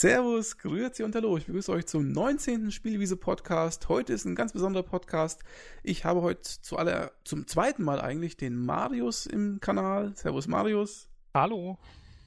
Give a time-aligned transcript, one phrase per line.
[0.00, 1.36] Servus, grüezi und hallo.
[1.38, 2.70] Ich begrüße euch zum 19.
[2.70, 3.88] Spielwiese-Podcast.
[3.88, 5.42] Heute ist ein ganz besonderer Podcast.
[5.82, 10.14] Ich habe heute zu aller, zum zweiten Mal eigentlich den Marius im Kanal.
[10.14, 11.08] Servus, Marius.
[11.34, 11.80] Hallo.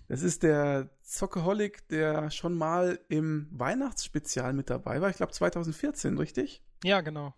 [0.10, 5.10] Das ist der Zockeholic, der schon mal im Weihnachtsspezial mit dabei war.
[5.10, 6.62] Ich glaube 2014, richtig?
[6.84, 7.34] Ja, genau.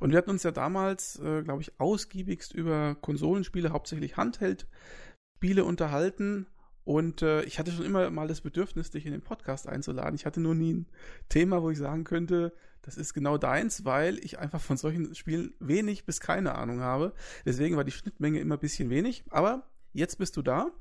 [0.00, 6.48] Und wir hatten uns ja damals, äh, glaube ich, ausgiebigst über Konsolenspiele, hauptsächlich Handheld-Spiele unterhalten.
[6.84, 10.14] Und äh, ich hatte schon immer mal das Bedürfnis, dich in den Podcast einzuladen.
[10.14, 10.86] Ich hatte nur nie ein
[11.28, 15.54] Thema, wo ich sagen könnte, das ist genau deins, weil ich einfach von solchen Spielen
[15.60, 17.12] wenig bis keine Ahnung habe.
[17.46, 19.22] Deswegen war die Schnittmenge immer ein bisschen wenig.
[19.30, 20.72] Aber jetzt bist du da.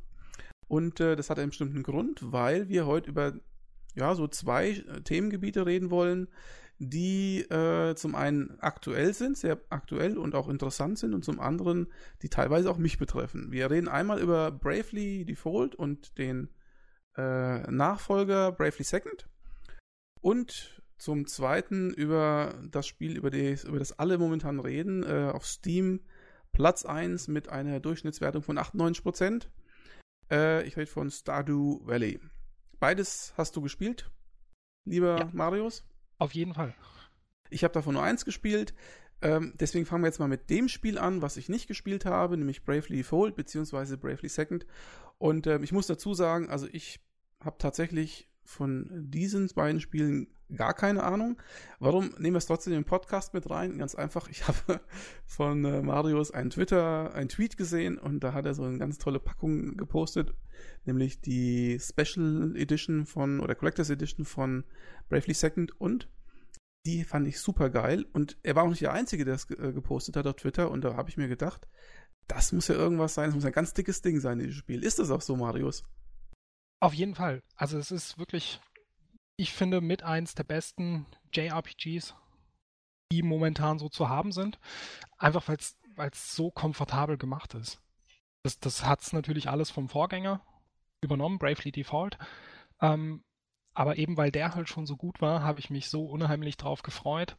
[0.67, 3.33] Und äh, das hat einen bestimmten Grund, weil wir heute über
[3.93, 6.27] ja, so zwei äh, Themengebiete reden wollen,
[6.84, 11.91] die äh, zum einen aktuell sind, sehr aktuell und auch interessant sind und zum anderen,
[12.23, 13.51] die teilweise auch mich betreffen.
[13.51, 16.49] Wir reden einmal über Bravely Default und den
[17.15, 19.29] äh, Nachfolger Bravely Second
[20.21, 25.45] und zum zweiten über das Spiel, über, die, über das alle momentan reden, äh, auf
[25.45, 25.99] Steam
[26.51, 29.45] Platz 1 mit einer Durchschnittswertung von 98%.
[30.32, 32.20] Äh, ich rede von Stardew Valley.
[32.79, 34.10] Beides hast du gespielt,
[34.85, 35.29] lieber ja.
[35.32, 35.84] Marius?
[36.21, 36.75] Auf jeden Fall.
[37.49, 38.75] Ich habe davon nur eins gespielt.
[39.23, 42.37] Ähm, deswegen fangen wir jetzt mal mit dem Spiel an, was ich nicht gespielt habe,
[42.37, 43.95] nämlich Bravely Default bzw.
[43.95, 44.67] Bravely Second.
[45.17, 46.99] Und ähm, ich muss dazu sagen, also ich
[47.43, 51.41] habe tatsächlich von diesen beiden Spielen gar keine Ahnung.
[51.79, 53.77] Warum nehmen wir es trotzdem in den Podcast mit rein?
[53.77, 54.81] Ganz einfach, ich habe
[55.25, 58.98] von äh, Marius einen Twitter, einen Tweet gesehen und da hat er so eine ganz
[58.98, 60.33] tolle Packung gepostet,
[60.85, 64.63] nämlich die Special Edition von oder Collectors Edition von
[65.09, 66.09] Bravely Second und
[66.85, 69.72] die fand ich super geil und er war auch nicht der Einzige, der es äh,
[69.72, 71.67] gepostet hat auf Twitter und da habe ich mir gedacht,
[72.28, 74.83] das muss ja irgendwas sein, es muss ein ganz dickes Ding sein, dieses Spiel.
[74.83, 75.83] Ist das auch so, Marius?
[76.81, 77.43] Auf jeden Fall.
[77.55, 78.59] Also es ist wirklich,
[79.37, 82.15] ich finde, mit eins der besten JRPGs,
[83.11, 84.59] die momentan so zu haben sind.
[85.17, 85.57] Einfach weil
[86.09, 87.79] es so komfortabel gemacht ist.
[88.43, 90.41] Das, das hat es natürlich alles vom Vorgänger
[91.01, 92.17] übernommen, Bravely Default.
[92.81, 93.23] Ähm,
[93.75, 96.81] aber eben weil der halt schon so gut war, habe ich mich so unheimlich drauf
[96.81, 97.37] gefreut,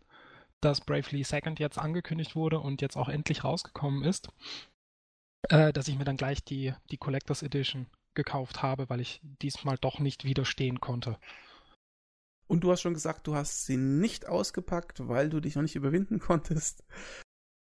[0.61, 4.29] dass Bravely Second jetzt angekündigt wurde und jetzt auch endlich rausgekommen ist,
[5.49, 9.77] äh, dass ich mir dann gleich die, die Collectors Edition gekauft habe, weil ich diesmal
[9.79, 11.19] doch nicht widerstehen konnte.
[12.47, 15.77] Und du hast schon gesagt, du hast sie nicht ausgepackt, weil du dich noch nicht
[15.77, 16.85] überwinden konntest.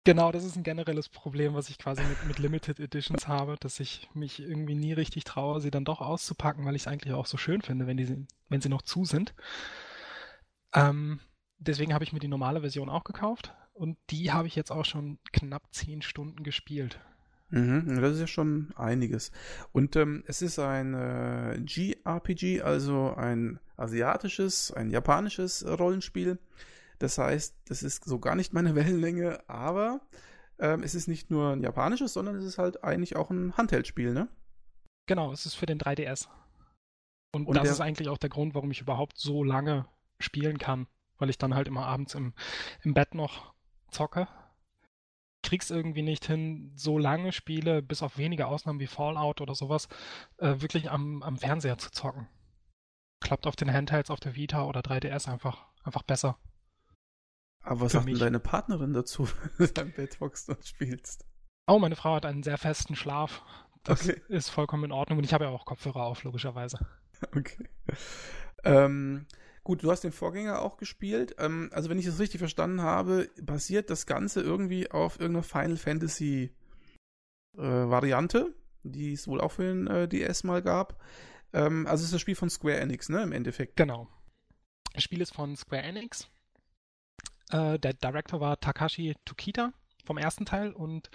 [0.04, 3.78] Genau, das ist ein generelles Problem, was ich quasi mit, mit Limited Editions habe, dass
[3.78, 7.26] ich mich irgendwie nie richtig traue, sie dann doch auszupacken, weil ich es eigentlich auch
[7.26, 9.32] so schön finde, wenn, die, wenn sie noch zu sind.
[10.74, 11.20] Ähm,
[11.58, 14.84] deswegen habe ich mir die normale Version auch gekauft und die habe ich jetzt auch
[14.84, 16.98] schon knapp zehn Stunden gespielt.
[17.52, 19.30] Mhm, das ist ja schon einiges.
[19.72, 26.38] Und ähm, es ist ein äh, GRPG, also ein asiatisches, ein japanisches Rollenspiel.
[26.98, 30.00] Das heißt, das ist so gar nicht meine Wellenlänge, aber
[30.58, 34.14] ähm, es ist nicht nur ein japanisches, sondern es ist halt eigentlich auch ein Handheldspiel,
[34.14, 34.28] ne?
[35.06, 36.28] Genau, es ist für den 3DS.
[37.34, 39.84] Und, Und das ist eigentlich auch der Grund, warum ich überhaupt so lange
[40.20, 40.86] spielen kann,
[41.18, 42.32] weil ich dann halt immer abends im,
[42.82, 43.52] im Bett noch
[43.90, 44.26] zocke.
[45.52, 49.86] Krieg's irgendwie nicht hin, so lange Spiele, bis auf wenige Ausnahmen wie Fallout oder sowas,
[50.38, 52.26] äh, wirklich am, am Fernseher zu zocken.
[53.20, 56.38] Klappt auf den Handhelds, auf der Vita oder 3DS einfach, einfach besser.
[57.60, 61.26] Aber was sagt denn deine Partnerin dazu, wenn du am Bett hockst und spielst?
[61.66, 63.42] Oh, meine Frau hat einen sehr festen Schlaf.
[63.82, 64.22] Das okay.
[64.28, 66.78] ist vollkommen in Ordnung und ich habe ja auch Kopfhörer auf, logischerweise.
[67.36, 67.68] Okay.
[68.64, 69.26] Ähm,
[69.64, 71.36] gut, du hast den Vorgänger auch gespielt.
[71.38, 75.76] Ähm, also, wenn ich das richtig verstanden habe, basiert das Ganze irgendwie auf irgendeiner Final
[75.76, 76.54] Fantasy
[77.56, 81.00] äh, Variante, die es wohl auch für den äh, DS mal gab.
[81.52, 83.76] Ähm, also, es ist das Spiel von Square Enix, ne, im Endeffekt.
[83.76, 84.08] Genau.
[84.94, 86.28] Das Spiel ist von Square Enix
[87.52, 89.72] äh, der Director war Takashi Tokita
[90.04, 91.10] vom ersten Teil und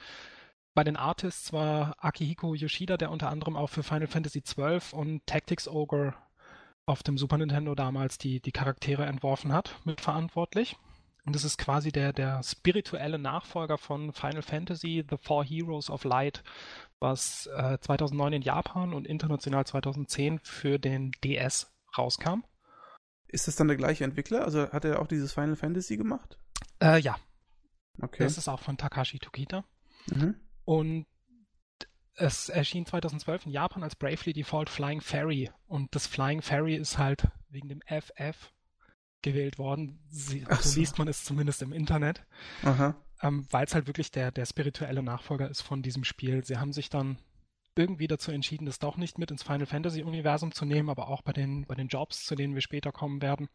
[0.74, 5.26] bei den Artists war Akihiko Yoshida, der unter anderem auch für Final Fantasy XII und
[5.26, 6.14] Tactics Ogre
[6.88, 10.78] auf dem Super Nintendo damals die, die Charaktere entworfen hat, mitverantwortlich.
[11.26, 16.06] Und es ist quasi der, der spirituelle Nachfolger von Final Fantasy The Four Heroes of
[16.06, 16.42] Light,
[17.00, 22.46] was äh, 2009 in Japan und international 2010 für den DS rauskam.
[23.28, 24.46] Ist das dann der gleiche Entwickler?
[24.46, 26.40] Also hat er auch dieses Final Fantasy gemacht?
[26.82, 27.18] Äh, ja.
[28.02, 28.24] Okay.
[28.24, 29.66] Das ist auch von Takashi Tokita.
[30.10, 30.36] Mhm.
[30.64, 31.06] Und
[32.18, 35.52] es erschien 2012 in Japan als Bravely Default Flying Fairy.
[35.68, 38.52] Und das Flying Fairy ist halt wegen dem FF
[39.22, 40.00] gewählt worden.
[40.10, 40.56] Sie, so.
[40.56, 40.80] so.
[40.80, 42.26] liest man es zumindest im Internet.
[43.22, 46.44] Ähm, Weil es halt wirklich der, der spirituelle Nachfolger ist von diesem Spiel.
[46.44, 47.18] Sie haben sich dann
[47.76, 51.22] irgendwie dazu entschieden, das doch nicht mit ins Final Fantasy Universum zu nehmen, aber auch
[51.22, 53.50] bei den, bei den Jobs, zu denen wir später kommen werden,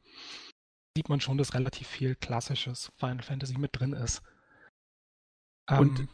[0.97, 4.23] sieht man schon, dass relativ viel klassisches Final Fantasy mit drin ist.
[5.69, 6.09] Und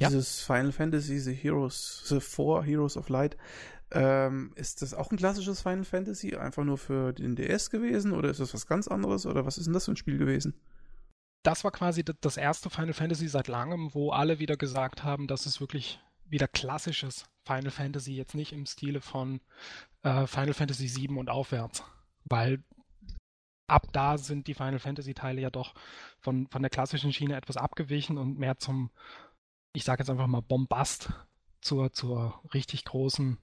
[0.00, 0.54] ähm, dieses ja?
[0.54, 3.36] Final Fantasy, The Heroes, The Four Heroes of Light,
[3.92, 8.30] ähm, ist das auch ein klassisches Final Fantasy, einfach nur für den DS gewesen oder
[8.30, 10.54] ist das was ganz anderes oder was ist denn das für ein Spiel gewesen?
[11.42, 15.46] Das war quasi das erste Final Fantasy seit langem, wo alle wieder gesagt haben, dass
[15.46, 19.40] es wirklich wieder klassisches Final Fantasy, jetzt nicht im Stile von
[20.02, 21.82] äh, Final Fantasy VII und aufwärts.
[22.24, 22.62] Weil
[23.66, 25.74] ab da sind die Final Fantasy Teile ja doch
[26.18, 28.90] von, von der klassischen Schiene etwas abgewichen und mehr zum,
[29.72, 31.12] ich sage jetzt einfach mal Bombast,
[31.60, 33.38] zur, zur richtig großen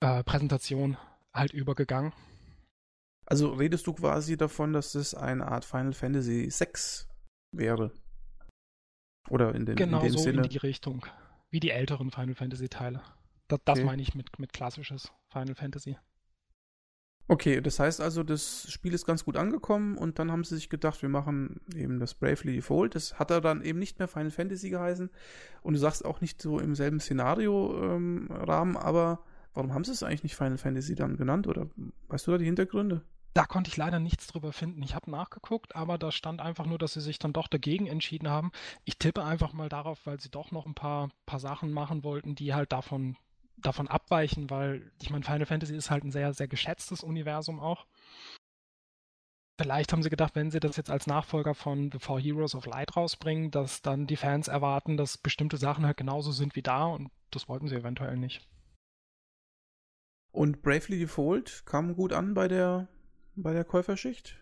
[0.00, 0.96] äh, Präsentation
[1.32, 2.12] halt übergegangen.
[3.26, 7.06] Also redest du quasi davon, dass es eine Art Final Fantasy VI
[7.52, 7.92] wäre?
[9.30, 10.42] Oder in, den, genau in dem so Sinne?
[10.42, 11.06] in die Richtung
[11.50, 13.02] wie die älteren Final Fantasy Teile.
[13.48, 13.86] Das, das okay.
[13.86, 15.96] meine ich mit, mit klassisches Final Fantasy.
[17.26, 20.68] Okay, das heißt also, das Spiel ist ganz gut angekommen und dann haben sie sich
[20.68, 22.94] gedacht, wir machen eben das Bravely Default.
[22.94, 25.08] Das hat er dann eben nicht mehr Final Fantasy geheißen
[25.62, 29.20] und du sagst auch nicht so im selben Szenario-Rahmen, ähm, aber
[29.54, 31.66] warum haben sie es eigentlich nicht Final Fantasy dann genannt oder
[32.08, 33.02] weißt du da die Hintergründe?
[33.32, 34.82] Da konnte ich leider nichts drüber finden.
[34.82, 38.28] Ich habe nachgeguckt, aber da stand einfach nur, dass sie sich dann doch dagegen entschieden
[38.28, 38.52] haben.
[38.84, 42.36] Ich tippe einfach mal darauf, weil sie doch noch ein paar, paar Sachen machen wollten,
[42.36, 43.16] die halt davon,
[43.56, 47.86] davon abweichen, weil ich meine, Final Fantasy ist halt ein sehr, sehr geschätztes Universum auch.
[49.60, 52.66] Vielleicht haben sie gedacht, wenn sie das jetzt als Nachfolger von The Four Heroes of
[52.66, 56.86] Light rausbringen, dass dann die Fans erwarten, dass bestimmte Sachen halt genauso sind wie da
[56.86, 58.48] und das wollten sie eventuell nicht.
[60.32, 62.88] Und Bravely Default kam gut an bei der
[63.36, 64.36] bei der Käuferschicht?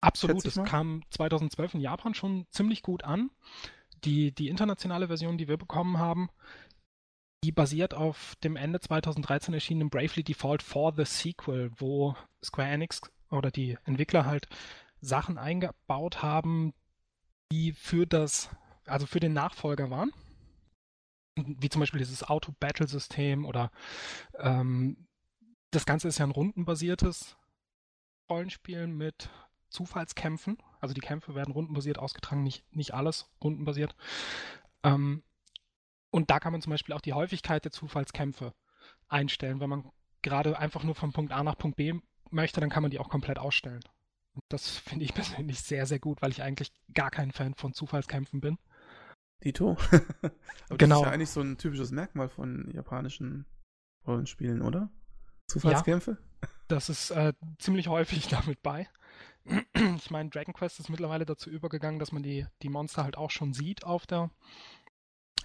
[0.00, 3.30] Absolut, es kam 2012 in Japan schon ziemlich gut an.
[4.04, 6.28] Die, die internationale Version, die wir bekommen haben,
[7.44, 13.00] die basiert auf dem Ende 2013 erschienenen Bravely Default for the Sequel, wo Square Enix
[13.30, 14.48] oder die Entwickler halt
[15.00, 16.72] Sachen eingebaut haben,
[17.50, 18.50] die für das,
[18.86, 20.12] also für den Nachfolger waren.
[21.36, 23.72] Wie zum Beispiel dieses Auto-Battle-System oder
[24.38, 25.08] ähm,
[25.70, 27.36] das Ganze ist ja ein rundenbasiertes
[28.28, 29.30] Rollenspielen mit
[29.70, 30.58] Zufallskämpfen.
[30.80, 33.96] Also die Kämpfe werden rundenbasiert ausgetragen, nicht, nicht alles rundenbasiert.
[34.84, 35.22] Ähm,
[36.12, 38.52] und da kann man zum Beispiel auch die Häufigkeit der Zufallskämpfe
[39.08, 39.60] einstellen.
[39.60, 41.94] Wenn man gerade einfach nur von Punkt A nach Punkt B
[42.30, 43.82] möchte, dann kann man die auch komplett ausstellen.
[44.34, 47.72] Und das finde ich persönlich sehr, sehr gut, weil ich eigentlich gar kein Fan von
[47.72, 48.58] Zufallskämpfen bin.
[49.42, 49.76] Dito.
[50.68, 50.96] Aber genau.
[50.96, 53.46] Das ist ja eigentlich so ein typisches Merkmal von japanischen
[54.06, 54.90] Rollenspielen, oder?
[55.46, 56.18] Zufallskämpfe?
[56.42, 58.86] Ja, das ist äh, ziemlich häufig damit bei.
[59.96, 63.30] Ich meine, Dragon Quest ist mittlerweile dazu übergegangen, dass man die, die Monster halt auch
[63.30, 64.30] schon sieht auf der,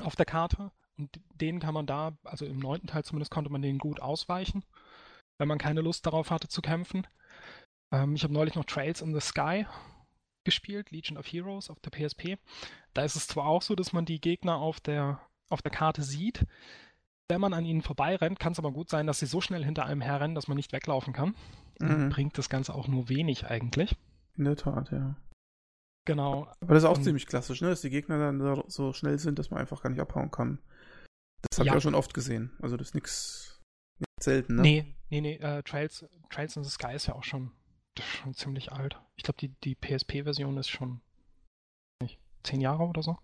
[0.01, 0.71] auf der Karte.
[0.97, 4.63] Und denen kann man da, also im neunten Teil zumindest, konnte man denen gut ausweichen,
[5.37, 7.05] wenn man keine Lust darauf hatte zu kämpfen.
[7.91, 9.65] Ähm, ich habe neulich noch Trails in the Sky
[10.43, 12.37] gespielt, Legion of Heroes auf der PSP.
[12.93, 16.01] Da ist es zwar auch so, dass man die Gegner auf der, auf der Karte
[16.01, 16.45] sieht,
[17.29, 19.85] wenn man an ihnen vorbeirennt, kann es aber gut sein, dass sie so schnell hinter
[19.85, 21.35] einem herrennen, dass man nicht weglaufen kann.
[21.79, 22.09] Mhm.
[22.09, 23.95] Bringt das Ganze auch nur wenig eigentlich.
[24.37, 25.15] In der Tat, ja.
[26.07, 26.47] Genau.
[26.61, 27.67] Aber das ist auch Und, ziemlich klassisch, ne?
[27.67, 30.57] dass die Gegner dann so schnell sind, dass man einfach gar nicht abhauen kann.
[31.41, 31.73] Das habe ja.
[31.73, 32.55] ich auch schon oft gesehen.
[32.61, 33.61] Also das ist nichts
[34.21, 34.61] selten, ne?
[34.61, 35.39] Nee, nee, nee.
[35.43, 37.51] Uh, Trails, Trails in the Sky ist ja auch schon,
[37.99, 38.97] schon ziemlich alt.
[39.17, 41.01] Ich glaube, die, die PSP-Version ist schon
[42.01, 43.17] nicht, zehn Jahre oder so.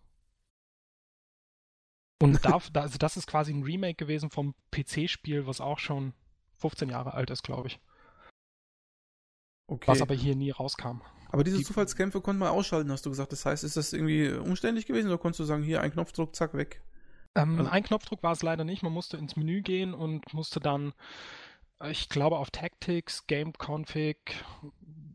[2.21, 6.13] Und da, also das ist quasi ein Remake gewesen vom PC-Spiel, was auch schon
[6.57, 7.79] 15 Jahre alt ist, glaube ich.
[9.67, 9.87] Okay.
[9.87, 11.01] Was aber hier nie rauskam.
[11.33, 13.31] Aber diese Die, Zufallskämpfe konnte man ausschalten, hast du gesagt.
[13.31, 16.53] Das heißt, ist das irgendwie umständlich gewesen oder konntest du sagen, hier ein Knopfdruck, zack,
[16.53, 16.81] weg?
[17.35, 18.83] Ähm, also, ein Knopfdruck war es leider nicht.
[18.83, 20.93] Man musste ins Menü gehen und musste dann,
[21.89, 24.17] ich glaube, auf Tactics, Game Config,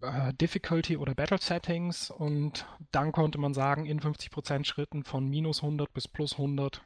[0.02, 5.62] äh, Difficulty oder Battle Settings und dann konnte man sagen, in 50% Schritten von minus
[5.62, 6.82] 100 bis plus 100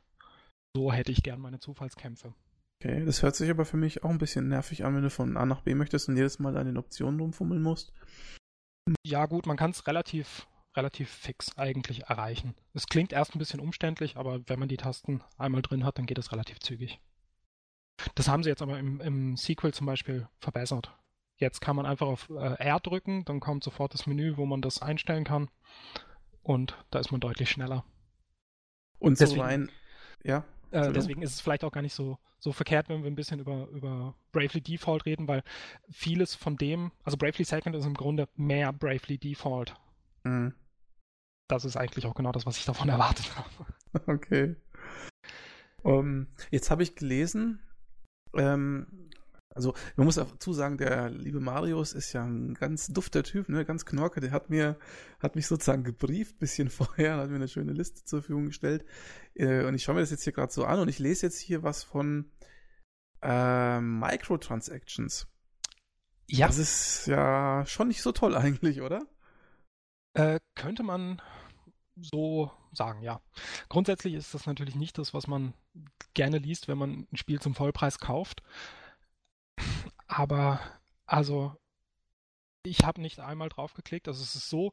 [0.74, 2.34] so hätte ich gern meine Zufallskämpfe.
[2.80, 5.36] Okay, das hört sich aber für mich auch ein bisschen nervig an, wenn du von
[5.36, 7.92] A nach B möchtest und jedes Mal an den Optionen rumfummeln musst.
[9.04, 10.46] Ja, gut, man kann es relativ,
[10.76, 12.54] relativ fix eigentlich erreichen.
[12.74, 16.06] Es klingt erst ein bisschen umständlich, aber wenn man die Tasten einmal drin hat, dann
[16.06, 17.00] geht es relativ zügig.
[18.14, 20.92] Das haben sie jetzt aber im, im Sequel zum Beispiel verbessert.
[21.36, 24.62] Jetzt kann man einfach auf äh, R drücken, dann kommt sofort das Menü, wo man
[24.62, 25.48] das einstellen kann.
[26.42, 27.84] Und da ist man deutlich schneller.
[28.98, 29.70] Und Deswegen, so rein,
[30.24, 30.44] ja.
[30.72, 33.40] Äh, deswegen ist es vielleicht auch gar nicht so, so verkehrt, wenn wir ein bisschen
[33.40, 35.42] über, über Bravely Default reden, weil
[35.90, 39.74] vieles von dem, also Bravely Second ist im Grunde mehr Bravely Default.
[40.24, 40.54] Mhm.
[41.48, 43.66] Das ist eigentlich auch genau das, was ich davon erwartet habe.
[44.06, 44.56] Okay.
[45.82, 47.60] Um, jetzt habe ich gelesen,
[48.34, 49.10] ähm,
[49.54, 53.64] also man muss dazu sagen, der liebe Marius ist ja ein ganz dufter Typ, ne,
[53.64, 54.20] ganz knorke.
[54.20, 54.78] Der hat mir,
[55.20, 58.84] hat mich sozusagen gebrieft, bisschen vorher, hat mir eine schöne Liste zur Verfügung gestellt.
[59.34, 61.38] Äh, und ich schaue mir das jetzt hier gerade so an und ich lese jetzt
[61.38, 62.30] hier was von
[63.22, 65.28] äh, Microtransactions.
[66.28, 66.46] Ja.
[66.46, 69.06] Das ist ja schon nicht so toll eigentlich, oder?
[70.14, 71.20] Äh, könnte man
[71.96, 73.20] so sagen, ja.
[73.68, 75.52] Grundsätzlich ist das natürlich nicht das, was man
[76.14, 78.42] gerne liest, wenn man ein Spiel zum Vollpreis kauft.
[80.12, 80.60] Aber
[81.06, 81.56] also
[82.64, 84.08] ich habe nicht einmal drauf geklickt.
[84.08, 84.72] Also es ist so,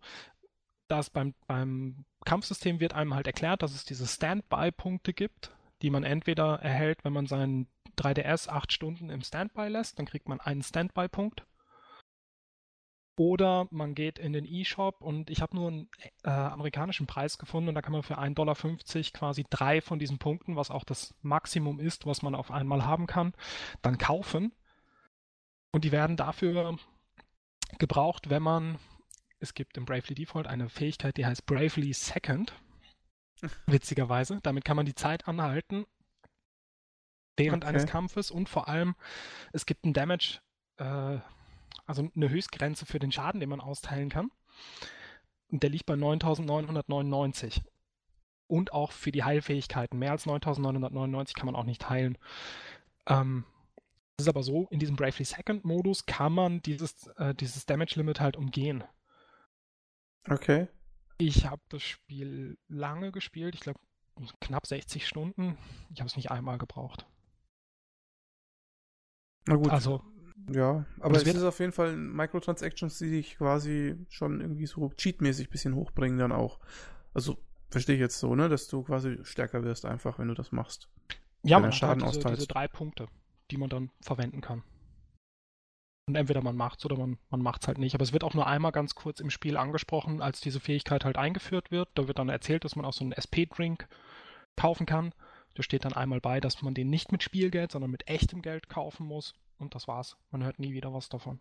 [0.90, 6.04] dass beim, beim Kampfsystem wird einem halt erklärt, dass es diese Standby-Punkte gibt, die man
[6.04, 7.68] entweder erhält, wenn man seinen
[7.98, 11.46] 3DS acht Stunden im Standby lässt, dann kriegt man einen Standby-Punkt.
[13.18, 15.90] Oder man geht in den E-Shop und ich habe nur einen
[16.24, 18.56] äh, amerikanischen Preis gefunden und da kann man für 1,50 Dollar
[19.14, 23.08] quasi drei von diesen Punkten, was auch das Maximum ist, was man auf einmal haben
[23.08, 23.34] kann,
[23.82, 24.54] dann kaufen.
[25.72, 26.78] Und die werden dafür
[27.78, 28.80] gebraucht, wenn man,
[29.40, 32.54] es gibt im Bravely Default eine Fähigkeit, die heißt Bravely Second.
[33.68, 34.40] Witzigerweise.
[34.44, 35.86] Damit kann man die Zeit anhalten
[37.38, 37.70] während okay.
[37.70, 38.96] eines Kampfes und vor allem,
[39.54, 40.40] es gibt einen Damage,
[40.78, 41.20] äh,
[41.86, 44.30] also eine Höchstgrenze für den Schaden, den man austeilen kann.
[45.50, 47.64] Und der liegt bei 9999.
[48.48, 49.98] Und auch für die Heilfähigkeiten.
[50.00, 52.18] Mehr als 9999 kann man auch nicht heilen.
[53.08, 53.46] Ähm,
[54.20, 57.94] es ist aber so, in diesem Bravely Second Modus kann man dieses, äh, dieses Damage
[57.96, 58.84] Limit halt umgehen.
[60.30, 60.68] Okay.
[61.18, 63.80] Ich habe das Spiel lange gespielt, ich glaube
[64.42, 65.58] knapp 60 Stunden.
[65.94, 67.06] Ich habe es nicht einmal gebraucht.
[69.48, 69.70] Na gut.
[69.70, 70.04] Also,
[70.52, 75.48] ja, aber es ist auf jeden Fall Microtransactions, die dich quasi schon irgendwie so cheatmäßig
[75.48, 76.60] ein bisschen hochbringen dann auch.
[77.14, 77.38] Also
[77.70, 80.90] verstehe ich jetzt so, ne, dass du quasi stärker wirst einfach, wenn du das machst.
[81.44, 83.08] Ja, man Schaden hat diese, diese drei Punkte,
[83.52, 84.64] die man dann verwenden kann.
[86.08, 87.94] Und entweder man macht's oder man, man macht's halt nicht.
[87.94, 91.18] Aber es wird auch nur einmal ganz kurz im Spiel angesprochen, als diese Fähigkeit halt
[91.18, 91.90] eingeführt wird.
[91.94, 93.88] Da wird dann erzählt, dass man auch so einen SP-Drink
[94.56, 95.14] kaufen kann.
[95.54, 98.70] Da steht dann einmal bei, dass man den nicht mit Spielgeld, sondern mit echtem Geld
[98.70, 99.36] kaufen muss.
[99.60, 100.18] Und das war's.
[100.32, 101.40] Man hört nie wieder was davon.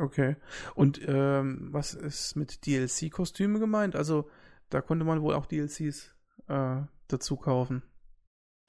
[0.00, 0.36] Okay.
[0.74, 3.94] Und ähm, was ist mit DLC-Kostüme gemeint?
[3.94, 4.28] Also
[4.68, 6.14] da konnte man wohl auch DLCs
[6.48, 7.82] äh, dazu kaufen.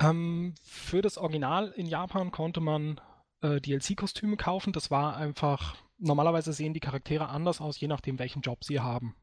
[0.01, 3.01] Ähm, für das Original in Japan konnte man
[3.41, 4.73] äh, DLC-Kostüme kaufen.
[4.73, 9.15] Das war einfach, normalerweise sehen die Charaktere anders aus, je nachdem, welchen Job sie haben.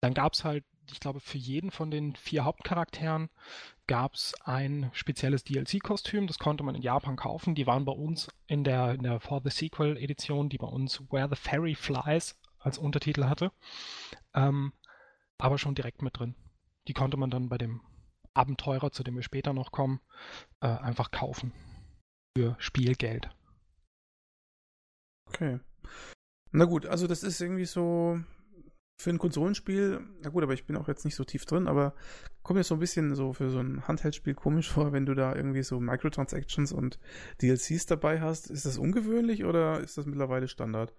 [0.00, 3.30] Dann gab es halt ich glaube, für jeden von den vier Hauptcharakteren
[3.86, 6.26] gab es ein spezielles DLC-Kostüm.
[6.26, 7.54] Das konnte man in Japan kaufen.
[7.54, 11.00] Die waren bei uns in der, in der For the Sequel Edition, die bei uns
[11.10, 13.52] Where the Fairy Flies als Untertitel hatte.
[14.34, 14.72] Ähm,
[15.38, 16.34] aber schon direkt mit drin.
[16.88, 17.80] Die konnte man dann bei dem
[18.34, 20.00] Abenteurer, zu dem wir später noch kommen,
[20.60, 21.52] äh, einfach kaufen.
[22.36, 23.30] Für Spielgeld.
[25.26, 25.60] Okay.
[26.52, 28.20] Na gut, also das ist irgendwie so,
[28.96, 31.94] für ein Konsolenspiel, na gut, aber ich bin auch jetzt nicht so tief drin, aber
[32.42, 35.34] kommt mir so ein bisschen so für so ein Handheldspiel komisch vor, wenn du da
[35.34, 36.98] irgendwie so Microtransactions und
[37.42, 38.50] DLCs dabei hast.
[38.50, 40.94] Ist das ungewöhnlich oder ist das mittlerweile Standard?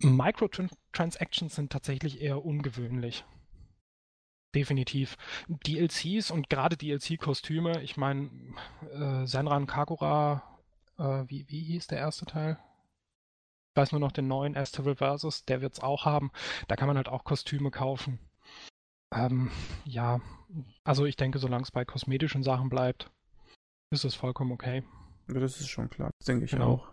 [0.00, 3.24] Microtransactions sind tatsächlich eher ungewöhnlich.
[4.54, 5.16] Definitiv.
[5.48, 8.30] DLCs und gerade DLC-Kostüme, ich meine,
[8.92, 10.42] äh, Senran Kagura,
[10.98, 12.58] äh, wie, wie hieß der erste Teil?
[13.78, 16.30] weiß nur noch den neuen Estival Versus, der wird es auch haben.
[16.66, 18.18] Da kann man halt auch Kostüme kaufen.
[19.14, 19.50] Ähm,
[19.84, 20.20] ja,
[20.84, 23.10] also ich denke, solange es bei kosmetischen Sachen bleibt,
[23.90, 24.82] ist es vollkommen okay.
[25.28, 26.72] Das ist schon klar, das denke ich genau.
[26.72, 26.88] auch.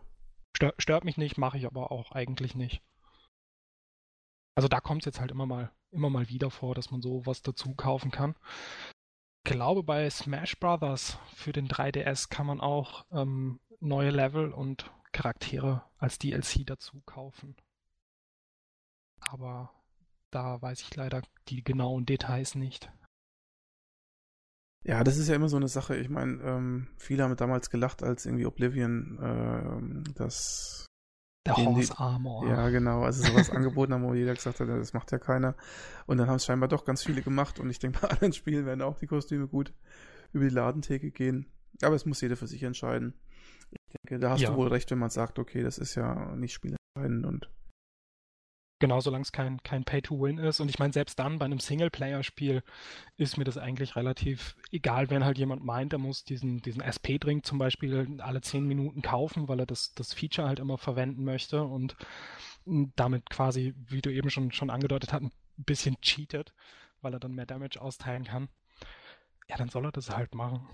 [0.55, 2.81] Stör, stört mich nicht, mache ich aber auch eigentlich nicht.
[4.55, 7.41] Also da kommt es jetzt halt immer mal, immer mal wieder vor, dass man sowas
[7.41, 8.35] dazu kaufen kann.
[9.45, 14.91] Ich glaube, bei Smash Brothers für den 3DS kann man auch ähm, neue Level und
[15.11, 17.55] Charaktere als DLC dazu kaufen.
[19.19, 19.71] Aber
[20.31, 22.91] da weiß ich leider die genauen Details nicht.
[24.83, 25.95] Ja, das ist ja immer so eine Sache.
[25.95, 30.85] Ich meine, ähm, viele haben damals gelacht, als irgendwie Oblivion ähm, das.
[31.45, 32.47] Der Horse die, Armor.
[32.47, 33.03] Ja, genau.
[33.03, 35.55] Also sowas angeboten haben, wo jeder gesagt hat, das macht ja keiner.
[36.07, 37.59] Und dann haben es scheinbar doch ganz viele gemacht.
[37.59, 39.73] Und ich denke, bei anderen Spielen werden auch die Kostüme gut
[40.33, 41.45] über die Ladentheke gehen.
[41.81, 43.13] Aber es muss jeder für sich entscheiden.
[43.71, 44.51] Ich denke, da hast ja.
[44.51, 47.49] du wohl recht, wenn man sagt, okay, das ist ja nicht spielentscheidend und.
[48.79, 50.59] Genau, solange es kein, kein Pay-to-Win ist.
[50.59, 52.61] Und ich meine, selbst dann bei einem Singleplayer-Spiel
[53.15, 57.45] ist mir das eigentlich relativ egal, wenn halt jemand meint, er muss diesen, diesen SP-Drink
[57.45, 61.63] zum Beispiel alle 10 Minuten kaufen, weil er das, das Feature halt immer verwenden möchte
[61.63, 61.95] und
[62.65, 66.53] damit quasi, wie du eben schon, schon angedeutet hast, ein bisschen cheatet,
[67.01, 68.49] weil er dann mehr Damage austeilen kann.
[69.47, 70.67] Ja, dann soll er das halt machen.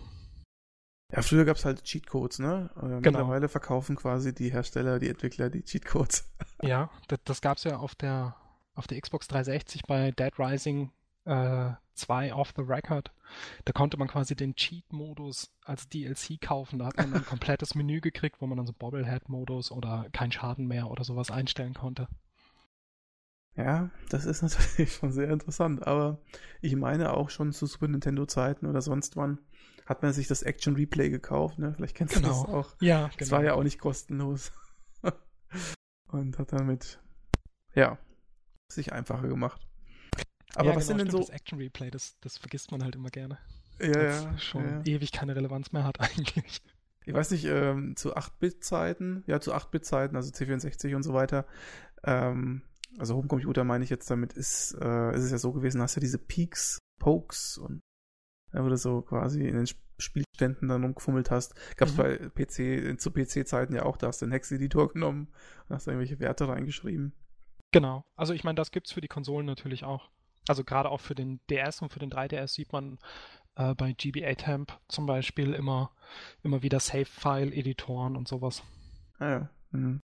[1.11, 2.69] Ja, früher gab es halt Cheatcodes, ne?
[2.77, 2.99] Äh, Genau.
[2.99, 6.29] Mittlerweile verkaufen quasi die Hersteller, die Entwickler die Cheatcodes.
[6.63, 8.35] Ja, das, das gab es ja auf der,
[8.75, 10.91] auf der Xbox 360 bei Dead Rising
[11.25, 13.11] äh, 2 Off the Record.
[13.65, 16.79] Da konnte man quasi den Cheat-Modus als DLC kaufen.
[16.79, 20.67] Da hat man ein komplettes Menü gekriegt, wo man dann so Bobblehead-Modus oder kein Schaden
[20.67, 22.07] mehr oder sowas einstellen konnte.
[23.55, 24.41] Ja, das ist
[24.77, 26.19] natürlich schon sehr interessant, aber
[26.61, 29.39] ich meine auch schon zu Super Nintendo Zeiten oder sonst wann
[29.85, 31.73] hat man sich das Action Replay gekauft, ne?
[31.75, 32.29] Vielleicht kennst du Genau.
[32.43, 32.75] das auch.
[32.81, 34.51] Ja, Das war ja auch nicht kostenlos.
[36.07, 36.99] Und hat damit,
[37.73, 37.97] ja,
[38.69, 39.61] sich einfacher gemacht.
[40.55, 42.95] Aber ja, was genau, sind denn so, Das Action Replay, das, das vergisst man halt
[42.95, 43.37] immer gerne.
[43.79, 44.81] ja, das ja, schon ja.
[44.85, 46.61] ewig keine Relevanz mehr hat eigentlich.
[47.05, 51.45] ich weiß nicht, ähm, zu 8-Bit-Zeiten, ja, zu 8-Bit-Zeiten, also C64 und so weiter,
[52.03, 52.63] ähm,
[52.97, 56.01] also Homecomputer meine ich jetzt damit, ist, äh, ist es ja so gewesen, hast ja
[56.01, 57.79] diese Peaks, Pokes und
[58.53, 61.53] wo du so quasi in den Sp- Spielständen dann rumgefummelt hast.
[61.77, 61.97] Gab's Mhm.
[61.97, 65.27] bei PC, zu PC-Zeiten ja auch, da hast du den Hex-Editor genommen
[65.69, 67.13] und hast irgendwelche Werte reingeschrieben.
[67.71, 68.03] Genau.
[68.15, 70.09] Also ich meine, das gibt's für die Konsolen natürlich auch.
[70.47, 72.97] Also gerade auch für den DS und für den 3DS sieht man
[73.55, 75.91] äh, bei GBA Temp zum Beispiel immer,
[76.41, 78.63] immer wieder Save-File-Editoren und sowas.
[79.19, 79.49] Ah ja.
[79.69, 79.99] Mhm.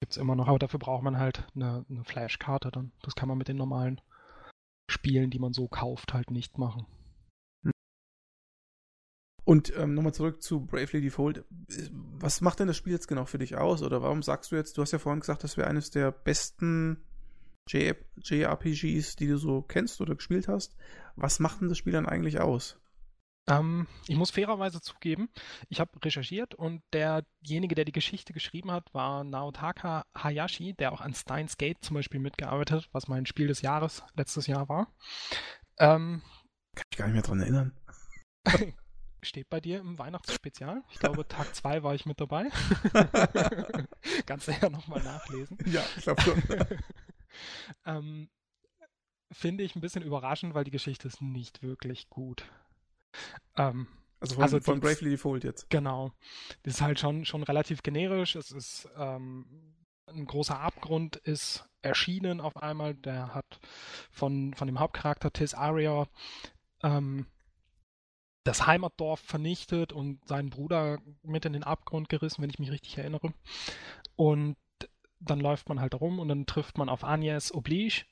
[0.00, 2.92] Gibt's immer noch, aber dafür braucht man halt eine, eine Flash-Karte dann.
[3.02, 4.00] Das kann man mit den normalen
[4.90, 6.86] Spielen, die man so kauft, halt nicht machen.
[9.44, 11.44] Und ähm, nochmal zurück zu Bravely Default.
[12.18, 13.82] Was macht denn das Spiel jetzt genau für dich aus?
[13.82, 17.04] Oder warum sagst du jetzt, du hast ja vorhin gesagt, das wäre eines der besten
[17.68, 20.76] JRPGs, die du so kennst oder gespielt hast.
[21.16, 22.78] Was macht denn das Spiel dann eigentlich aus?
[23.46, 25.28] Ähm, ich muss fairerweise zugeben,
[25.68, 31.02] ich habe recherchiert und derjenige, der die Geschichte geschrieben hat, war Naotaka Hayashi, der auch
[31.02, 34.88] an Steins Gate zum Beispiel mitgearbeitet hat, was mein Spiel des Jahres letztes Jahr war.
[35.78, 36.22] Ähm,
[36.74, 37.72] Kann ich gar nicht mehr dran erinnern.
[39.24, 40.82] steht bei dir im Weihnachtsspezial.
[40.90, 42.48] Ich glaube, Tag 2 war ich mit dabei.
[44.26, 45.58] Kannst du ja nochmal nachlesen.
[45.66, 46.42] ja, ich glaube schon.
[47.86, 48.28] ähm,
[49.32, 52.44] finde ich ein bisschen überraschend, weil die Geschichte ist nicht wirklich gut.
[53.56, 53.88] Ähm,
[54.20, 55.68] Also von, Also von Bravely Default jetzt.
[55.70, 56.12] Genau.
[56.62, 58.36] Das ist halt schon, schon relativ generisch.
[58.36, 59.74] Es ist ähm,
[60.06, 62.94] ein großer Abgrund ist erschienen auf einmal.
[62.94, 63.60] Der hat
[64.10, 66.06] von, von dem Hauptcharakter Tis Aria
[66.82, 67.26] ähm,
[68.44, 72.96] das Heimatdorf vernichtet und seinen Bruder mit in den Abgrund gerissen, wenn ich mich richtig
[72.98, 73.32] erinnere.
[74.16, 74.56] Und
[75.18, 78.04] dann läuft man halt rum und dann trifft man auf Agnes Oblige.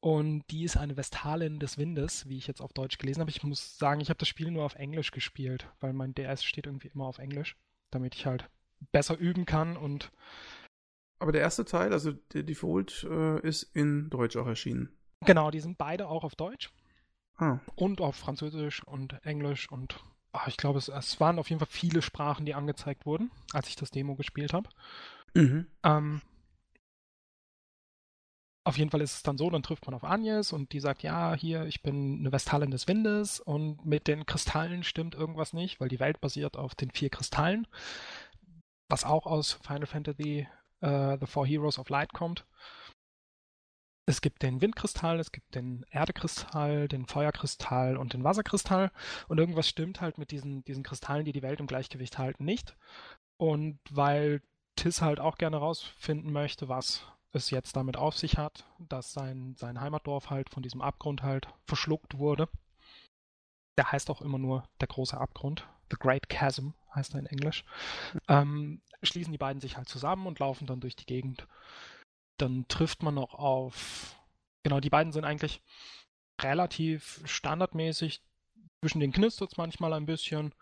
[0.00, 3.30] Und die ist eine Vestalin des Windes, wie ich jetzt auf Deutsch gelesen habe.
[3.30, 6.66] Ich muss sagen, ich habe das Spiel nur auf Englisch gespielt, weil mein DS steht
[6.66, 7.56] irgendwie immer auf Englisch,
[7.90, 8.48] damit ich halt
[8.92, 10.12] besser üben kann und
[11.18, 14.90] Aber der erste Teil, also der Default, äh, ist in Deutsch auch erschienen.
[15.24, 16.70] genau, die sind beide auch auf Deutsch
[17.38, 20.00] Ah, und auf Französisch und Englisch und
[20.32, 23.68] ah, ich glaube, es, es waren auf jeden Fall viele Sprachen, die angezeigt wurden, als
[23.68, 24.68] ich das Demo gespielt habe.
[25.34, 25.66] mhm.
[25.82, 26.22] Ähm,
[28.66, 31.04] auf jeden Fall ist es dann so, dann trifft man auf Agnes und die sagt,
[31.04, 35.78] ja, hier, ich bin eine Vestalin des Windes und mit den Kristallen stimmt irgendwas nicht,
[35.78, 37.68] weil die Welt basiert auf den vier Kristallen,
[38.88, 40.48] was auch aus Final Fantasy
[40.80, 42.44] äh, The Four Heroes of Light kommt.
[44.08, 48.92] Es gibt den Windkristall, es gibt den Erdekristall, den Feuerkristall und den Wasserkristall
[49.26, 52.76] und irgendwas stimmt halt mit diesen, diesen Kristallen, die die Welt im Gleichgewicht halten, nicht.
[53.36, 54.42] Und weil
[54.76, 59.56] Tis halt auch gerne rausfinden möchte, was es jetzt damit auf sich hat, dass sein,
[59.58, 62.48] sein Heimatdorf halt von diesem Abgrund halt verschluckt wurde.
[63.76, 65.66] Der heißt auch immer nur der große Abgrund.
[65.90, 67.64] The Great Chasm heißt er in Englisch.
[68.28, 71.46] Ähm, schließen die beiden sich halt zusammen und laufen dann durch die Gegend.
[72.38, 74.16] Dann trifft man noch auf.
[74.62, 75.62] Genau, die beiden sind eigentlich
[76.40, 78.22] relativ standardmäßig.
[78.82, 80.54] Zwischen den knistert es manchmal ein bisschen.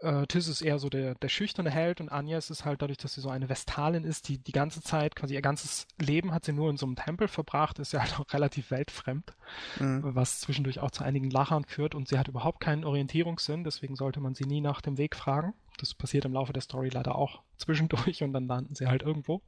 [0.00, 3.14] Äh, Tis ist eher so der, der schüchterne Held und Agnes ist halt dadurch, dass
[3.14, 6.52] sie so eine Vestalin ist, die die ganze Zeit, quasi ihr ganzes Leben hat sie
[6.52, 9.34] nur in so einem Tempel verbracht, ist ja halt auch relativ weltfremd,
[9.78, 10.00] Mhm.
[10.14, 14.20] was zwischendurch auch zu einigen Lachern führt und sie hat überhaupt keinen Orientierungssinn, deswegen sollte
[14.20, 15.54] man sie nie nach dem Weg fragen.
[15.78, 19.42] Das passiert im Laufe der Story leider auch zwischendurch und dann landen sie halt irgendwo.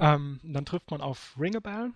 [0.00, 1.92] Ähm, dann trifft man auf Ringabell,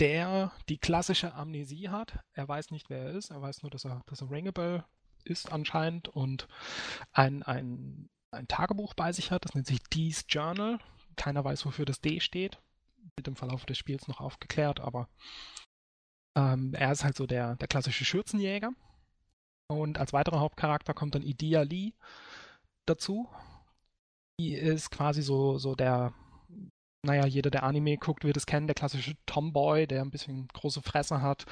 [0.00, 2.18] der die klassische Amnesie hat.
[2.32, 3.30] Er weiß nicht, wer er ist.
[3.30, 4.84] Er weiß nur, dass er, dass er Ringabell
[5.24, 6.48] ist anscheinend und
[7.12, 9.44] ein, ein, ein Tagebuch bei sich hat.
[9.44, 10.78] Das nennt sich Dee's Journal.
[11.16, 12.58] Keiner weiß, wofür das D steht.
[13.16, 15.08] Wird im Verlauf des Spiels noch aufgeklärt, aber
[16.34, 18.72] ähm, er ist halt so der, der klassische Schürzenjäger.
[19.68, 21.92] Und als weiterer Hauptcharakter kommt dann Idia Lee
[22.86, 23.28] dazu.
[24.40, 26.14] Die ist quasi so, so der
[27.02, 30.82] naja, jeder, der Anime guckt, wird es kennen, der klassische Tomboy, der ein bisschen große
[30.82, 31.46] Fresse hat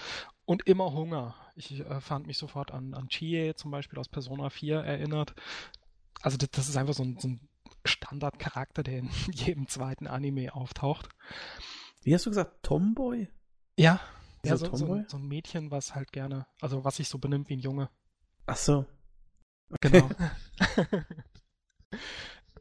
[0.45, 1.35] und immer Hunger.
[1.57, 5.35] Ich äh, fand mich sofort an, an Chie zum Beispiel aus Persona 4 erinnert.
[6.23, 7.49] Also das, das ist einfach so ein, so ein
[7.85, 11.09] Standardcharakter, der in jedem zweiten Anime auftaucht.
[12.03, 13.29] Wie hast du gesagt, Tomboy?
[13.77, 14.01] Ja,
[14.45, 17.57] ja so, so, so, ein Mädchen, was halt gerne, also was sich so benimmt wie
[17.57, 17.91] ein Junge.
[18.47, 18.87] Ach so.
[19.71, 19.91] Okay.
[19.91, 20.11] Genau.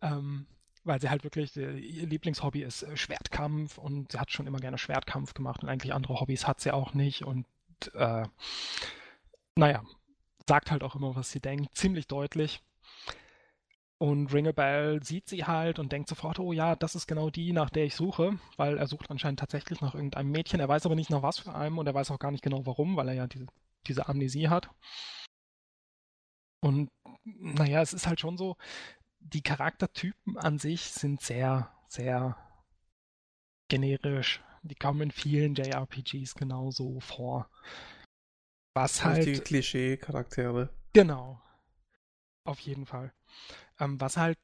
[0.01, 0.47] ähm,
[0.89, 4.77] weil sie halt wirklich, ihr Lieblingshobby ist äh, Schwertkampf und sie hat schon immer gerne
[4.77, 7.45] Schwertkampf gemacht und eigentlich andere Hobbys hat sie auch nicht und
[7.93, 8.25] äh,
[9.55, 9.83] naja,
[10.47, 12.61] sagt halt auch immer, was sie denkt, ziemlich deutlich.
[13.99, 17.69] Und Ringabell sieht sie halt und denkt sofort, oh ja, das ist genau die, nach
[17.69, 20.61] der ich suche, weil er sucht anscheinend tatsächlich nach irgendeinem Mädchen.
[20.61, 22.65] Er weiß aber nicht nach was für einem und er weiß auch gar nicht genau
[22.65, 23.45] warum, weil er ja diese,
[23.87, 24.69] diese Amnesie hat.
[26.61, 26.89] Und
[27.25, 28.55] naja, es ist halt schon so,
[29.19, 32.37] die Charaktertypen an sich sind sehr, sehr
[33.67, 34.41] generisch.
[34.63, 37.49] Die kommen in vielen JRPGs genauso vor.
[38.73, 39.25] Was halt.
[39.25, 40.69] Die Klischee-Charaktere.
[40.93, 41.41] Genau.
[42.43, 43.13] Auf jeden Fall.
[43.79, 44.37] Ähm, was halt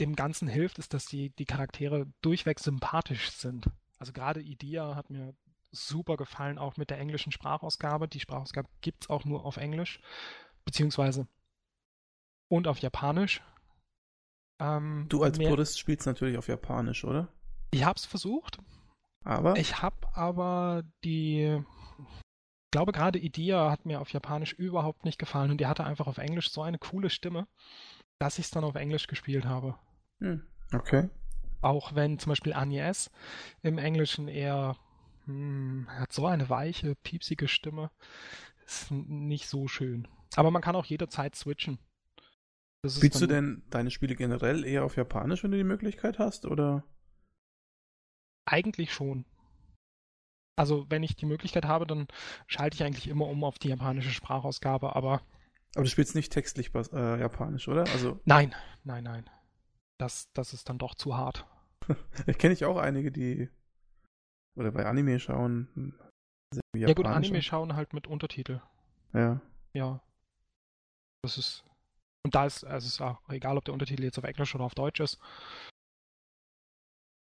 [0.00, 3.66] dem Ganzen hilft, ist, dass die, die Charaktere durchweg sympathisch sind.
[3.98, 5.34] Also gerade Idea hat mir
[5.72, 8.08] super gefallen, auch mit der englischen Sprachausgabe.
[8.08, 10.00] Die Sprachausgabe gibt es auch nur auf Englisch,
[10.64, 11.28] beziehungsweise
[12.50, 13.42] und auf Japanisch.
[14.60, 15.48] Ähm, du als mehr...
[15.48, 17.28] Purist spielst natürlich auf Japanisch, oder?
[17.70, 18.58] Ich hab's versucht.
[19.24, 19.56] Aber?
[19.56, 21.62] Ich hab aber die
[22.70, 26.06] ich glaube gerade Idea hat mir auf Japanisch überhaupt nicht gefallen und die hatte einfach
[26.06, 27.48] auf Englisch so eine coole Stimme,
[28.20, 29.76] dass ich es dann auf Englisch gespielt habe.
[30.20, 31.08] Hm, okay.
[31.62, 33.10] Auch wenn zum Beispiel Agnes
[33.62, 34.76] im Englischen eher
[35.24, 37.90] hm, hat so eine weiche, piepsige Stimme,
[38.64, 40.06] ist nicht so schön.
[40.36, 41.80] Aber man kann auch jederzeit switchen.
[42.86, 46.84] Spielst du denn deine Spiele generell eher auf Japanisch, wenn du die Möglichkeit hast, oder?
[48.46, 49.26] Eigentlich schon.
[50.56, 52.08] Also wenn ich die Möglichkeit habe, dann
[52.46, 55.22] schalte ich eigentlich immer um auf die japanische Sprachausgabe, aber.
[55.74, 57.82] Aber du spielst nicht textlich äh, japanisch, oder?
[57.92, 58.20] Also.
[58.24, 59.30] Nein, nein, nein.
[59.98, 61.46] Das, das ist dann doch zu hart.
[62.26, 63.48] ich kenne ich auch einige, die
[64.56, 65.94] oder bei Anime schauen.
[66.76, 68.60] Ja gut, Anime schauen halt mit Untertitel.
[69.12, 69.40] Ja.
[69.72, 70.02] Ja.
[71.22, 71.64] Das ist.
[72.24, 74.64] Und da ist, also es ist auch egal, ob der Untertitel jetzt auf Englisch oder
[74.64, 75.18] auf Deutsch ist.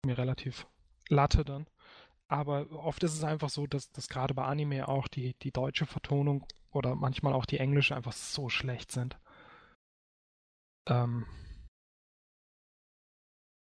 [0.05, 0.67] Mir relativ
[1.09, 1.67] Latte dann.
[2.27, 5.85] Aber oft ist es einfach so, dass, dass gerade bei Anime auch die, die deutsche
[5.85, 9.19] Vertonung oder manchmal auch die englische einfach so schlecht sind.
[10.87, 11.25] Ähm,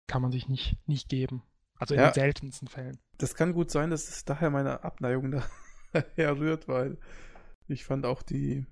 [0.06, 1.42] kann man sich nicht, nicht geben.
[1.78, 3.00] Also in ja, den seltensten Fällen.
[3.18, 5.42] Das kann gut sein, dass es daher meine Abneigung
[5.92, 6.98] daher rührt, weil
[7.68, 8.66] ich fand auch die,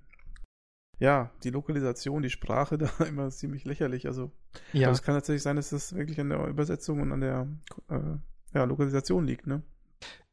[0.98, 4.06] ja, die Lokalisation, die Sprache da immer ziemlich lächerlich.
[4.06, 4.30] Also,
[4.72, 4.90] ja.
[4.90, 7.48] es kann tatsächlich sein, dass das wirklich an der Übersetzung und an der
[7.88, 8.16] äh,
[8.54, 9.62] ja, Lokalisation liegt, ne?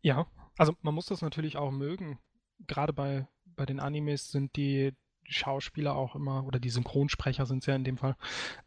[0.01, 2.19] Ja, also man muss das natürlich auch mögen.
[2.67, 7.65] Gerade bei, bei den Animes sind die Schauspieler auch immer, oder die Synchronsprecher sind es
[7.65, 8.15] ja in dem Fall,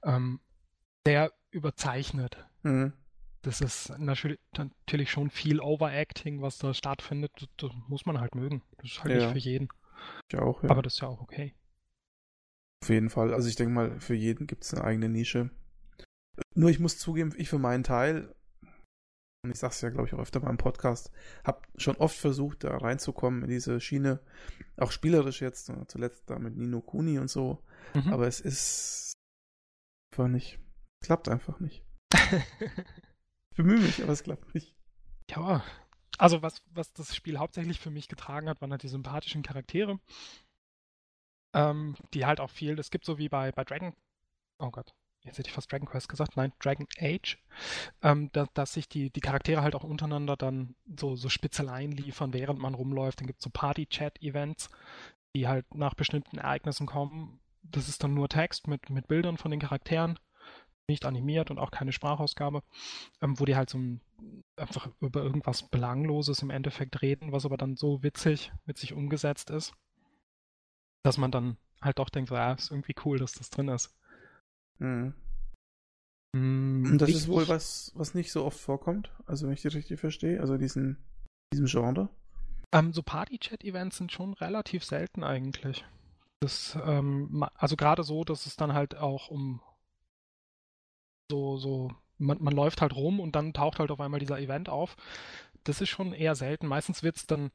[0.03, 0.41] ähm,
[1.07, 2.45] sehr überzeichnet.
[2.63, 2.93] Mhm.
[3.43, 7.31] Das ist natürlich, natürlich schon viel Overacting, was da stattfindet.
[7.37, 8.63] Das, das muss man halt mögen.
[8.79, 9.21] Das ist halt ja.
[9.21, 9.69] nicht für jeden.
[10.29, 10.71] Ich auch, ja.
[10.71, 11.55] Aber das ist ja auch okay.
[12.83, 13.35] Auf jeden Fall.
[13.35, 15.51] Also ich denke mal, für jeden gibt es eine eigene Nische.
[16.55, 18.35] Nur ich muss zugeben, ich für meinen Teil
[19.45, 21.12] und ich sage es ja, glaube ich, auch öfter mal im Podcast,
[21.45, 24.21] habe schon oft versucht, da reinzukommen in diese Schiene,
[24.77, 27.62] auch spielerisch jetzt, äh, zuletzt da mit Nino Kuni und so,
[27.95, 28.12] mhm.
[28.12, 29.12] aber es ist
[30.12, 30.59] einfach nicht,
[31.05, 31.85] klappt einfach nicht.
[32.12, 34.75] ich bemühe mich, aber es klappt nicht.
[35.31, 35.64] Ja,
[36.19, 40.01] also was, was das Spiel hauptsächlich für mich getragen hat, waren halt die sympathischen Charaktere,
[41.53, 43.95] ähm, die halt auch viel, es gibt so wie bei, bei Dragon,
[44.59, 44.93] oh Gott,
[45.25, 47.39] jetzt hätte ich fast Dragon Quest gesagt, nein, Dragon Age,
[48.03, 52.33] ähm, da, dass sich die, die Charaktere halt auch untereinander dann so, so Spitzeleien liefern,
[52.33, 53.21] während man rumläuft.
[53.21, 54.71] Dann gibt es so Party-Chat-Events,
[55.35, 57.41] die halt nach bestimmten Ereignissen kommen.
[57.63, 60.19] Das ist dann nur Text mit, mit Bildern von den Charakteren,
[60.89, 62.63] nicht animiert und auch keine Sprachausgabe,
[63.21, 64.01] ähm, wo die halt so ein,
[64.57, 69.75] einfach über irgendwas Belangloses im Endeffekt reden, was aber dann so witzig, witzig umgesetzt ist,
[71.09, 73.97] dass man dann halt doch denkt, ja, ist irgendwie cool, dass das drin ist.
[74.79, 75.14] Mhm.
[76.35, 79.99] Und das ist wohl was, was nicht so oft vorkommt, also wenn ich die richtig
[79.99, 80.99] verstehe, also diesen,
[81.51, 82.11] diesem Genre.
[82.73, 85.87] Ähm, so Party-Chat-Events sind schon relativ selten eigentlich.
[86.40, 89.62] Das, ähm, also gerade so, dass es dann halt auch um
[91.31, 94.68] so, so, man, man läuft halt rum und dann taucht halt auf einmal dieser Event
[94.68, 94.94] auf.
[95.64, 96.66] Das ist schon eher selten.
[96.66, 97.51] Meistens wird es dann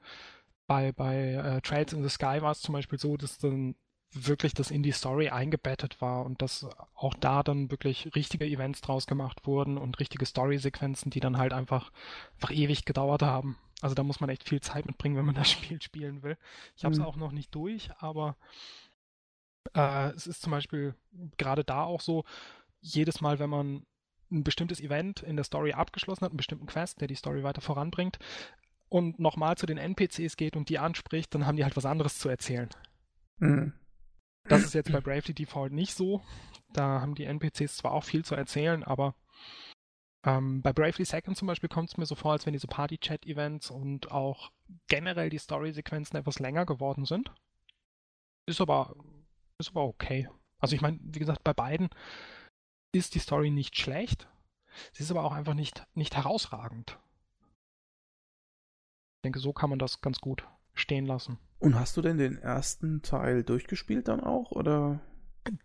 [0.74, 3.76] bei, bei äh, Trails in the Sky war es zum Beispiel so, dass dann
[4.12, 8.82] wirklich das in die Story eingebettet war und dass auch da dann wirklich richtige Events
[8.82, 11.92] draus gemacht wurden und richtige Story-Sequenzen, die dann halt einfach,
[12.36, 13.58] einfach ewig gedauert haben.
[13.82, 16.38] Also da muss man echt viel Zeit mitbringen, wenn man das Spiel spielen will.
[16.76, 17.06] Ich habe es mhm.
[17.06, 18.36] auch noch nicht durch, aber
[19.76, 20.96] äh, es ist zum Beispiel
[21.38, 22.24] gerade da auch so,
[22.82, 23.86] jedes Mal, wenn man
[24.32, 27.62] ein bestimmtes Event in der Story abgeschlossen hat, einen bestimmten Quest, der die Story weiter
[27.62, 28.18] voranbringt,
[28.94, 32.20] und nochmal zu den NPCs geht und die anspricht, dann haben die halt was anderes
[32.20, 32.70] zu erzählen.
[33.40, 33.74] Mhm.
[34.48, 36.22] Das ist jetzt bei Bravely Default nicht so.
[36.74, 39.16] Da haben die NPCs zwar auch viel zu erzählen, aber
[40.24, 43.72] ähm, bei Bravely Second zum Beispiel kommt es mir so vor, als wenn diese Party-Chat-Events
[43.72, 44.52] und auch
[44.88, 47.34] generell die Story-Sequenzen etwas länger geworden sind.
[48.46, 48.96] Ist aber,
[49.58, 50.30] ist aber okay.
[50.60, 51.90] Also ich meine, wie gesagt, bei beiden
[52.94, 54.28] ist die Story nicht schlecht.
[54.92, 57.00] Sie ist aber auch einfach nicht, nicht herausragend.
[59.24, 61.40] Ich denke, so kann man das ganz gut stehen lassen.
[61.60, 65.00] Und hast du denn den ersten Teil durchgespielt dann auch, oder?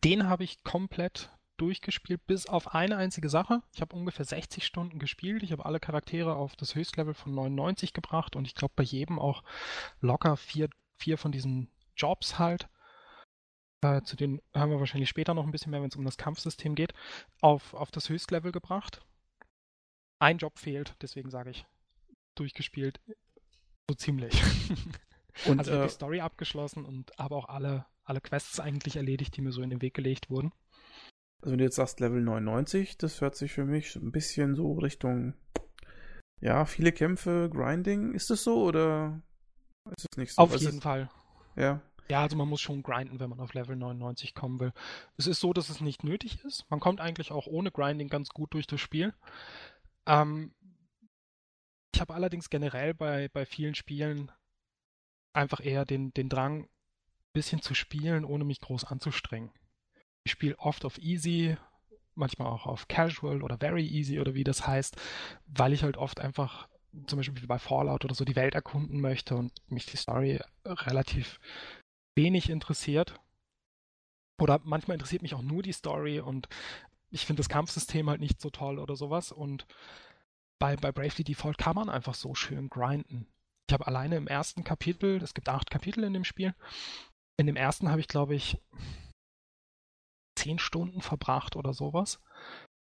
[0.04, 3.64] Den habe ich komplett durchgespielt, bis auf eine einzige Sache.
[3.74, 5.42] Ich habe ungefähr 60 Stunden gespielt.
[5.42, 9.18] Ich habe alle Charaktere auf das Höchstlevel von 99 gebracht und ich glaube bei jedem
[9.18, 9.42] auch
[10.00, 12.68] locker vier, vier von diesen Jobs halt.
[13.80, 16.16] Äh, zu denen hören wir wahrscheinlich später noch ein bisschen mehr, wenn es um das
[16.16, 16.94] Kampfsystem geht,
[17.40, 19.04] auf, auf das Höchstlevel gebracht.
[20.20, 21.66] Ein Job fehlt, deswegen sage ich
[22.36, 23.00] durchgespielt.
[23.88, 24.34] So ziemlich.
[25.46, 29.40] Und, also äh, die Story abgeschlossen und habe auch alle, alle Quests eigentlich erledigt, die
[29.40, 30.52] mir so in den Weg gelegt wurden.
[31.40, 34.72] Also wenn du jetzt sagst Level 99, das hört sich für mich ein bisschen so
[34.72, 35.34] Richtung,
[36.40, 38.14] ja, viele Kämpfe, Grinding.
[38.14, 39.22] Ist das so oder
[39.96, 40.42] ist es nicht so?
[40.42, 40.82] Auf Was jeden ist...
[40.82, 41.08] Fall.
[41.54, 41.80] Ja.
[42.10, 44.72] Ja, also man muss schon grinden, wenn man auf Level 99 kommen will.
[45.18, 46.64] Es ist so, dass es nicht nötig ist.
[46.70, 49.12] Man kommt eigentlich auch ohne Grinding ganz gut durch das Spiel.
[50.06, 50.54] Ähm,
[51.98, 54.30] ich habe allerdings generell bei, bei vielen Spielen
[55.32, 56.68] einfach eher den, den Drang, ein
[57.32, 59.50] bisschen zu spielen, ohne mich groß anzustrengen.
[60.22, 61.56] Ich spiele oft auf Easy,
[62.14, 64.94] manchmal auch auf Casual oder Very Easy oder wie das heißt,
[65.48, 66.68] weil ich halt oft einfach,
[67.08, 71.40] zum Beispiel bei Fallout oder so, die Welt erkunden möchte und mich die Story relativ
[72.14, 73.18] wenig interessiert.
[74.40, 76.48] Oder manchmal interessiert mich auch nur die Story und
[77.10, 79.32] ich finde das Kampfsystem halt nicht so toll oder sowas.
[79.32, 79.66] Und
[80.58, 83.26] bei, bei Bravely Default kann man einfach so schön grinden.
[83.68, 86.54] Ich habe alleine im ersten Kapitel, es gibt acht Kapitel in dem Spiel,
[87.36, 88.58] in dem ersten habe ich, glaube ich,
[90.36, 92.20] zehn Stunden verbracht oder sowas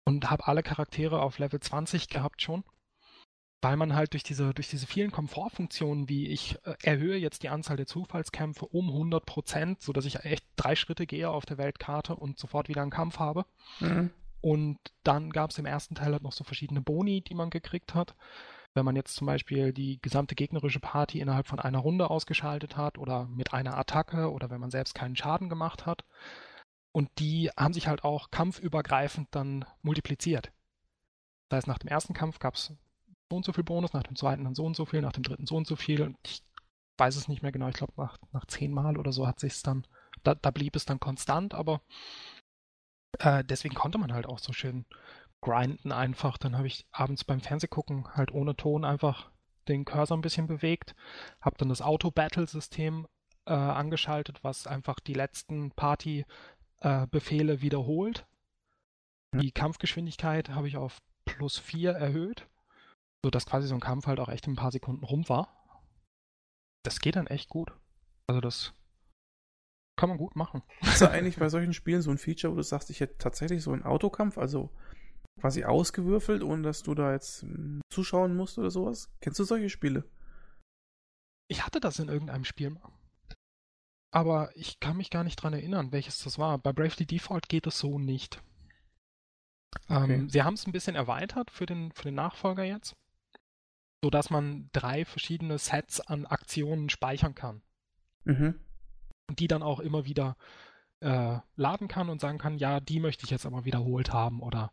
[0.06, 2.64] und habe alle Charaktere auf Level 20 gehabt schon,
[3.60, 7.48] weil man halt durch diese, durch diese vielen Komfortfunktionen, wie ich äh, erhöhe jetzt die
[7.48, 12.14] Anzahl der Zufallskämpfe um 100 Prozent, sodass ich echt drei Schritte gehe auf der Weltkarte
[12.16, 13.44] und sofort wieder einen Kampf habe.
[13.80, 14.10] Mhm.
[14.40, 17.94] Und dann gab es im ersten Teil halt noch so verschiedene Boni, die man gekriegt
[17.94, 18.14] hat.
[18.74, 22.98] Wenn man jetzt zum Beispiel die gesamte gegnerische Party innerhalb von einer Runde ausgeschaltet hat
[22.98, 26.04] oder mit einer Attacke oder wenn man selbst keinen Schaden gemacht hat.
[26.92, 30.52] Und die haben sich halt auch kampfübergreifend dann multipliziert.
[31.48, 32.66] Das heißt, nach dem ersten Kampf gab es
[33.30, 35.22] so und so viel Bonus, nach dem zweiten dann so und so viel, nach dem
[35.22, 36.02] dritten so und so viel.
[36.02, 36.42] Und ich
[36.98, 39.54] weiß es nicht mehr genau, ich glaube nach, nach zehn Mal oder so hat sich
[39.54, 39.86] es dann,
[40.24, 41.80] da, da, blieb es dann konstant, aber
[43.18, 44.84] äh, deswegen konnte man halt auch so schön
[45.40, 46.38] grinden einfach.
[46.38, 49.30] Dann habe ich abends beim Fernsehgucken halt ohne Ton einfach
[49.68, 50.94] den Cursor ein bisschen bewegt,
[51.40, 53.06] habe dann das Auto-Battle-System
[53.46, 58.26] äh, angeschaltet, was einfach die letzten Party-Befehle äh, wiederholt.
[59.32, 59.40] Mhm.
[59.40, 62.48] Die Kampfgeschwindigkeit habe ich auf plus 4 erhöht,
[63.22, 65.54] sodass quasi so ein Kampf halt auch echt in ein paar Sekunden rum war.
[66.82, 67.72] Das geht dann echt gut.
[68.26, 68.74] Also das
[69.98, 70.62] kann man gut machen.
[70.82, 73.62] Ist da eigentlich bei solchen Spielen so ein Feature, wo du sagst, ich hätte tatsächlich
[73.62, 74.70] so einen Autokampf, also
[75.40, 79.10] quasi ausgewürfelt, ohne dass du da jetzt hm, zuschauen musst oder sowas?
[79.20, 80.04] Kennst du solche Spiele?
[81.48, 82.92] Ich hatte das in irgendeinem Spiel mal.
[84.10, 86.58] Aber ich kann mich gar nicht dran erinnern, welches das war.
[86.58, 88.42] Bei Bravely Default geht es so nicht.
[89.88, 90.14] Ähm, okay.
[90.14, 92.96] Ähm, sie haben es ein bisschen erweitert für den, für den Nachfolger jetzt,
[94.02, 97.62] sodass man drei verschiedene Sets an Aktionen speichern kann.
[98.24, 98.60] Mhm.
[99.28, 100.36] Und die dann auch immer wieder
[101.00, 104.72] äh, laden kann und sagen kann, ja, die möchte ich jetzt aber wiederholt haben oder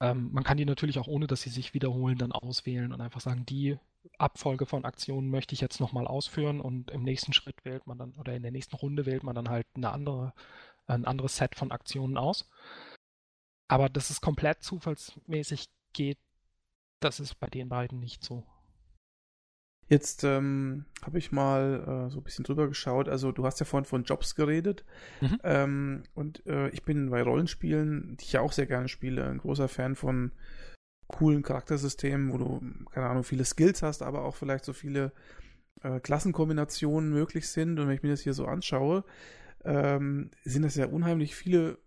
[0.00, 3.20] ähm, man kann die natürlich auch ohne, dass sie sich wiederholen, dann auswählen und einfach
[3.20, 3.78] sagen, die
[4.18, 8.14] Abfolge von Aktionen möchte ich jetzt nochmal ausführen und im nächsten Schritt wählt man dann
[8.14, 10.34] oder in der nächsten Runde wählt man dann halt eine andere,
[10.86, 12.50] ein anderes Set von Aktionen aus.
[13.68, 16.18] Aber dass es komplett zufallsmäßig geht,
[17.00, 18.44] das ist bei den beiden nicht so.
[19.88, 23.08] Jetzt ähm, habe ich mal äh, so ein bisschen drüber geschaut.
[23.08, 24.84] Also du hast ja vorhin von Jobs geredet.
[25.20, 25.38] Mhm.
[25.42, 29.38] Ähm, und äh, ich bin bei Rollenspielen, die ich ja auch sehr gerne spiele, ein
[29.38, 30.32] großer Fan von
[31.06, 35.12] coolen Charaktersystemen, wo du, keine Ahnung, viele Skills hast, aber auch vielleicht so viele
[35.82, 37.78] äh, Klassenkombinationen möglich sind.
[37.78, 39.04] Und wenn ich mir das hier so anschaue,
[39.64, 41.78] ähm, sind das ja unheimlich viele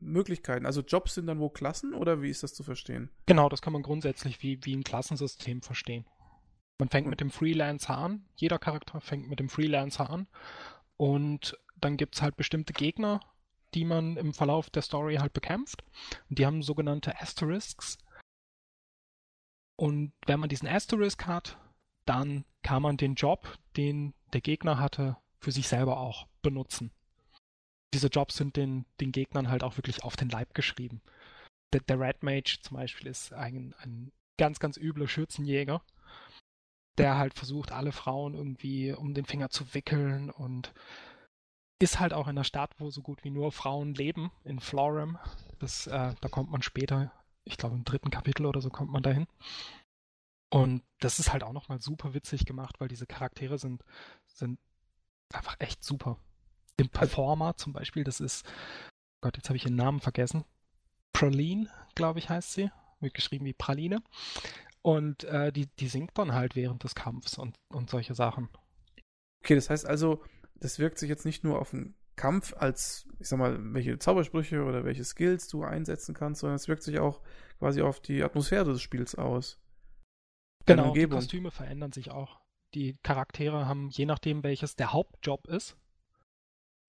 [0.00, 0.66] Möglichkeiten.
[0.66, 3.10] Also Jobs sind dann wo Klassen oder wie ist das zu verstehen?
[3.26, 6.04] Genau, das kann man grundsätzlich wie, wie ein Klassensystem verstehen.
[6.78, 10.26] Man fängt mit dem Freelancer an, jeder Charakter fängt mit dem Freelancer an
[10.96, 13.20] und dann gibt es halt bestimmte Gegner,
[13.74, 15.84] die man im Verlauf der Story halt bekämpft.
[16.30, 17.98] Und die haben sogenannte Asterisks.
[19.76, 21.58] Und wenn man diesen Asterisk hat,
[22.06, 26.92] dann kann man den Job, den der Gegner hatte, für sich selber auch benutzen.
[27.92, 31.02] Diese Jobs sind den, den Gegnern halt auch wirklich auf den Leib geschrieben.
[31.72, 35.82] Der, der Red Mage zum Beispiel ist ein, ein ganz, ganz übler Schürzenjäger,
[36.98, 40.72] der halt versucht, alle Frauen irgendwie um den Finger zu wickeln und
[41.80, 45.18] ist halt auch in einer Stadt, wo so gut wie nur Frauen leben, in Florem.
[45.58, 47.12] Das, äh, da kommt man später,
[47.44, 49.26] ich glaube im dritten Kapitel oder so kommt man dahin.
[50.50, 53.82] Und das ist halt auch nochmal super witzig gemacht, weil diese Charaktere sind,
[54.26, 54.60] sind
[55.32, 56.16] einfach echt super.
[56.76, 58.46] Im Performer zum Beispiel, das ist,
[59.20, 60.44] Gott, jetzt habe ich ihren Namen vergessen.
[61.12, 62.70] Praline, glaube ich, heißt sie.
[63.00, 64.02] Wird geschrieben wie Praline.
[64.84, 68.50] Und äh, die, die singt dann halt während des Kampfs und, und solche Sachen.
[69.42, 70.22] Okay, das heißt also,
[70.56, 74.62] das wirkt sich jetzt nicht nur auf den Kampf als, ich sag mal, welche Zaubersprüche
[74.62, 77.22] oder welche Skills du einsetzen kannst, sondern es wirkt sich auch
[77.58, 79.58] quasi auf die Atmosphäre des Spiels aus.
[80.66, 82.40] Genau, die Kostüme verändern sich auch.
[82.74, 85.76] Die Charaktere haben, je nachdem welches der Hauptjob ist,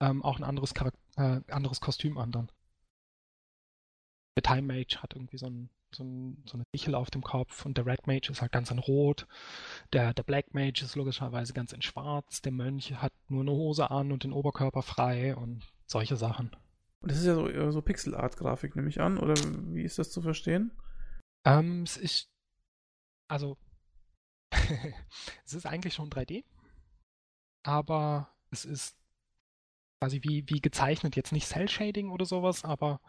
[0.02, 0.74] ähm, auch ein anderes,
[1.16, 2.52] äh, anderes Kostüm an dann.
[4.36, 7.66] Der Time Mage hat irgendwie so ein so, ein, so, eine Sichel auf dem Kopf
[7.66, 9.28] und der Red Mage ist halt ganz in Rot.
[9.94, 12.42] Der, der Black Mage ist logischerweise ganz in Schwarz.
[12.42, 16.52] Der Mönch hat nur eine Hose an und den Oberkörper frei und solche Sachen.
[17.02, 19.36] Und das ist ja so, so Pixel-Art-Grafik, nehme ich an, oder
[19.74, 20.72] wie ist das zu verstehen?
[21.46, 22.32] Ähm, es ist,
[23.28, 23.58] also,
[25.46, 26.44] es ist eigentlich schon 3D,
[27.64, 28.98] aber es ist
[30.00, 33.00] quasi wie, wie gezeichnet, jetzt nicht Cell-Shading oder sowas, aber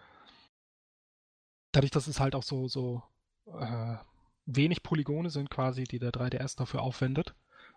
[1.76, 3.02] dadurch, dass es halt auch so, so
[3.46, 3.96] äh,
[4.46, 7.34] wenig Polygone sind quasi, die der 3DS dafür aufwendet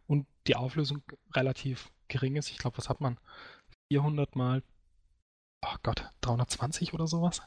[0.07, 1.03] und die Auflösung
[1.35, 2.49] relativ gering ist.
[2.49, 3.19] Ich glaube, was hat man?
[3.91, 4.63] 400 mal,
[5.65, 7.41] oh Gott, 320 oder sowas?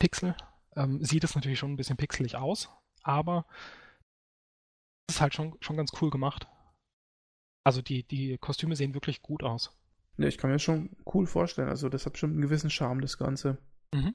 [0.00, 0.36] Pixel.
[0.74, 2.68] Ähm, sieht es natürlich schon ein bisschen pixelig aus,
[3.04, 3.46] aber
[5.08, 6.48] es ist halt schon, schon ganz cool gemacht.
[7.64, 9.78] Also die, die Kostüme sehen wirklich gut aus.
[10.16, 11.68] Ja, ich kann mir schon cool vorstellen.
[11.68, 13.58] Also das hat bestimmt einen gewissen Charme, das Ganze.
[13.94, 14.14] Mhm.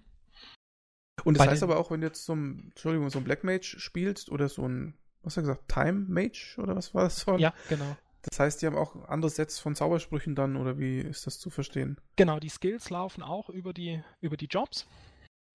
[1.23, 3.43] Und das Bei heißt aber auch, wenn du jetzt so ein, Entschuldigung, so ein Black
[3.43, 7.23] Mage spielst oder so ein, was hast du gesagt, Time Mage oder was war das
[7.23, 7.39] von?
[7.39, 7.95] Ja, genau.
[8.23, 11.49] Das heißt, die haben auch andere Sets von Zaubersprüchen dann oder wie ist das zu
[11.49, 11.99] verstehen?
[12.15, 14.87] Genau, die Skills laufen auch über die, über die Jobs.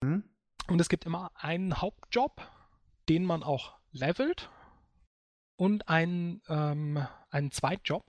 [0.03, 0.23] Mhm.
[0.67, 2.41] Und es gibt immer einen Hauptjob,
[3.07, 4.49] den man auch levelt
[5.57, 8.03] und einen, ähm, einen Zweitjob,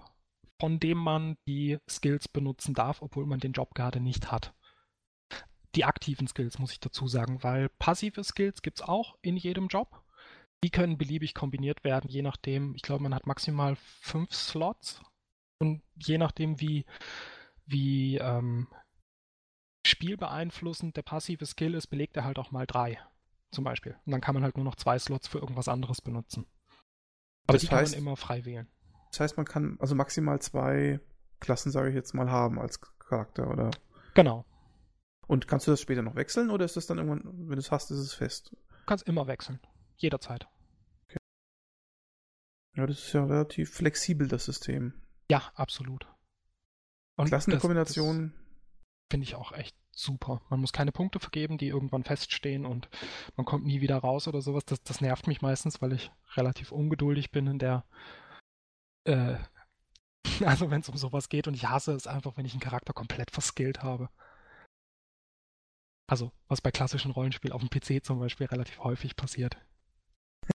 [0.59, 4.55] von dem man die Skills benutzen darf, obwohl man den Job gerade nicht hat
[5.77, 9.69] die aktiven Skills, muss ich dazu sagen, weil passive Skills gibt es auch in jedem
[9.69, 10.03] Job.
[10.65, 15.03] Die können beliebig kombiniert werden, je nachdem, ich glaube, man hat maximal fünf Slots
[15.59, 16.87] und je nachdem, wie,
[17.67, 18.69] wie ähm,
[19.87, 22.99] spielbeeinflussend der passive Skill ist, belegt er halt auch mal drei,
[23.51, 23.97] zum Beispiel.
[24.07, 26.47] Und dann kann man halt nur noch zwei Slots für irgendwas anderes benutzen.
[27.47, 28.69] Aber das die heißt, kann man immer frei wählen.
[29.11, 31.01] Das heißt, man kann also maximal zwei
[31.39, 33.71] Klassen, sage ich jetzt mal, haben als Charakter, oder?
[34.15, 34.47] Genau.
[35.27, 37.71] Und kannst du das später noch wechseln oder ist das dann irgendwann, wenn du es
[37.71, 38.53] hast, ist es fest?
[38.53, 39.59] Du kannst immer wechseln.
[39.97, 40.49] Jederzeit.
[41.09, 41.19] Okay.
[42.77, 44.95] Ja, das ist ja relativ flexibel, das System.
[45.31, 46.07] Ja, absolut.
[47.17, 48.35] Und Klassenkombination.
[49.11, 50.43] Finde ich auch echt super.
[50.51, 52.89] Man muss keine Punkte vergeben, die irgendwann feststehen und
[53.37, 54.65] man kommt nie wieder raus oder sowas.
[54.67, 57.85] Das, das nervt mich meistens, weil ich relativ ungeduldig bin in der.
[59.05, 59.37] Äh,
[60.45, 62.93] also, wenn es um sowas geht und ich hasse es einfach, wenn ich einen Charakter
[62.93, 64.11] komplett verskillt habe.
[66.07, 69.57] Also, was bei klassischen Rollenspielen auf dem PC zum Beispiel relativ häufig passiert.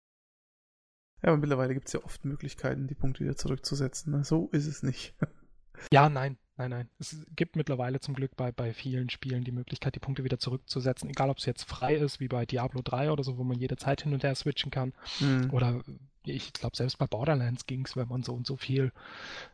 [1.20, 4.22] Ja, aber mittlerweile gibt es ja oft Möglichkeiten, die Punkte wieder zurückzusetzen.
[4.22, 5.16] So ist es nicht.
[5.92, 6.90] Ja, nein, nein, nein.
[6.98, 11.09] Es gibt mittlerweile zum Glück bei, bei vielen Spielen die Möglichkeit, die Punkte wieder zurückzusetzen.
[11.09, 13.76] Egal, ob es jetzt frei ist, wie bei Diablo 3 oder so, wo man jede
[13.76, 14.92] Zeit hin und her switchen kann.
[15.20, 15.51] Mhm.
[15.53, 15.82] Oder
[16.24, 18.92] ich glaube, selbst bei Borderlands ging es, wenn man so und so viel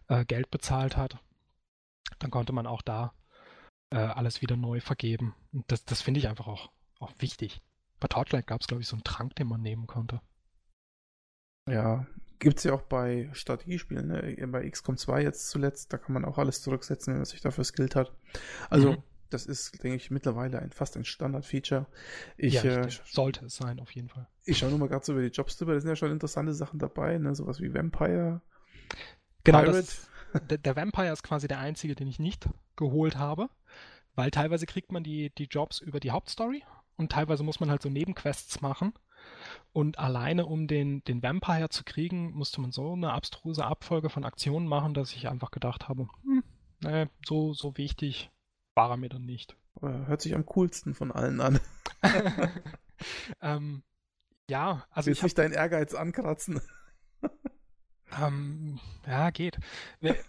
[0.08, 1.18] äh, Geld bezahlt hat.
[2.18, 3.12] Dann konnte man auch da
[3.94, 5.34] äh, alles wieder neu vergeben.
[5.52, 7.62] Und das, das finde ich einfach auch, auch wichtig.
[8.00, 10.20] Bei Torchlight gab es, glaube ich, so einen Trank, den man nehmen konnte.
[11.70, 12.04] Ja,
[12.40, 14.48] gibt es ja auch bei Strategiespielen, ne?
[14.48, 17.64] bei XCOM 2 jetzt zuletzt, da kann man auch alles zurücksetzen, wenn man sich dafür
[17.64, 18.12] skillt hat.
[18.68, 19.02] Also, mhm.
[19.30, 21.86] das ist, denke ich, mittlerweile ein, fast ein Standard-Feature.
[22.36, 24.26] Ich, ja, äh, sollte es sein, auf jeden Fall.
[24.44, 26.52] Ich schaue nur mal gerade so über die Jobs drüber, da sind ja schon interessante
[26.52, 27.34] Sachen dabei, ne?
[27.34, 28.42] sowas wie Vampire,
[29.44, 29.78] genau, Pirate.
[29.78, 30.10] Das,
[30.50, 33.48] der, der Vampire ist quasi der einzige, den ich nicht geholt habe,
[34.14, 36.62] weil teilweise kriegt man die, die Jobs über die Hauptstory
[36.96, 38.92] und teilweise muss man halt so Nebenquests machen.
[39.72, 44.24] Und alleine um den, den Vampire zu kriegen, musste man so eine abstruse Abfolge von
[44.24, 46.44] Aktionen machen, dass ich einfach gedacht habe, hm,
[46.80, 48.30] nee, so, so wichtig
[48.74, 49.56] war er mir dann nicht.
[49.80, 51.58] Hört sich am coolsten von allen an.
[53.40, 53.82] ähm,
[54.48, 56.60] ja, also Willst ich nicht deinen Ehrgeiz ankratzen?
[58.20, 59.58] Ähm, ja, geht.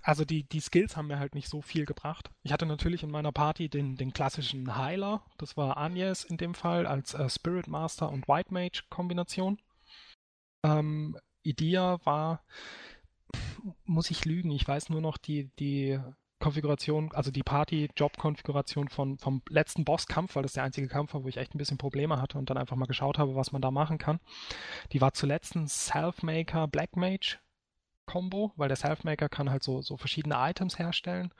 [0.01, 2.31] Also die, die Skills haben mir halt nicht so viel gebracht.
[2.43, 6.53] Ich hatte natürlich in meiner Party den, den klassischen Heiler, das war Agnes in dem
[6.53, 9.59] Fall, als äh, Spirit Master und White Mage Kombination.
[10.63, 12.43] Ähm, Idea war,
[13.83, 15.99] muss ich lügen, ich weiß nur noch die, die
[16.39, 21.37] Konfiguration, also die Party-Job-Konfiguration vom letzten Bosskampf, weil das der einzige Kampf war, wo ich
[21.37, 23.97] echt ein bisschen Probleme hatte und dann einfach mal geschaut habe, was man da machen
[23.97, 24.19] kann.
[24.91, 27.37] Die war zuletzt ein Self-Maker Black Mage
[28.05, 31.33] Combo, weil der Selfmaker kann halt so, so verschiedene Items herstellen,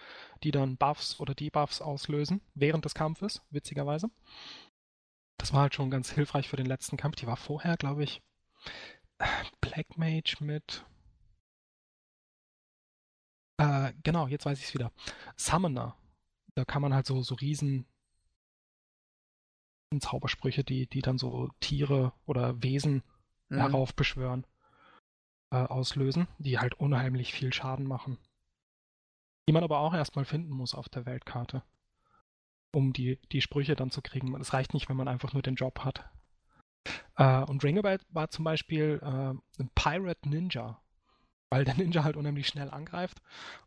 [0.43, 4.09] die dann Buffs oder Debuffs auslösen während des Kampfes, witzigerweise.
[5.37, 7.17] Das war halt schon ganz hilfreich für den letzten Kampf.
[7.17, 8.21] Die war vorher, glaube ich,
[9.61, 10.85] Black Mage mit.
[13.57, 14.91] Äh, genau, jetzt weiß ich es wieder.
[15.37, 15.95] Summoner.
[16.55, 17.85] Da kann man halt so, so riesen
[19.99, 23.03] Zaubersprüche, die, die dann so Tiere oder Wesen
[23.49, 23.57] mhm.
[23.57, 24.54] heraufbeschwören äh,
[25.63, 28.17] auslösen, die halt unheimlich viel Schaden machen.
[29.47, 31.63] Die man aber auch erstmal finden muss auf der Weltkarte,
[32.73, 34.33] um die, die Sprüche dann zu kriegen.
[34.39, 36.09] Es reicht nicht, wenn man einfach nur den Job hat.
[37.17, 40.81] Äh, und Ringabout war zum Beispiel äh, ein Pirate Ninja,
[41.49, 43.21] weil der Ninja halt unheimlich schnell angreift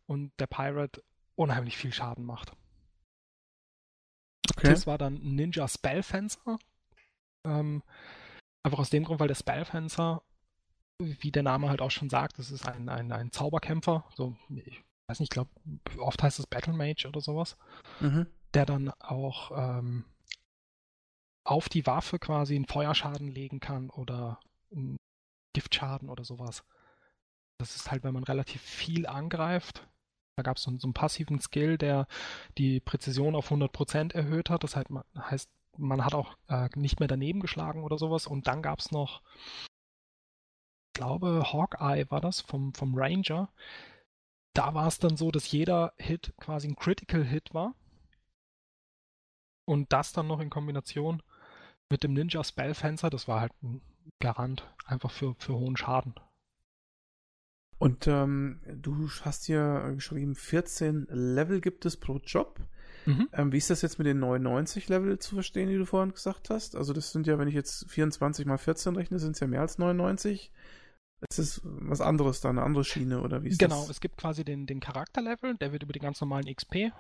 [0.07, 1.03] und der Pirate
[1.37, 2.53] unheimlich viel Schaden macht.
[4.57, 4.71] Okay.
[4.71, 6.59] Das war dann Ninja Spellfencer.
[7.45, 7.83] Ähm,
[8.65, 10.23] einfach aus dem Grund, weil der Spellfencer
[10.99, 14.05] wie der Name halt auch schon sagt, das ist ein, ein, ein Zauberkämpfer.
[14.17, 15.51] So, ich weiß nicht, ich glaube,
[15.99, 17.57] oft heißt es Battle Mage oder sowas.
[18.01, 18.27] Mhm.
[18.55, 20.05] Der dann auch ähm,
[21.45, 24.41] auf die Waffe quasi einen Feuerschaden legen kann oder
[24.73, 24.97] einen
[25.55, 26.65] Giftschaden oder sowas.
[27.59, 29.87] Das ist halt, wenn man relativ viel angreift.
[30.37, 32.07] Da gab es so, so, einen passiven Skill, der
[32.59, 34.63] die Präzision auf 100% erhöht hat.
[34.63, 38.27] Das heißt, man, heißt, man hat auch äh, nicht mehr daneben geschlagen oder sowas.
[38.27, 39.23] Und dann gab es noch
[40.99, 43.49] glaube, Hawkeye war das vom, vom Ranger.
[44.53, 47.75] Da war es dann so, dass jeder Hit quasi ein Critical Hit war.
[49.65, 51.23] Und das dann noch in Kombination
[51.89, 53.81] mit dem Ninja Spellfencer, das war halt ein
[54.19, 56.15] Garant einfach für, für hohen Schaden.
[57.79, 62.59] Und ähm, du hast hier geschrieben, 14 Level gibt es pro Job.
[63.07, 63.29] Mhm.
[63.33, 66.51] Ähm, wie ist das jetzt mit den 99 Level zu verstehen, die du vorhin gesagt
[66.51, 66.75] hast?
[66.75, 69.61] Also das sind ja, wenn ich jetzt 24 mal 14 rechne, sind es ja mehr
[69.61, 70.51] als 99.
[71.29, 73.85] Es ist was anderes da, eine andere Schiene oder wie ist genau, das?
[73.85, 76.93] Genau, es gibt quasi den, den Charakterlevel, der wird über die ganz normalen XP,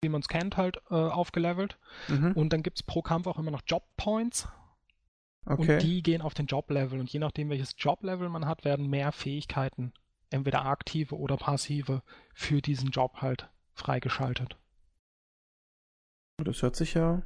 [0.00, 1.78] wie man es kennt, halt äh, aufgelevelt.
[2.08, 2.32] Mhm.
[2.32, 4.48] Und dann gibt es pro Kampf auch immer noch Job Points.
[5.44, 5.74] Okay.
[5.74, 6.98] Und die gehen auf den Joblevel.
[6.98, 9.92] Und je nachdem, welches Joblevel man hat, werden mehr Fähigkeiten,
[10.30, 12.02] entweder aktive oder passive,
[12.34, 14.56] für diesen Job halt freigeschaltet.
[16.38, 17.22] Das hört sich ja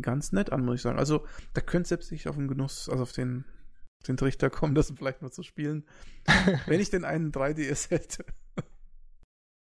[0.00, 0.98] ganz nett an, muss ich sagen.
[0.98, 1.24] Also,
[1.54, 3.44] da könnte selbst ich auf den Genuss, also auf den
[4.02, 5.84] den Trichter kommen, das vielleicht mal zu spielen.
[6.66, 8.24] wenn ich denn einen 3DS hätte.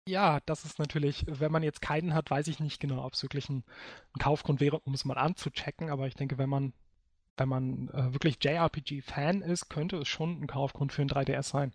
[0.07, 3.23] Ja, das ist natürlich, wenn man jetzt keinen hat, weiß ich nicht genau, ob es
[3.23, 3.63] wirklich ein,
[4.13, 6.73] ein, Kaufgrund wäre, um es mal anzuchecken, aber ich denke, wenn man,
[7.37, 11.73] wenn man äh, wirklich JRPG-Fan ist, könnte es schon ein Kaufgrund für ein 3DS sein.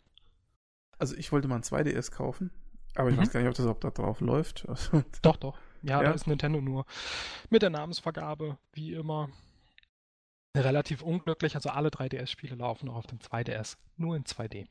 [0.98, 2.52] Also ich wollte mal ein 2DS kaufen,
[2.94, 3.22] aber ich mhm.
[3.22, 4.68] weiß gar nicht, ob das überhaupt da drauf läuft.
[4.68, 5.58] Also, doch, doch.
[5.82, 6.84] Ja, ja, da ist Nintendo nur
[7.48, 9.30] mit der Namensvergabe, wie immer,
[10.56, 11.54] relativ unglücklich.
[11.54, 14.66] Also alle 3DS-Spiele laufen noch auf dem 2DS, nur in 2D.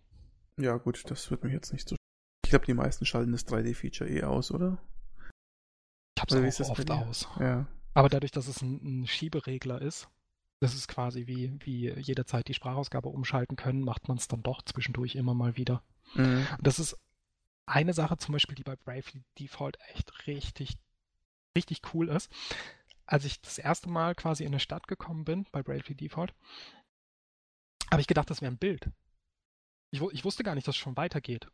[0.58, 1.96] Ja, gut, das wird mich jetzt nicht so.
[2.46, 4.78] Ich glaube, die meisten schalten das 3D-Feature eh aus, oder?
[6.18, 7.28] Ich habe es auch oft aus.
[7.40, 7.68] Ja.
[7.94, 10.10] Aber dadurch, dass es ein, ein, Schieberegler ist,
[10.60, 14.62] das ist quasi wie, wie jederzeit die Sprachausgabe umschalten können, macht man es dann doch
[14.62, 15.82] zwischendurch immer mal wieder.
[16.16, 16.46] Mhm.
[16.60, 16.98] Das ist
[17.66, 20.78] eine Sache zum Beispiel, die bei Bravely Default echt richtig,
[21.56, 22.30] richtig cool ist
[23.10, 26.34] als ich das erste Mal quasi in eine Stadt gekommen bin, bei Bravely Default,
[27.90, 28.92] habe ich gedacht, das wäre ein Bild.
[29.90, 31.48] Ich, ich, wusste gar nicht, dass es schon weitergeht.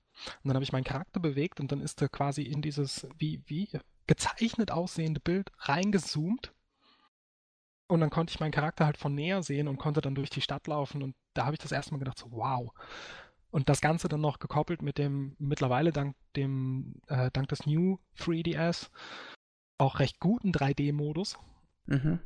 [0.43, 3.41] Und dann habe ich meinen Charakter bewegt und dann ist er quasi in dieses wie,
[3.45, 3.69] wie
[4.05, 6.53] gezeichnet aussehende Bild reingezoomt.
[7.87, 10.41] Und dann konnte ich meinen Charakter halt von näher sehen und konnte dann durch die
[10.41, 11.03] Stadt laufen.
[11.03, 12.73] Und da habe ich das erste Mal gedacht, so wow.
[13.49, 17.99] Und das Ganze dann noch gekoppelt mit dem mittlerweile dank dem äh, dank des New
[18.19, 18.89] 3DS
[19.77, 21.37] auch recht guten 3D-Modus,
[21.85, 22.19] mhm.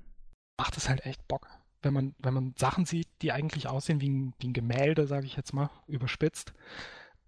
[0.57, 1.47] macht es halt echt Bock.
[1.81, 5.25] Wenn man, wenn man Sachen sieht, die eigentlich aussehen wie ein, wie ein Gemälde, sage
[5.25, 6.53] ich jetzt mal, überspitzt,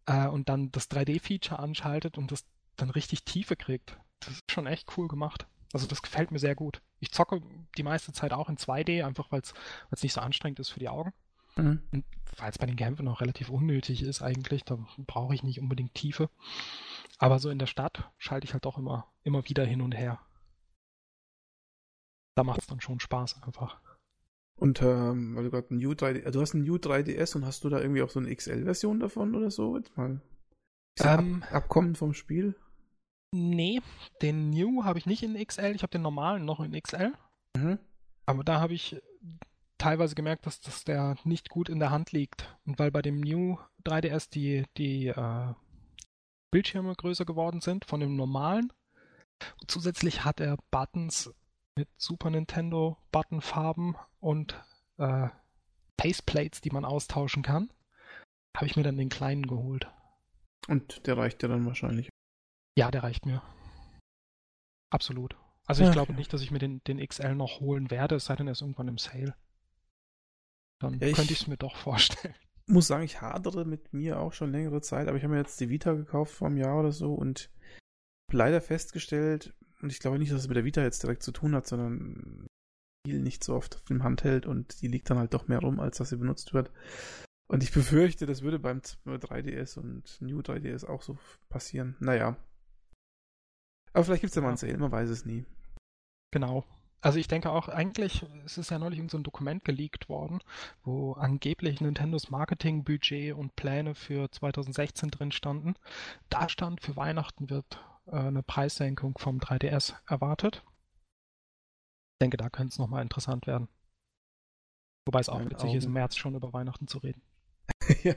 [0.06, 2.46] äh, und dann das 3D-Feature anschaltet und das
[2.76, 3.98] dann richtig Tiefe kriegt.
[4.20, 5.48] Das ist schon echt cool gemacht.
[5.74, 6.82] Also das gefällt mir sehr gut.
[7.00, 7.42] Ich zocke
[7.78, 10.90] die meiste Zeit auch in 2D, einfach weil es nicht so anstrengend ist für die
[10.90, 11.14] Augen.
[11.56, 11.82] Mhm.
[12.38, 15.94] Weil es bei den Kämpfen auch relativ unnötig ist eigentlich, da brauche ich nicht unbedingt
[15.94, 16.30] Tiefe.
[17.18, 20.20] Aber so in der Stadt schalte ich halt doch immer, immer wieder hin und her.
[22.36, 23.80] Da macht es dann schon Spaß einfach.
[24.56, 27.64] Und ähm, weil du gerade ein New 3D, du hast ein New 3DS und hast
[27.64, 29.76] du da irgendwie auch so eine XL-Version davon oder so?
[29.76, 30.22] Jetzt mal
[31.00, 32.56] ähm, Ab Abkommen vom Spiel?
[33.34, 33.82] Nee,
[34.22, 37.14] den New habe ich nicht in XL, ich habe den normalen noch in XL.
[37.58, 37.80] Mhm.
[38.26, 39.02] Aber da habe ich
[39.82, 42.56] teilweise gemerkt, dass, dass der nicht gut in der Hand liegt.
[42.66, 45.54] Und weil bei dem New 3DS die, die äh,
[46.52, 48.72] Bildschirme größer geworden sind von dem normalen.
[49.60, 51.34] Und zusätzlich hat er Buttons
[51.76, 54.62] mit Super Nintendo Buttonfarben und
[54.98, 55.30] äh,
[56.00, 57.72] Faceplates, die man austauschen kann.
[58.56, 59.88] Habe ich mir dann den kleinen geholt.
[60.68, 62.10] Und der reicht dir dann wahrscheinlich.
[62.78, 63.42] Ja, der reicht mir.
[64.92, 65.36] Absolut.
[65.66, 66.18] Also ich ja, glaube ja.
[66.18, 68.62] nicht, dass ich mir den, den XL noch holen werde, es sei denn, er ist
[68.62, 69.36] irgendwann im Sale.
[70.82, 72.36] Dann ja, könnte ich es mir doch vorstellen.
[72.68, 75.60] Muss sagen, ich hadere mit mir auch schon längere Zeit, aber ich habe mir jetzt
[75.60, 77.50] die Vita gekauft vor einem Jahr oder so und
[78.32, 81.56] leider festgestellt, und ich glaube nicht, dass es mit der Vita jetzt direkt zu tun
[81.56, 82.48] hat, sondern
[83.06, 85.80] viel nicht so oft auf dem Handheld und die liegt dann halt doch mehr rum,
[85.80, 86.72] als dass sie benutzt wird.
[87.48, 91.18] Und ich befürchte, das würde beim 3DS und New 3DS auch so
[91.50, 91.98] passieren.
[92.00, 92.38] Naja.
[93.92, 95.46] Aber vielleicht gibt es ja mal ein Sale, man weiß es nie.
[96.32, 96.66] Genau.
[97.02, 100.40] Also ich denke auch, eigentlich, es ist ja neulich so ein Dokument geleakt worden,
[100.84, 105.74] wo angeblich Nintendos Marketingbudget und Pläne für 2016 drin standen.
[106.30, 110.64] Da stand, für Weihnachten wird äh, eine Preissenkung vom 3DS erwartet.
[112.14, 113.68] Ich denke, da könnte es nochmal interessant werden.
[115.08, 115.78] Wobei es auch witzig Augen.
[115.78, 117.24] ist, im März schon über Weihnachten zu reden.
[118.04, 118.14] ja.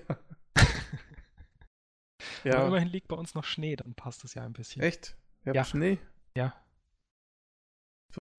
[2.45, 2.57] ja.
[2.57, 4.82] Aber immerhin liegt bei uns noch Schnee, dann passt es ja ein bisschen.
[4.82, 5.16] Echt?
[5.43, 5.64] Wir ja.
[5.64, 5.99] Schnee?
[6.37, 6.53] Ja.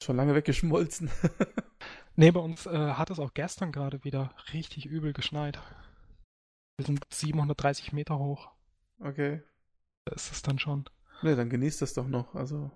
[0.06, 1.10] Schon lange weggeschmolzen.
[2.16, 5.60] nee, bei uns äh, hat es auch gestern gerade wieder richtig übel geschneit.
[6.78, 8.52] Wir sind 730 Meter hoch.
[9.00, 9.42] Okay.
[10.06, 10.88] Da ist es dann schon.
[11.24, 12.36] Ne, dann genießt das doch noch.
[12.36, 12.70] Also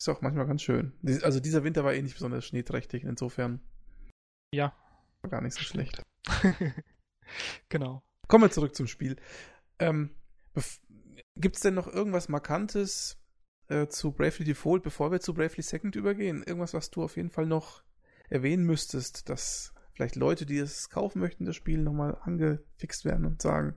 [0.00, 0.94] ist auch manchmal ganz schön.
[1.20, 3.60] Also dieser Winter war eh nicht besonders schneeträchtig, insofern.
[4.54, 4.74] Ja.
[5.20, 6.02] War gar nicht so schlecht.
[7.68, 8.02] genau.
[8.26, 9.16] Kommen wir zurück zum Spiel.
[9.78, 10.16] Ähm,
[11.36, 13.21] Gibt es denn noch irgendwas Markantes,
[13.68, 16.42] äh, zu Bravely Default, bevor wir zu Bravely Second übergehen?
[16.42, 17.82] Irgendwas, was du auf jeden Fall noch
[18.28, 23.42] erwähnen müsstest, dass vielleicht Leute, die es kaufen möchten, das Spiel nochmal angefixt werden und
[23.42, 23.76] sagen,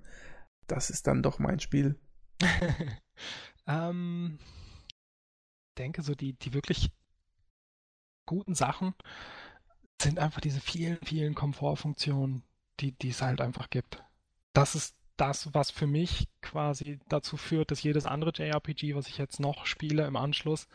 [0.67, 1.99] das ist dann doch mein Spiel?
[3.67, 4.39] ähm,
[5.77, 6.91] denke so, die, die wirklich
[8.25, 8.93] guten Sachen
[10.01, 12.43] sind einfach diese vielen, vielen Komfortfunktionen,
[12.79, 14.03] die, die es halt einfach gibt.
[14.53, 19.17] Das ist das, was für mich quasi dazu führt, dass jedes andere JRPG, was ich
[19.17, 20.67] jetzt noch spiele im Anschluss,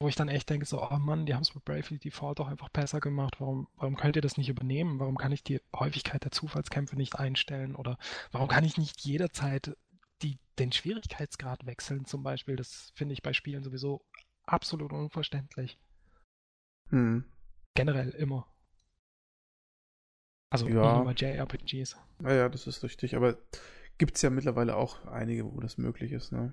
[0.00, 2.46] wo ich dann echt denke, so, oh Mann, die haben es mit Bravely Default doch
[2.46, 3.40] einfach besser gemacht.
[3.40, 5.00] Warum, warum könnt ihr das nicht übernehmen?
[5.00, 7.74] Warum kann ich die Häufigkeit der Zufallskämpfe nicht einstellen?
[7.74, 7.98] Oder
[8.30, 9.76] warum kann ich nicht jederzeit
[10.22, 12.54] die, den Schwierigkeitsgrad wechseln zum Beispiel?
[12.54, 14.04] Das finde ich bei Spielen sowieso
[14.46, 15.78] absolut unverständlich.
[16.90, 17.24] Hm.
[17.74, 18.46] Generell immer.
[20.50, 21.02] Also ja.
[21.02, 21.96] nur JRPGs.
[22.20, 23.16] Naja, das ist richtig.
[23.16, 23.36] Aber
[23.98, 26.32] gibt es ja mittlerweile auch einige, wo das möglich ist.
[26.32, 26.52] Ne?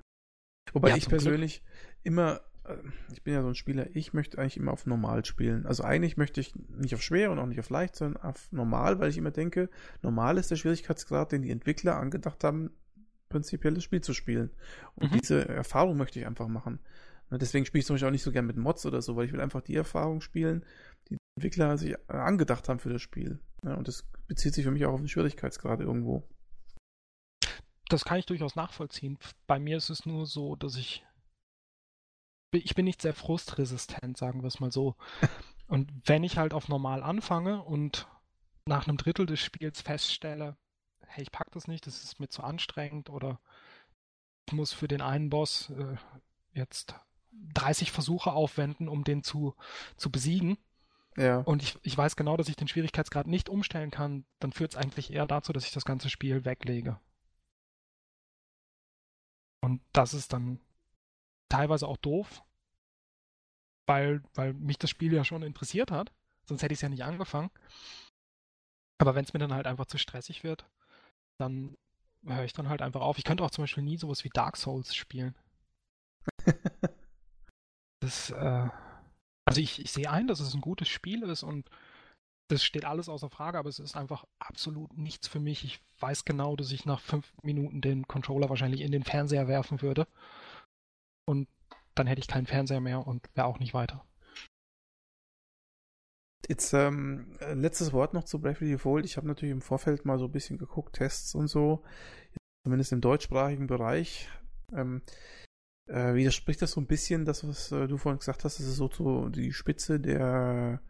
[0.73, 2.03] Wobei ja, ich persönlich Glück.
[2.03, 2.75] immer, äh,
[3.13, 5.65] ich bin ja so ein Spieler, ich möchte eigentlich immer auf normal spielen.
[5.65, 8.99] Also eigentlich möchte ich nicht auf schwer und auch nicht auf leicht, sondern auf normal,
[8.99, 9.69] weil ich immer denke,
[10.01, 12.71] normal ist der Schwierigkeitsgrad, den die Entwickler angedacht haben,
[13.29, 14.49] prinzipiell das Spiel zu spielen.
[14.95, 15.19] Und mhm.
[15.19, 16.79] diese Erfahrung möchte ich einfach machen.
[17.29, 19.25] Ne, deswegen spiele ich zum Beispiel auch nicht so gern mit Mods oder so, weil
[19.25, 20.63] ich will einfach die Erfahrung spielen,
[21.35, 23.39] Entwickler sich angedacht haben für das Spiel.
[23.63, 26.23] Ja, und das bezieht sich für mich auch auf den Schwierigkeitsgrad irgendwo.
[27.89, 29.19] Das kann ich durchaus nachvollziehen.
[29.45, 31.05] Bei mir ist es nur so, dass ich.
[32.51, 34.95] Ich bin nicht sehr frustresistent, sagen wir es mal so.
[35.67, 38.07] und wenn ich halt auf normal anfange und
[38.65, 40.55] nach einem Drittel des Spiels feststelle,
[41.01, 43.41] hey, ich pack das nicht, das ist mir zu anstrengend oder
[44.47, 45.97] ich muss für den einen Boss äh,
[46.53, 46.95] jetzt
[47.53, 49.55] 30 Versuche aufwenden, um den zu,
[49.97, 50.57] zu besiegen,
[51.17, 51.39] ja.
[51.39, 54.77] Und ich, ich weiß genau, dass ich den Schwierigkeitsgrad nicht umstellen kann, dann führt es
[54.77, 56.99] eigentlich eher dazu, dass ich das ganze Spiel weglege.
[59.61, 60.59] Und das ist dann
[61.49, 62.43] teilweise auch doof,
[63.87, 66.11] weil, weil mich das Spiel ja schon interessiert hat.
[66.47, 67.49] Sonst hätte ich es ja nicht angefangen.
[68.99, 70.69] Aber wenn es mir dann halt einfach zu stressig wird,
[71.39, 71.75] dann
[72.25, 73.17] höre ich dann halt einfach auf.
[73.17, 75.35] Ich könnte auch zum Beispiel nie sowas wie Dark Souls spielen.
[77.99, 78.69] das, äh,
[79.45, 81.69] also ich, ich sehe ein, dass es ein gutes Spiel ist und
[82.47, 85.63] das steht alles außer Frage, aber es ist einfach absolut nichts für mich.
[85.63, 89.81] Ich weiß genau, dass ich nach fünf Minuten den Controller wahrscheinlich in den Fernseher werfen
[89.81, 90.07] würde.
[91.27, 91.47] Und
[91.95, 94.05] dann hätte ich keinen Fernseher mehr und wäre auch nicht weiter.
[96.47, 99.05] Jetzt ähm, letztes Wort noch zu Bravely Default.
[99.05, 101.83] Ich habe natürlich im Vorfeld mal so ein bisschen geguckt, Tests und so,
[102.63, 104.29] zumindest im deutschsprachigen Bereich.
[104.71, 105.01] Ähm,
[105.87, 108.75] äh, widerspricht das so ein bisschen, das, was äh, du vorhin gesagt hast, dass es
[108.75, 110.81] so zu, die Spitze der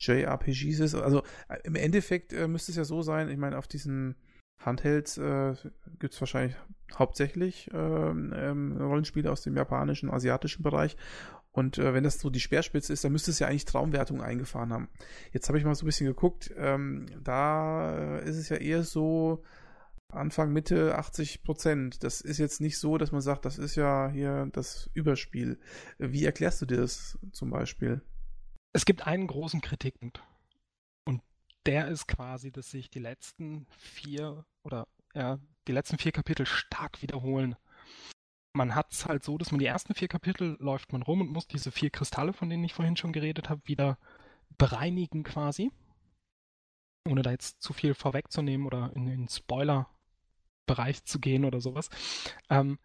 [0.00, 0.94] JRPGs ist.
[0.94, 4.16] Also äh, im Endeffekt äh, müsste es ja so sein, ich meine, auf diesen
[4.58, 5.54] Handhelds äh,
[5.98, 6.56] gibt es wahrscheinlich
[6.94, 10.96] hauptsächlich ähm, ähm, Rollenspiele aus dem japanischen, asiatischen Bereich.
[11.50, 14.72] Und äh, wenn das so die Speerspitze ist, dann müsste es ja eigentlich Traumwertung eingefahren
[14.72, 14.88] haben.
[15.32, 18.84] Jetzt habe ich mal so ein bisschen geguckt, ähm, da äh, ist es ja eher
[18.84, 19.42] so
[20.12, 22.04] Anfang, Mitte 80 Prozent.
[22.04, 25.58] Das ist jetzt nicht so, dass man sagt, das ist ja hier das Überspiel.
[25.98, 28.02] Wie erklärst du dir das zum Beispiel?
[28.74, 30.22] Es gibt einen großen Kritikpunkt.
[31.06, 31.22] Und
[31.66, 35.38] der ist quasi, dass sich die letzten vier oder ja,
[35.68, 37.56] die letzten vier Kapitel stark wiederholen.
[38.54, 41.30] Man hat es halt so, dass man die ersten vier Kapitel läuft man rum und
[41.30, 43.98] muss diese vier Kristalle, von denen ich vorhin schon geredet habe, wieder
[44.58, 45.70] bereinigen quasi.
[47.08, 49.28] Ohne da jetzt zu viel vorwegzunehmen oder in den
[50.62, 51.88] Spoiler-Bereich zu gehen oder sowas.
[52.48, 52.78] Ähm,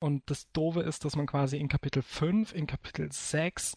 [0.00, 3.76] und das Doofe ist, dass man quasi in Kapitel 5, in Kapitel 6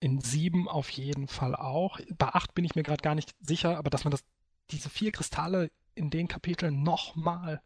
[0.00, 1.98] in sieben auf jeden Fall auch.
[2.16, 4.24] Bei acht bin ich mir gerade gar nicht sicher, aber dass man das,
[4.70, 7.60] diese vier Kristalle in den Kapiteln nochmal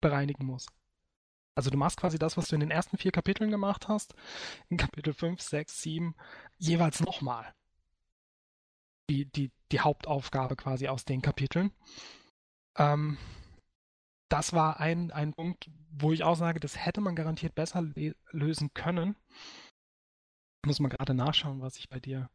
[0.00, 0.66] bereinigen muss.
[1.54, 4.14] Also du machst quasi das, was du in den ersten vier Kapiteln gemacht hast,
[4.70, 6.14] in Kapitel 5, 6, 7,
[6.56, 7.54] jeweils nochmal.
[9.10, 11.70] Die, die, die Hauptaufgabe quasi aus den Kapiteln.
[12.76, 13.18] Ähm,
[14.30, 17.82] das war ein, ein Punkt, wo ich auch sage, das hätte man garantiert besser
[18.32, 19.16] lösen können.
[20.66, 22.30] Muss mal gerade nachschauen, was ich bei dir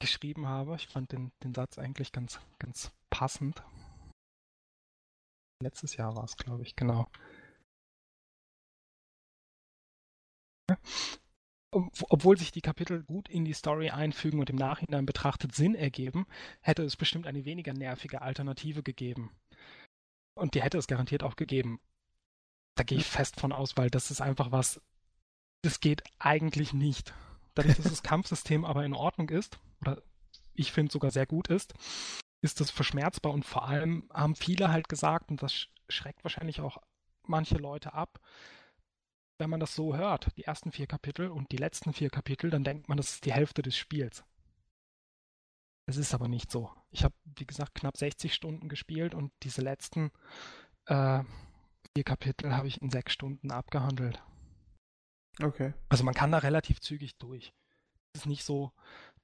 [0.00, 0.74] geschrieben habe.
[0.76, 3.62] Ich fand den, den Satz eigentlich ganz, ganz passend.
[5.62, 7.08] Letztes Jahr war es, glaube ich, genau.
[11.72, 16.26] Obwohl sich die Kapitel gut in die Story einfügen und im Nachhinein betrachtet Sinn ergeben,
[16.60, 19.30] hätte es bestimmt eine weniger nervige Alternative gegeben.
[20.34, 21.80] Und die hätte es garantiert auch gegeben.
[22.76, 24.82] Da gehe ich fest von aus, weil das ist einfach was,
[25.62, 27.14] das geht eigentlich nicht.
[27.54, 30.02] Dadurch, dass das Kampfsystem aber in Ordnung ist, oder
[30.54, 31.74] ich finde sogar sehr gut ist,
[32.42, 36.78] ist das verschmerzbar und vor allem haben viele halt gesagt, und das schreckt wahrscheinlich auch
[37.26, 38.20] manche Leute ab,
[39.42, 42.62] wenn man das so hört, die ersten vier Kapitel und die letzten vier Kapitel, dann
[42.62, 44.22] denkt man, das ist die Hälfte des Spiels.
[45.86, 46.70] Es ist aber nicht so.
[46.92, 50.12] Ich habe, wie gesagt, knapp 60 Stunden gespielt und diese letzten
[50.86, 51.24] äh,
[51.92, 54.22] vier Kapitel habe ich in sechs Stunden abgehandelt.
[55.42, 55.74] Okay.
[55.88, 57.52] Also man kann da relativ zügig durch.
[58.12, 58.70] Es ist nicht so,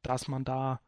[0.02, 0.80] dass man da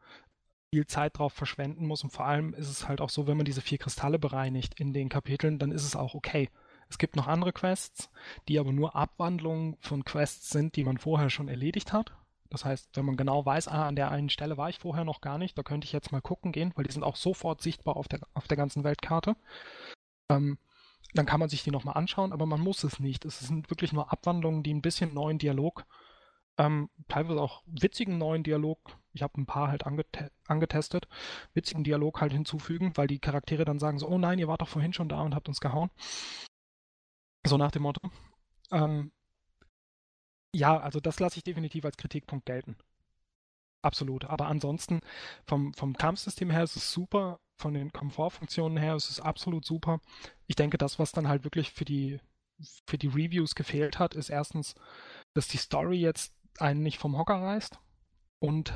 [0.73, 3.45] viel Zeit drauf verschwenden muss und vor allem ist es halt auch so, wenn man
[3.45, 6.49] diese vier Kristalle bereinigt in den Kapiteln, dann ist es auch okay.
[6.91, 8.11] Es gibt noch andere Quests,
[8.49, 12.13] die aber nur Abwandlungen von Quests sind, die man vorher schon erledigt hat.
[12.49, 15.21] Das heißt, wenn man genau weiß, ah, an der einen Stelle war ich vorher noch
[15.21, 17.95] gar nicht, da könnte ich jetzt mal gucken gehen, weil die sind auch sofort sichtbar
[17.95, 19.37] auf der, auf der ganzen Weltkarte.
[20.29, 20.57] Ähm,
[21.13, 23.23] dann kann man sich die nochmal anschauen, aber man muss es nicht.
[23.23, 25.85] Es sind wirklich nur Abwandlungen, die ein bisschen neuen Dialog,
[26.57, 31.07] ähm, teilweise auch witzigen neuen Dialog, ich habe ein paar halt angete angetestet,
[31.53, 34.67] witzigen Dialog halt hinzufügen, weil die Charaktere dann sagen so, oh nein, ihr wart doch
[34.67, 35.89] vorhin schon da und habt uns gehauen.
[37.45, 38.09] So nach dem Motto.
[38.71, 39.11] Ähm,
[40.53, 42.77] ja, also das lasse ich definitiv als Kritikpunkt gelten.
[43.81, 44.25] Absolut.
[44.25, 45.01] Aber ansonsten
[45.45, 50.01] vom, vom Kampfsystem her ist es super von den Komfortfunktionen her ist es absolut super.
[50.47, 52.19] Ich denke, das, was dann halt wirklich für die,
[52.87, 54.75] für die Reviews gefehlt hat, ist erstens,
[55.33, 57.79] dass die Story jetzt einen nicht vom Hocker reißt
[58.39, 58.73] und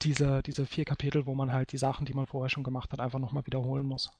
[0.00, 2.98] diese, diese vier Kapitel, wo man halt die Sachen, die man vorher schon gemacht hat,
[2.98, 4.10] einfach nochmal wiederholen muss.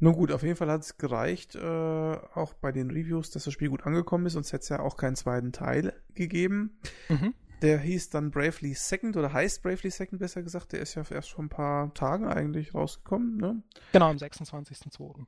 [0.00, 3.52] Nun gut, auf jeden Fall hat es gereicht, äh, auch bei den Reviews, dass das
[3.52, 6.78] Spiel gut angekommen ist, sonst hätte es ja auch keinen zweiten Teil gegeben.
[7.08, 7.34] Mhm.
[7.62, 10.72] Der hieß dann Bravely Second oder heißt Bravely Second besser gesagt.
[10.72, 13.62] Der ist ja erst vor ein paar Tagen eigentlich rausgekommen, ne?
[13.92, 15.26] Genau, am 26.02.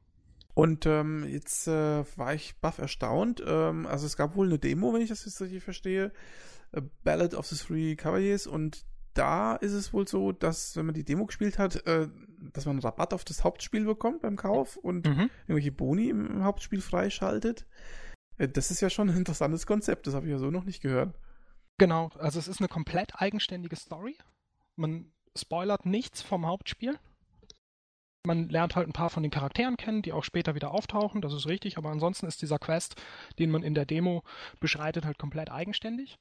[0.54, 3.42] Und ähm, jetzt äh, war ich baff erstaunt.
[3.44, 6.12] Ähm, also es gab wohl eine Demo, wenn ich das jetzt richtig verstehe.
[6.72, 10.94] A Ballad of the Three Cavaliers und da ist es wohl so, dass wenn man
[10.94, 12.08] die Demo gespielt hat, äh,
[12.52, 15.30] dass man einen Rabatt auf das Hauptspiel bekommt beim Kauf und mhm.
[15.42, 17.66] irgendwelche Boni im Hauptspiel freischaltet.
[18.38, 20.80] Äh, das ist ja schon ein interessantes Konzept, das habe ich ja so noch nicht
[20.80, 21.14] gehört.
[21.78, 24.16] Genau, also es ist eine komplett eigenständige Story.
[24.76, 26.98] Man spoilert nichts vom Hauptspiel.
[28.26, 31.32] Man lernt halt ein paar von den Charakteren kennen, die auch später wieder auftauchen, das
[31.32, 33.00] ist richtig, aber ansonsten ist dieser Quest,
[33.38, 34.22] den man in der Demo
[34.60, 36.18] beschreitet, halt komplett eigenständig.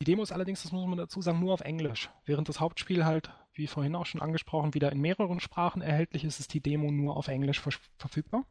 [0.00, 2.08] Die Demo ist allerdings, das muss man dazu sagen, nur auf Englisch.
[2.24, 6.40] Während das Hauptspiel halt, wie vorhin auch schon angesprochen, wieder in mehreren Sprachen erhältlich ist,
[6.40, 8.46] ist die Demo nur auf Englisch ver verfügbar.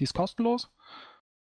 [0.00, 0.72] Die ist kostenlos.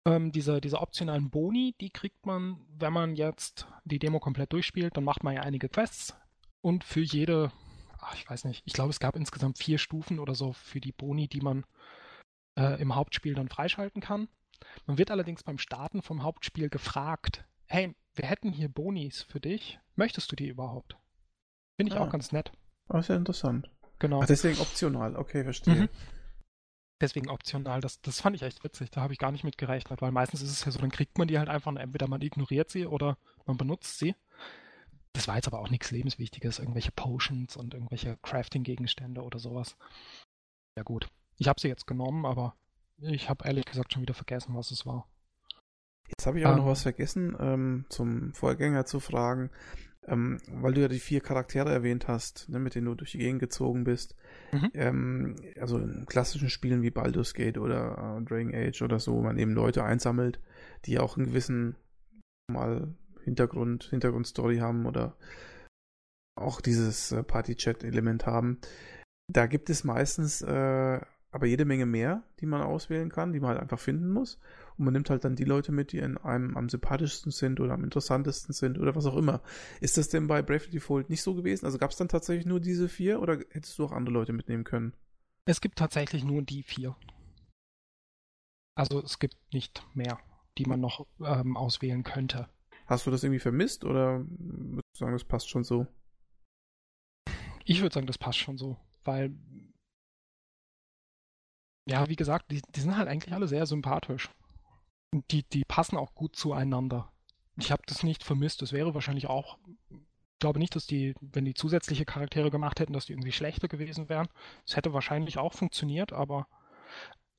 [0.04, 4.96] Ähm, diese, diese optionalen Boni, die kriegt man, wenn man jetzt die Demo komplett durchspielt,
[4.96, 6.14] dann macht man ja einige Quests
[6.60, 7.50] und für jede,
[7.98, 10.92] ach, ich weiß nicht, ich glaube, es gab insgesamt vier Stufen oder so für die
[10.92, 11.64] Boni, die man
[12.58, 14.28] äh, im Hauptspiel dann freischalten kann.
[14.84, 19.78] Man wird allerdings beim Starten vom Hauptspiel gefragt, hey, wir hätten hier Bonis für dich.
[19.94, 20.96] Möchtest du die überhaupt?
[21.76, 22.04] Finde ich ah.
[22.04, 22.52] auch ganz nett.
[22.88, 23.70] Das ist ja interessant.
[23.98, 24.22] Genau.
[24.22, 25.74] Ach, deswegen optional, okay, verstehe.
[25.74, 25.88] Mhm.
[27.00, 30.00] Deswegen optional, das, das fand ich echt witzig, da habe ich gar nicht mit gerechnet,
[30.00, 32.70] weil meistens ist es ja so, dann kriegt man die halt einfach, entweder man ignoriert
[32.70, 34.14] sie oder man benutzt sie.
[35.12, 39.76] Das war jetzt aber auch nichts Lebenswichtiges, irgendwelche Potions und irgendwelche Crafting-Gegenstände oder sowas.
[40.74, 42.54] Ja gut, ich habe sie jetzt genommen, aber
[42.98, 45.06] ich habe ehrlich gesagt schon wieder vergessen, was es war.
[46.08, 49.50] Jetzt habe ich auch ähm, noch was vergessen, ähm, zum Vorgänger zu fragen,
[50.06, 53.18] ähm, weil du ja die vier Charaktere erwähnt hast, ne, mit denen du durch die
[53.18, 54.14] Gegend gezogen bist.
[54.52, 54.70] Mhm.
[54.74, 59.22] Ähm, also in klassischen Spielen wie Baldur's Gate oder äh, Dragon Age oder so, wo
[59.22, 60.40] man eben Leute einsammelt,
[60.84, 61.76] die auch einen gewissen
[62.48, 62.94] mal
[63.24, 65.16] Hintergrund, Hintergrundstory haben oder
[66.36, 68.60] auch dieses äh, Party-Chat-Element haben.
[69.28, 71.00] Da gibt es meistens äh,
[71.36, 74.38] aber jede Menge mehr, die man auswählen kann, die man halt einfach finden muss.
[74.78, 77.74] Und man nimmt halt dann die Leute mit, die in einem am sympathischsten sind oder
[77.74, 79.40] am interessantesten sind oder was auch immer.
[79.80, 81.64] Ist das denn bei Bravely Default nicht so gewesen?
[81.64, 84.64] Also gab es dann tatsächlich nur diese vier oder hättest du auch andere Leute mitnehmen
[84.64, 84.92] können?
[85.46, 86.96] Es gibt tatsächlich nur die vier.
[88.74, 90.18] Also es gibt nicht mehr,
[90.58, 92.48] die man noch ähm, auswählen könnte.
[92.86, 95.86] Hast du das irgendwie vermisst oder würdest du sagen, das passt schon so?
[97.64, 99.34] Ich würde sagen, das passt schon so, weil
[101.88, 104.28] ja, wie gesagt, die, die sind halt eigentlich alle sehr sympathisch.
[105.12, 107.12] Die, die passen auch gut zueinander.
[107.56, 108.62] Ich habe das nicht vermisst.
[108.62, 109.58] Es wäre wahrscheinlich auch,
[109.90, 113.68] ich glaube nicht, dass die, wenn die zusätzliche Charaktere gemacht hätten, dass die irgendwie schlechter
[113.68, 114.28] gewesen wären.
[114.66, 116.46] Es hätte wahrscheinlich auch funktioniert, aber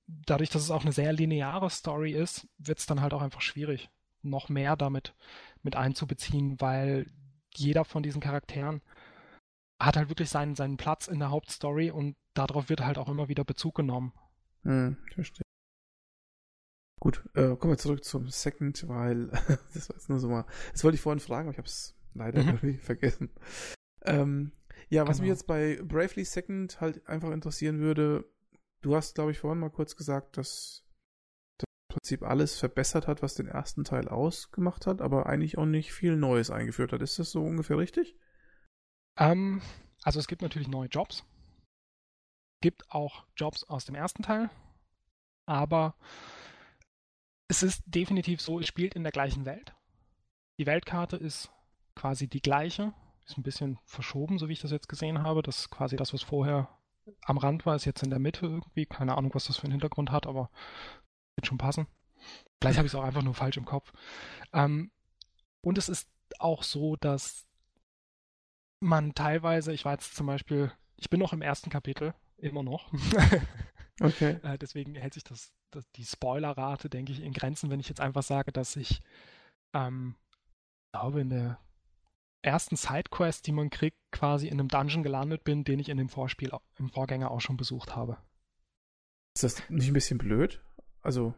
[0.07, 3.41] dadurch, dass es auch eine sehr lineare Story ist, wird es dann halt auch einfach
[3.41, 3.89] schwierig,
[4.21, 5.13] noch mehr damit
[5.61, 7.11] mit einzubeziehen, weil
[7.53, 8.81] jeder von diesen Charakteren
[9.79, 13.27] hat halt wirklich seinen, seinen Platz in der Hauptstory und darauf wird halt auch immer
[13.27, 14.13] wieder Bezug genommen.
[14.63, 15.46] Hm, verstehe.
[17.07, 19.27] Gut, äh, kommen wir zurück zum Second, weil
[19.73, 20.45] das war jetzt nur so mal.
[20.73, 22.49] Das wollte ich vorhin fragen, aber ich habe es leider mhm.
[22.49, 23.29] irgendwie vergessen.
[24.01, 24.51] Ähm,
[24.89, 25.21] ja, was genau.
[25.21, 28.29] mich jetzt bei Bravely Second halt einfach interessieren würde,
[28.81, 30.83] du hast, glaube ich, vorhin mal kurz gesagt, dass
[31.57, 35.93] das Prinzip alles verbessert hat, was den ersten Teil ausgemacht hat, aber eigentlich auch nicht
[35.93, 37.01] viel Neues eingeführt hat.
[37.01, 38.17] Ist das so ungefähr richtig?
[39.17, 39.61] Ähm,
[40.03, 41.23] also es gibt natürlich neue Jobs,
[42.61, 44.49] gibt auch Jobs aus dem ersten Teil,
[45.45, 45.95] aber
[47.47, 49.73] es ist definitiv so, es spielt in der gleichen Welt.
[50.59, 51.51] Die Weltkarte ist
[51.95, 52.93] quasi die gleiche,
[53.25, 55.43] ist ein bisschen verschoben, so wie ich das jetzt gesehen habe.
[55.43, 56.69] Das ist quasi das, was vorher
[57.23, 58.85] am Rand war, ist jetzt in der Mitte irgendwie.
[58.85, 60.49] Keine Ahnung, was das für einen Hintergrund hat, aber
[61.35, 61.87] wird schon passen.
[62.59, 63.91] Vielleicht habe ich es auch einfach nur falsch im Kopf.
[64.53, 64.91] Ähm,
[65.61, 67.47] und es ist auch so, dass
[68.79, 72.91] man teilweise, ich war jetzt zum Beispiel, ich bin noch im ersten Kapitel, immer noch.
[74.01, 74.39] okay.
[74.43, 75.56] Äh, deswegen hält sich das, das,
[75.95, 79.01] die Spoilerrate, denke ich, in Grenzen, wenn ich jetzt einfach sage, dass ich
[79.73, 80.15] ähm,
[80.91, 81.59] glaube, in der
[82.41, 86.09] ersten Sidequest, die man kriegt, quasi in einem Dungeon gelandet bin, den ich in dem
[86.09, 88.17] Vorspiel, im Vorgänger auch schon besucht habe.
[89.35, 90.63] Ist das nicht ein bisschen blöd?
[91.01, 91.33] Also,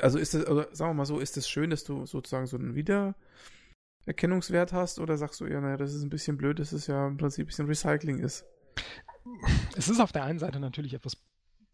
[0.00, 2.46] also ist das, oder sagen wir mal so, ist es das schön, dass du sozusagen
[2.46, 6.72] so einen Wiedererkennungswert hast, oder sagst du, ja, naja, das ist ein bisschen blöd, dass
[6.72, 8.44] es ja im Prinzip ein bisschen Recycling ist?
[9.76, 11.16] es ist auf der einen Seite natürlich etwas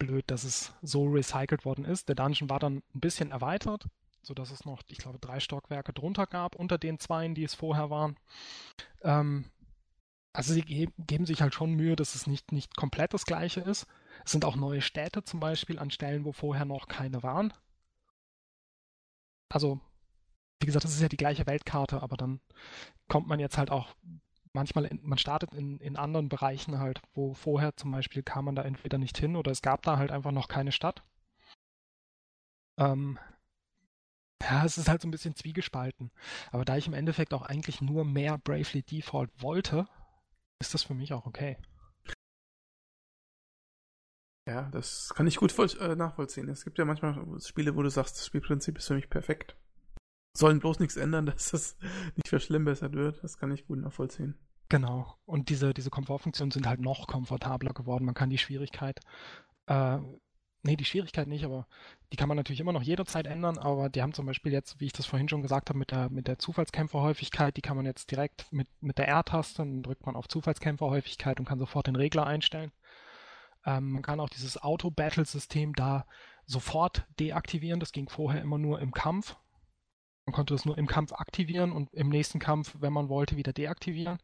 [0.02, 2.08] blöd, dass es so recycelt worden ist.
[2.08, 3.86] Der Dungeon war dann ein bisschen erweitert,
[4.22, 7.88] sodass es noch, ich glaube, drei Stockwerke drunter gab, unter den zweien, die es vorher
[7.88, 8.16] waren.
[9.02, 9.44] Ähm,
[10.32, 13.60] also sie ge geben sich halt schon Mühe, dass es nicht, nicht komplett das gleiche
[13.60, 13.86] ist.
[14.24, 17.52] Es sind auch neue Städte zum Beispiel an Stellen, wo vorher noch keine waren.
[19.50, 19.80] Also,
[20.60, 22.40] wie gesagt, das ist ja die gleiche Weltkarte, aber dann
[23.08, 23.94] kommt man jetzt halt auch
[24.52, 28.54] manchmal, in, man startet in, in anderen Bereichen halt, wo vorher zum Beispiel kam man
[28.54, 31.02] da entweder nicht hin oder es gab da halt einfach noch keine Stadt.
[32.78, 33.18] Ähm,
[34.42, 36.10] ja, es ist halt so ein bisschen zwiegespalten.
[36.50, 39.86] Aber da ich im Endeffekt auch eigentlich nur mehr Bravely Default wollte,
[40.58, 41.58] ist das für mich auch okay.
[44.46, 46.48] Ja, das kann ich gut äh, nachvollziehen.
[46.48, 49.56] Es gibt ja manchmal Spiele, wo du sagst, das Spielprinzip ist für mich perfekt
[50.34, 51.76] sollen bloß nichts ändern, dass das
[52.16, 53.22] nicht verschlimmbessert wird.
[53.22, 54.34] Das kann ich gut nachvollziehen.
[54.68, 55.16] Genau.
[55.26, 58.04] Und diese, diese Komfortfunktionen sind halt noch komfortabler geworden.
[58.04, 59.00] Man kann die Schwierigkeit
[59.66, 59.98] äh,
[60.62, 61.66] nee, die Schwierigkeit nicht, aber
[62.12, 64.86] die kann man natürlich immer noch jederzeit ändern, aber die haben zum Beispiel jetzt, wie
[64.86, 68.10] ich das vorhin schon gesagt habe, mit der, mit der Zufallskämpferhäufigkeit, die kann man jetzt
[68.10, 72.26] direkt mit, mit der R-Taste, dann drückt man auf Zufallskämpferhäufigkeit und kann sofort den Regler
[72.26, 72.72] einstellen.
[73.64, 76.06] Ähm, man kann auch dieses Auto-Battle-System da
[76.46, 79.36] sofort deaktivieren, das ging vorher immer nur im Kampf.
[80.26, 83.52] Man konnte das nur im Kampf aktivieren und im nächsten Kampf, wenn man wollte, wieder
[83.52, 84.18] deaktivieren.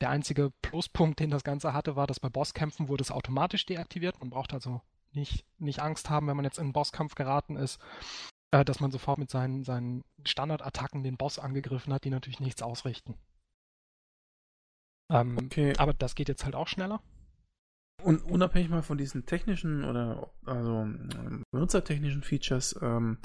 [0.00, 4.18] Der einzige Pluspunkt, den das Ganze hatte, war, dass bei Bosskämpfen wurde es automatisch deaktiviert.
[4.20, 4.82] Man braucht also
[5.12, 7.80] nicht, nicht Angst haben, wenn man jetzt in einen Bosskampf geraten ist,
[8.50, 12.62] äh, dass man sofort mit seinen, seinen Standardattacken den Boss angegriffen hat, die natürlich nichts
[12.62, 13.14] ausrichten.
[15.10, 15.74] Ähm, okay.
[15.78, 17.00] Aber das geht jetzt halt auch schneller.
[18.02, 20.86] Und unabhängig mal von diesen technischen oder also
[21.50, 23.18] benutzertechnischen Features, ähm,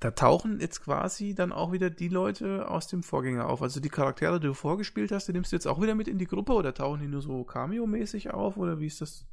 [0.00, 3.60] da tauchen jetzt quasi dann auch wieder die Leute aus dem Vorgänger auf.
[3.60, 6.18] Also die Charaktere, die du vorgespielt hast, die nimmst du jetzt auch wieder mit in
[6.18, 9.26] die Gruppe oder tauchen die nur so Cameo-mäßig auf oder wie ist das?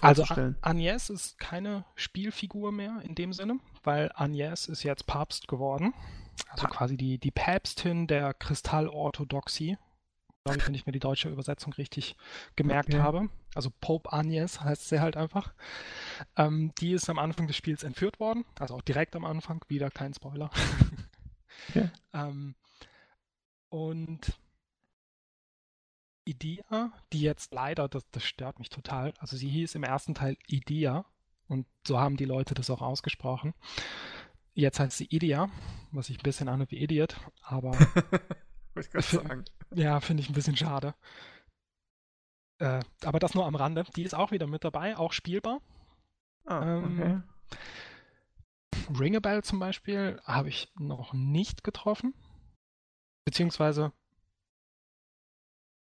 [0.00, 0.24] Also
[0.60, 5.94] Agnes ist keine Spielfigur mehr in dem Sinne, weil Agnes ist jetzt Papst geworden.
[6.50, 9.76] Also pa quasi die, die Päpstin der Kristallorthodoxie.
[10.48, 12.16] Glaube ich, wenn ich mir die deutsche Übersetzung richtig
[12.56, 13.02] gemerkt okay.
[13.02, 13.28] habe.
[13.54, 15.52] Also Pope Agnes heißt sie halt einfach.
[16.36, 19.90] Ähm, die ist am Anfang des Spiels entführt worden, also auch direkt am Anfang, wieder
[19.90, 20.50] kein Spoiler.
[21.70, 21.90] Okay.
[22.14, 22.54] ähm,
[23.68, 24.38] und
[26.24, 30.36] Idia, die jetzt leider, das, das stört mich total, also sie hieß im ersten Teil
[30.46, 31.04] Idia
[31.48, 33.54] und so haben die Leute das auch ausgesprochen.
[34.54, 35.50] Jetzt heißt sie Idia,
[35.90, 37.72] was sich ein bisschen anhört wie Idiot, aber
[39.74, 40.94] ja, finde ich ein bisschen schade.
[42.58, 43.84] Äh, aber das nur am Rande.
[43.96, 45.60] Die ist auch wieder mit dabei, auch spielbar.
[46.44, 48.98] Ah, ähm, okay.
[48.98, 52.14] Ringabell zum Beispiel habe ich noch nicht getroffen.
[53.24, 53.92] Beziehungsweise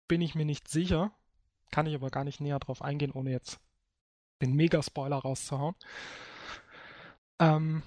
[0.08, 1.12] bin ich mir nicht sicher.
[1.72, 3.60] Kann ich aber gar nicht näher drauf eingehen, ohne jetzt
[4.42, 5.76] den Mega-Spoiler rauszuhauen.
[7.40, 7.84] Ähm,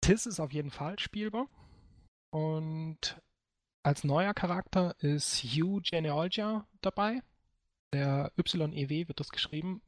[0.00, 1.48] Tis ist auf jeden Fall spielbar.
[2.36, 3.18] Und
[3.82, 7.22] als neuer Charakter ist Hugh Genealogia dabei.
[7.94, 9.80] Der YEW wird das geschrieben.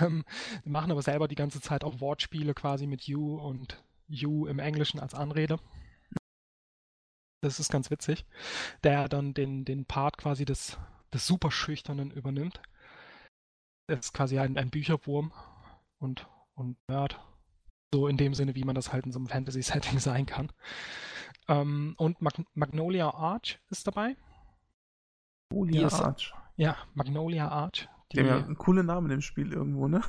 [0.00, 0.24] Ähm,
[0.64, 4.58] wir machen aber selber die ganze Zeit auch Wortspiele quasi mit You und You im
[4.58, 5.60] Englischen als Anrede.
[7.40, 8.26] Das ist ganz witzig.
[8.82, 10.76] Der dann den, den Part quasi des,
[11.14, 12.60] des Superschüchternen übernimmt.
[13.88, 15.32] Er ist quasi ein, ein Bücherwurm
[15.98, 17.20] und, und Nerd.
[17.94, 20.50] So in dem Sinne, wie man das halt in so einem Fantasy-Setting sein kann.
[21.48, 24.16] Ähm, und Mag Magnolia Arch ist dabei.
[25.50, 26.34] Magnolia Arch.
[26.56, 27.88] Ja, Magnolia Arch.
[28.12, 30.02] Die, haben ja einen coolen Namen im Spiel irgendwo, ne?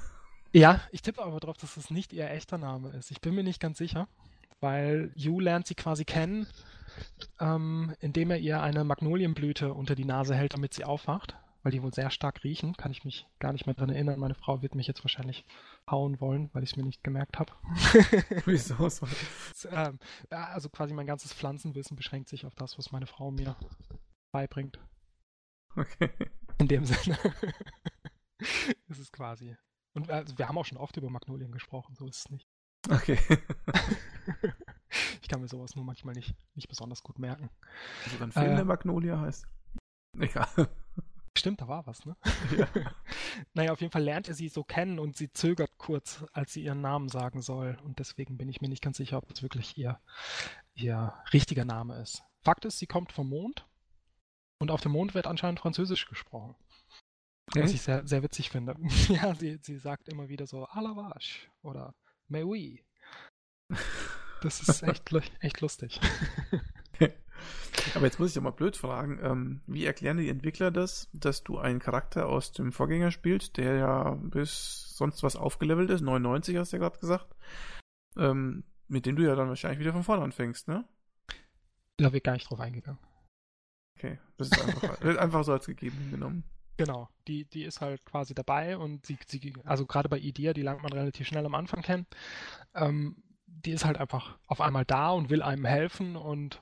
[0.53, 3.11] Ja, ich tippe aber darauf, dass es nicht ihr echter Name ist.
[3.11, 4.07] Ich bin mir nicht ganz sicher,
[4.59, 6.47] weil Yu lernt sie quasi kennen,
[7.39, 11.81] ähm, indem er ihr eine Magnolienblüte unter die Nase hält, damit sie aufwacht, weil die
[11.81, 12.75] wohl sehr stark riechen.
[12.77, 14.19] Kann ich mich gar nicht mehr dran erinnern.
[14.19, 15.45] Meine Frau wird mich jetzt wahrscheinlich
[15.89, 17.51] hauen wollen, weil ich es mir nicht gemerkt habe.
[18.45, 18.89] Wieso?
[19.71, 19.99] ähm,
[20.29, 23.55] also quasi mein ganzes Pflanzenwissen beschränkt sich auf das, was meine Frau mir
[24.31, 24.79] beibringt.
[25.75, 26.09] Okay.
[26.57, 27.17] In dem Sinne.
[28.87, 29.55] ist es quasi.
[29.93, 32.47] Und also, wir haben auch schon oft über Magnolien gesprochen, so ist es nicht.
[32.89, 33.17] Okay.
[35.21, 37.49] ich kann mir sowas nur manchmal nicht, nicht besonders gut merken.
[38.05, 39.47] Also dann fehlende äh, Magnolia heißt.
[40.19, 40.47] Egal.
[41.37, 42.15] Stimmt, da war was, ne?
[42.57, 42.67] Ja.
[43.53, 46.63] naja, auf jeden Fall lernt er sie so kennen und sie zögert kurz, als sie
[46.63, 47.77] ihren Namen sagen soll.
[47.83, 49.99] Und deswegen bin ich mir nicht ganz sicher, ob es wirklich ihr,
[50.73, 52.23] ihr richtiger Name ist.
[52.41, 53.67] Fakt ist, sie kommt vom Mond
[54.59, 56.55] und auf dem Mond wird anscheinend Französisch gesprochen.
[57.49, 57.63] Okay.
[57.63, 58.75] Was ich sehr, sehr witzig finde.
[59.07, 61.93] ja, sie, sie sagt immer wieder so, à la vache oder
[62.27, 62.83] mais oui.
[64.41, 65.99] Das ist echt, echt lustig.
[67.95, 71.43] Aber jetzt muss ich doch mal blöd fragen, ähm, wie erklären die Entwickler das, dass
[71.43, 76.57] du einen Charakter aus dem Vorgänger spielst, der ja bis sonst was aufgelevelt ist, 99
[76.57, 77.35] hast du ja gerade gesagt,
[78.17, 80.85] ähm, mit dem du ja dann wahrscheinlich wieder von vorne anfängst, ne?
[81.97, 82.99] Da wird gar nicht drauf eingegangen.
[83.95, 86.43] Okay, das ist einfach, wird einfach so als gegeben genommen.
[86.77, 90.61] Genau, die, die ist halt quasi dabei und sie, sie also gerade bei Idea, die
[90.61, 92.05] lernt man relativ schnell am Anfang kennen.
[92.75, 96.61] Ähm, die ist halt einfach auf einmal da und will einem helfen und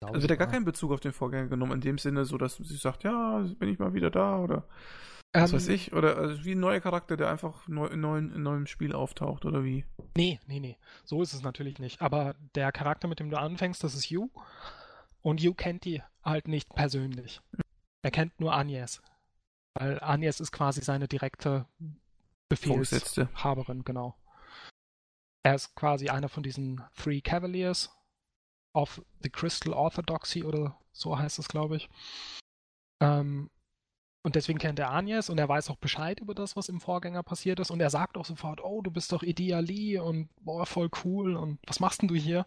[0.00, 2.56] also wird da gar keinen Bezug auf den Vorgänger genommen, in dem Sinne, so dass
[2.56, 4.68] sie sagt, ja, bin ich mal wieder da oder
[5.32, 8.32] was ähm, weiß ich, oder also wie ein neuer Charakter, der einfach neu, in, neuen,
[8.32, 9.84] in neuem Spiel auftaucht, oder wie?
[10.16, 10.78] Nee, nee, nee.
[11.04, 12.00] So ist es natürlich nicht.
[12.00, 14.28] Aber der Charakter, mit dem du anfängst, das ist Yu.
[15.20, 17.40] Und Yu kennt die halt nicht persönlich.
[18.02, 19.02] Er kennt nur Agnes.
[19.74, 21.66] Weil Agnes ist quasi seine direkte
[22.48, 24.16] Befehlshaberin, genau.
[25.42, 27.90] Er ist quasi einer von diesen Three Cavaliers
[28.76, 31.88] of the Crystal Orthodoxy oder so heißt es, glaube ich.
[33.00, 33.50] Ähm,
[34.24, 37.22] Und deswegen kennt er Agnes und er weiß auch Bescheid über das, was im Vorgänger
[37.22, 37.70] passiert ist.
[37.70, 41.60] Und er sagt auch sofort, oh, du bist doch Ideali und boah, voll cool und
[41.66, 42.44] was machst denn du hier?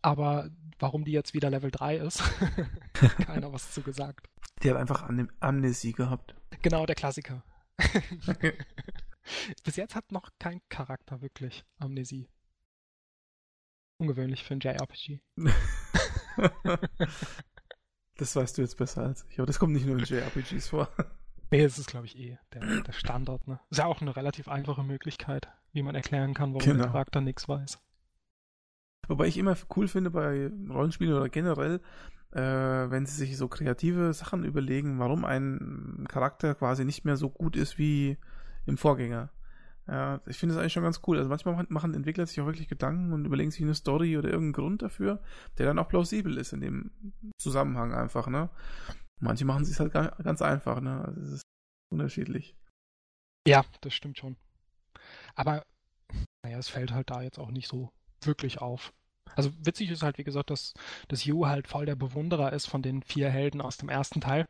[0.00, 0.48] Aber
[0.78, 2.22] warum die jetzt wieder Level 3 ist,
[3.26, 4.28] keiner was zu gesagt.
[4.62, 6.34] Die hat einfach Am Amnesie gehabt.
[6.62, 7.42] Genau, der Klassiker.
[9.64, 12.28] Bis jetzt hat noch kein Charakter wirklich Amnesie.
[14.04, 15.20] Ungewöhnlich für ein JRPG.
[18.16, 19.38] Das weißt du jetzt besser als ich.
[19.38, 20.88] Aber das kommt nicht nur in JRPGs vor.
[21.50, 23.46] Nee, das ist, glaube ich, eh der, der, Standard.
[23.46, 23.58] Ne?
[23.70, 26.84] Ist ja auch eine relativ einfache Möglichkeit, wie man erklären kann, warum genau.
[26.84, 27.78] der Charakter nichts weiß.
[29.08, 31.80] Wobei ich immer cool finde bei Rollenspielen oder generell,
[32.32, 37.30] äh, wenn sie sich so kreative Sachen überlegen, warum ein Charakter quasi nicht mehr so
[37.30, 38.16] gut ist wie
[38.64, 39.30] im Vorgänger.
[39.86, 41.18] Ja, ich finde das eigentlich schon ganz cool.
[41.18, 44.52] Also manchmal machen Entwickler sich auch wirklich Gedanken und überlegen sich eine Story oder irgendeinen
[44.54, 45.22] Grund dafür,
[45.58, 46.90] der dann auch plausibel ist in dem
[47.38, 48.48] Zusammenhang einfach, ne?
[49.20, 51.04] Manche machen es halt ganz einfach, ne?
[51.04, 51.42] Also es ist
[51.92, 52.56] unterschiedlich.
[53.46, 54.36] Ja, das stimmt schon.
[55.34, 55.64] Aber
[56.42, 57.90] naja, es fällt halt da jetzt auch nicht so
[58.22, 58.92] wirklich auf.
[59.36, 60.74] Also witzig ist halt, wie gesagt, dass,
[61.08, 64.46] dass Yu halt voll der Bewunderer ist von den vier Helden aus dem ersten Teil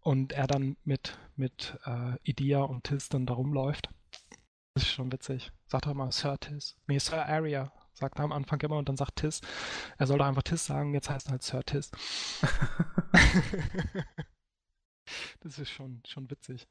[0.00, 3.90] und er dann mit, mit äh, Idia und dann da rumläuft.
[4.78, 5.50] Das ist schon witzig.
[5.66, 6.76] Sagt doch mal Sir Tis.
[6.86, 7.72] Nee, Sir Aria.
[7.94, 9.40] Sagt er am Anfang immer und dann sagt Tis.
[9.96, 11.90] Er soll doch einfach Tis sagen, jetzt heißt er halt Sir Tis.
[15.40, 16.68] das ist schon, schon witzig.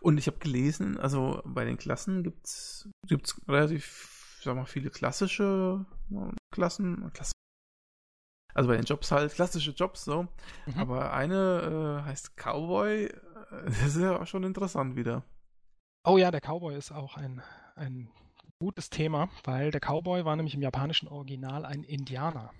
[0.00, 2.90] Und ich habe gelesen, also bei den Klassen gibt es
[3.46, 5.86] relativ, sag mal, viele klassische
[6.50, 7.08] Klassen.
[7.12, 7.36] Klassen.
[8.52, 10.24] Also bei den Jobs halt klassische Jobs so.
[10.66, 10.74] Mhm.
[10.74, 13.14] Aber eine äh, heißt Cowboy.
[13.66, 15.24] Das ist ja auch schon interessant wieder.
[16.04, 17.42] Oh ja, der Cowboy ist auch ein,
[17.76, 18.08] ein
[18.58, 22.52] gutes Thema, weil der Cowboy war nämlich im japanischen Original ein Indianer.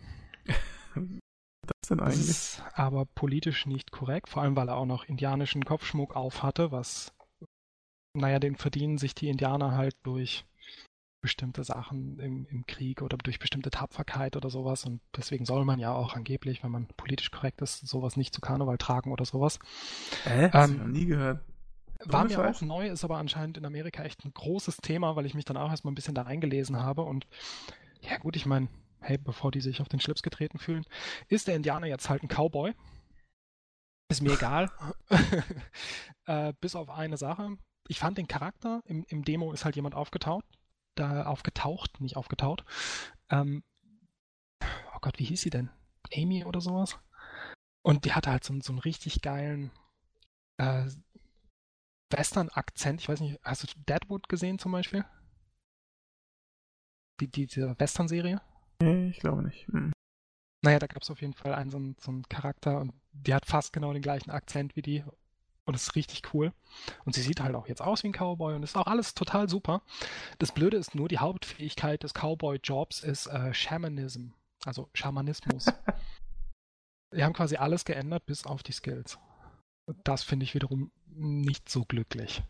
[1.67, 2.19] das denn eigentlich?
[2.19, 6.43] Das ist aber politisch nicht korrekt, vor allem weil er auch noch indianischen Kopfschmuck auf
[6.43, 7.13] hatte, was,
[8.17, 10.45] naja, den verdienen sich die Indianer halt durch
[11.21, 15.79] bestimmte Sachen im, im Krieg oder durch bestimmte Tapferkeit oder sowas und deswegen soll man
[15.79, 19.61] ja auch angeblich, wenn man politisch korrekt ist, sowas nicht zu Karneval tragen oder sowas.
[20.25, 20.51] Äh?
[20.51, 21.45] Das ähm, ich noch nie gehört.
[22.05, 25.35] War mir auch neu, ist aber anscheinend in Amerika echt ein großes Thema, weil ich
[25.35, 27.03] mich dann auch erstmal ein bisschen da reingelesen habe.
[27.03, 27.27] Und
[28.01, 28.69] ja gut, ich meine,
[29.01, 30.85] hey, bevor die sich auf den Schlips getreten fühlen,
[31.29, 32.75] ist der Indianer jetzt halt ein Cowboy.
[34.09, 34.71] Ist mir egal.
[36.27, 37.57] äh, bis auf eine Sache.
[37.89, 40.45] Ich fand den Charakter, im, im Demo ist halt jemand aufgetaucht,
[40.95, 42.65] da aufgetaucht, nicht aufgetaucht.
[43.31, 43.65] Ähm,
[44.61, 45.71] oh Gott, wie hieß sie denn?
[46.15, 46.99] Amy oder sowas?
[47.83, 49.71] Und die hatte halt so, so einen richtig geilen,
[50.59, 50.85] äh,
[52.13, 53.01] Western-Akzent.
[53.01, 55.05] Ich weiß nicht, hast du Deadwood gesehen zum Beispiel?
[57.21, 58.41] Die, die, diese Western-Serie?
[58.81, 59.67] Nee, ich glaube nicht.
[59.69, 59.93] Hm.
[60.65, 63.35] Naja, da gab es auf jeden Fall einen so, einen so einen Charakter und die
[63.35, 65.05] hat fast genau den gleichen Akzent wie die
[65.65, 66.53] und ist richtig cool.
[67.05, 69.49] Und sie sieht halt auch jetzt aus wie ein Cowboy und ist auch alles total
[69.49, 69.83] super.
[70.39, 74.31] Das Blöde ist nur, die Hauptfähigkeit des Cowboy-Jobs ist äh, Shamanism,
[74.65, 75.67] also Schamanismus.
[77.15, 79.19] die haben quasi alles geändert, bis auf die Skills.
[80.05, 82.43] Das finde ich wiederum nicht so glücklich.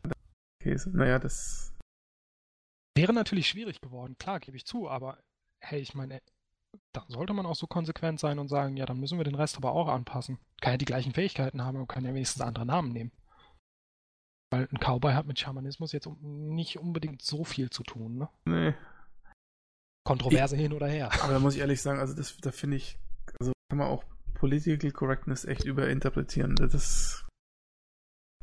[0.60, 1.74] Okay, naja, das
[2.94, 5.18] wäre natürlich schwierig geworden, klar, gebe ich zu, aber
[5.60, 6.20] hey, ich meine,
[6.92, 9.56] da sollte man auch so konsequent sein und sagen, ja, dann müssen wir den Rest
[9.56, 10.38] aber auch anpassen.
[10.60, 13.12] Kann ja die gleichen Fähigkeiten haben und kann ja wenigstens andere Namen nehmen.
[14.50, 18.28] Weil ein Cowboy hat mit Schamanismus jetzt nicht unbedingt so viel zu tun, ne?
[18.44, 18.74] Nee.
[20.04, 21.10] Kontroverse ich, hin oder her.
[21.22, 22.98] Aber da muss ich ehrlich sagen, also das, da finde ich,
[23.40, 24.04] also kann man auch
[24.34, 26.56] Political Correctness echt überinterpretieren.
[26.56, 27.21] Das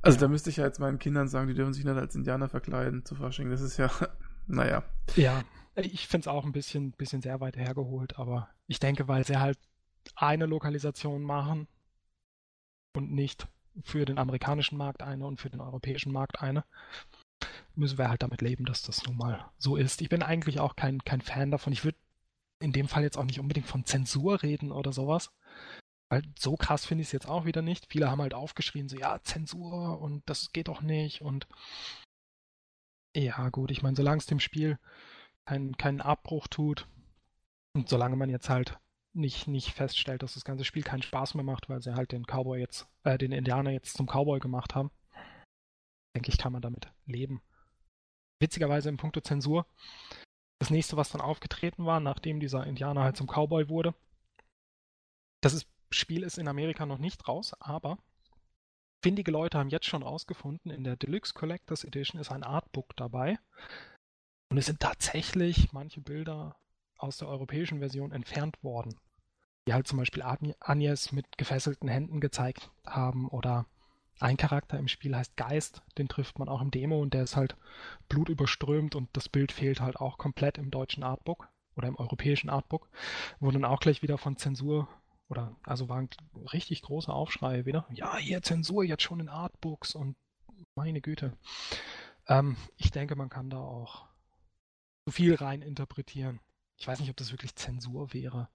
[0.02, 2.50] also da müsste ich ja jetzt meinen Kindern sagen, die dürfen sich nicht als Indianer
[2.50, 3.50] verkleiden zu Fasching.
[3.50, 3.89] Das ist ja,
[4.47, 4.84] naja.
[5.16, 5.43] Ja,
[5.76, 9.38] ich finde es auch ein bisschen, bisschen sehr weit hergeholt, aber ich denke, weil sie
[9.38, 9.58] halt
[10.16, 11.68] eine Lokalisation machen
[12.95, 13.47] und nicht
[13.84, 16.64] für den amerikanischen Markt eine und für den europäischen Markt eine,
[17.76, 20.02] müssen wir halt damit leben, dass das nun mal so ist.
[20.02, 21.74] Ich bin eigentlich auch kein, kein Fan davon.
[21.74, 21.97] Ich würde
[22.60, 25.32] in dem Fall jetzt auch nicht unbedingt von Zensur reden oder sowas.
[26.10, 27.86] Weil so krass finde ich es jetzt auch wieder nicht.
[27.89, 31.47] Viele haben halt aufgeschrien, so ja, Zensur und das geht doch nicht und
[33.16, 34.80] ja gut, ich meine, solange es dem Spiel
[35.45, 36.88] keinen keinen Abbruch tut
[37.76, 38.80] und solange man jetzt halt
[39.14, 42.26] nicht, nicht feststellt, dass das ganze Spiel keinen Spaß mehr macht, weil sie halt den
[42.26, 44.91] Cowboy jetzt, äh, den Indianer jetzt zum Cowboy gemacht haben,
[46.16, 47.41] denke ich, kann man damit leben.
[48.39, 49.66] Witzigerweise im Punkto Zensur,
[50.60, 53.93] das nächste, was dann aufgetreten war, nachdem dieser Indianer halt zum Cowboy wurde,
[55.41, 57.97] das ist Spiel ist in Amerika noch nicht raus, aber
[59.01, 63.37] findige Leute haben jetzt schon rausgefunden, in der Deluxe Collectors Edition ist ein Artbook dabei.
[64.49, 66.55] Und es sind tatsächlich manche Bilder
[66.97, 68.95] aus der europäischen Version entfernt worden.
[69.67, 73.65] Die halt zum Beispiel Agnes mit gefesselten Händen gezeigt haben oder
[74.19, 77.37] ein Charakter im Spiel heißt Geist, den trifft man auch im Demo und der ist
[77.37, 77.55] halt
[78.09, 82.89] blutüberströmt und das Bild fehlt halt auch komplett im deutschen Artbook oder im europäischen Artbook.
[83.39, 84.89] Wurde dann auch gleich wieder von Zensur
[85.30, 86.09] oder also war ein
[86.51, 87.88] richtig großer Aufschrei wieder.
[87.91, 90.15] Ja, hier Zensur jetzt schon in Artbooks und
[90.75, 91.38] meine Güte.
[92.27, 94.07] Ähm, ich denke, man kann da auch
[95.07, 96.39] zu viel rein interpretieren.
[96.77, 98.49] Ich weiß nicht, ob das wirklich Zensur wäre.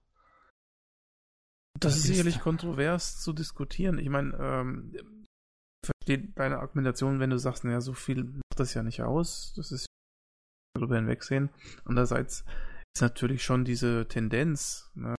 [1.79, 3.99] Das ist sicherlich kontrovers zu diskutieren.
[3.99, 5.25] Ich meine, ähm,
[5.85, 9.53] verstehe deine Argumentation, wenn du sagst, naja, so viel macht das ja nicht aus.
[9.55, 9.85] Das ist
[10.73, 11.49] darüber hinwegsehen.
[11.83, 12.45] Andererseits
[12.95, 15.15] ist natürlich schon diese Tendenz, ne,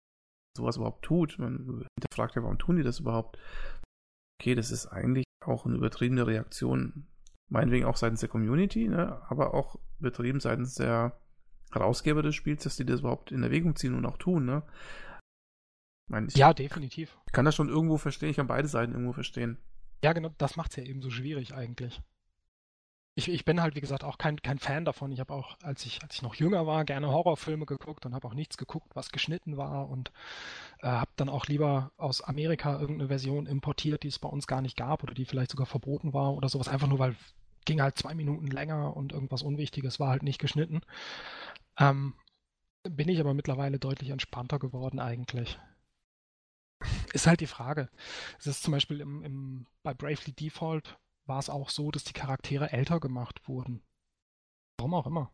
[0.56, 1.38] sowas überhaupt tut.
[1.40, 3.38] Man hinterfragt ja, warum tun die das überhaupt?
[4.42, 7.08] Okay, das ist eigentlich auch eine übertriebene Reaktion,
[7.50, 11.20] meinetwegen auch seitens der Community, ne, aber auch übertrieben seitens der
[11.72, 14.46] Herausgeber des Spiels, dass die das überhaupt in Erwägung ziehen und auch tun.
[14.46, 14.64] Ne?
[16.10, 17.18] Meine, ja, definitiv.
[17.26, 19.58] Ich kann das schon irgendwo verstehen, ich kann beide Seiten irgendwo verstehen.
[20.04, 22.02] Ja, genau, das macht es ja eben so schwierig eigentlich.
[23.18, 25.12] Ich, ich bin halt, wie gesagt, auch kein, kein Fan davon.
[25.12, 28.28] Ich habe auch, als ich, als ich noch jünger war, gerne Horrorfilme geguckt und habe
[28.28, 30.12] auch nichts geguckt, was geschnitten war und
[30.82, 34.62] äh, habe dann auch lieber aus Amerika irgendeine Version importiert, die es bei uns gar
[34.62, 37.16] nicht gab oder die vielleicht sogar verboten war oder sowas, einfach nur weil
[37.66, 40.82] ging halt zwei Minuten länger und irgendwas Unwichtiges war halt nicht geschnitten.
[41.80, 42.14] Ähm,
[42.84, 45.60] bin ich aber mittlerweile deutlich entspannter geworden eigentlich.
[47.14, 47.90] Ist halt die Frage.
[48.38, 52.14] Es ist zum Beispiel im, im, bei Bravely Default war es auch so, dass die
[52.14, 53.84] Charaktere älter gemacht wurden.
[54.78, 55.32] Warum auch immer.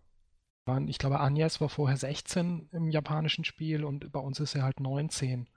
[0.87, 4.79] Ich glaube, Agnes war vorher 16 im japanischen Spiel und bei uns ist er halt
[4.79, 5.49] 19.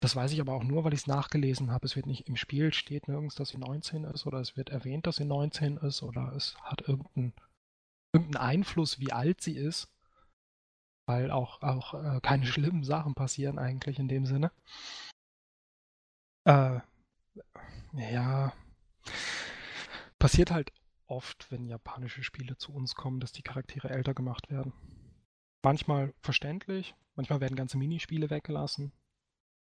[0.00, 1.86] Das weiß ich aber auch nur, weil ich es nachgelesen habe.
[1.86, 5.06] Es wird nicht im Spiel steht nirgends, dass sie 19 ist oder es wird erwähnt,
[5.06, 7.32] dass sie 19 ist oder es hat irgendeinen
[8.12, 9.88] irgendeinen Einfluss, wie alt sie ist
[11.06, 14.50] weil auch, auch äh, keine schlimmen Sachen passieren eigentlich in dem Sinne.
[16.44, 16.80] Äh,
[17.92, 18.52] ja,
[20.18, 20.72] passiert halt
[21.06, 24.72] oft, wenn japanische Spiele zu uns kommen, dass die Charaktere älter gemacht werden.
[25.62, 28.92] Manchmal verständlich, manchmal werden ganze Minispiele weggelassen.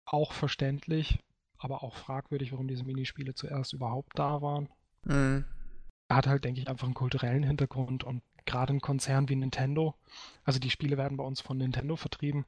[0.06, 1.20] Auch verständlich,
[1.58, 4.70] aber auch fragwürdig, warum diese Minispiele zuerst überhaupt da waren.
[5.04, 5.46] Mhm.
[6.12, 9.96] Hat halt, denke ich, einfach einen kulturellen Hintergrund und gerade ein Konzern wie Nintendo,
[10.44, 12.46] also die Spiele werden bei uns von Nintendo vertrieben,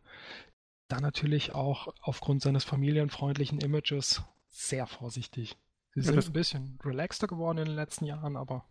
[0.87, 5.57] da natürlich auch aufgrund seines familienfreundlichen Images sehr vorsichtig.
[5.95, 8.65] Sie ja, sind ein bisschen relaxter geworden in den letzten Jahren, aber.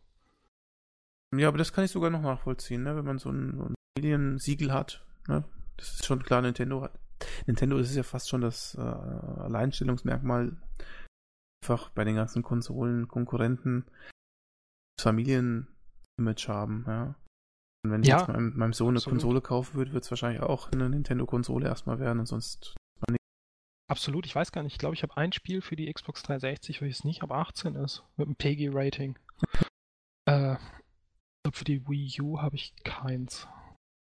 [1.35, 2.97] Ja, aber das kann ich sogar noch nachvollziehen, ne?
[2.97, 5.05] wenn man so ein, so ein Familiensiegel hat.
[5.29, 5.45] Ne?
[5.77, 6.99] Das ist schon klar, Nintendo hat.
[7.47, 10.57] Nintendo ist ja fast schon das äh, Alleinstellungsmerkmal
[11.63, 13.87] einfach bei den ganzen Konsolen, Konkurrenten,
[15.01, 15.69] Familien
[16.19, 17.15] Image haben, ja.
[17.85, 19.21] Und wenn ich ja, jetzt meinem, meinem Sohn eine absolut.
[19.21, 22.77] Konsole kaufen würde, wird es wahrscheinlich auch eine Nintendo-Konsole erstmal werden und sonst.
[23.93, 24.73] Absolut, ich weiß gar nicht.
[24.73, 28.03] Ich glaube, ich habe ein Spiel für die Xbox 360, welches nicht ab 18 ist,
[28.17, 29.19] mit einem PEGI-Rating.
[30.27, 33.47] äh, ich glaube, für die Wii U habe ich keins.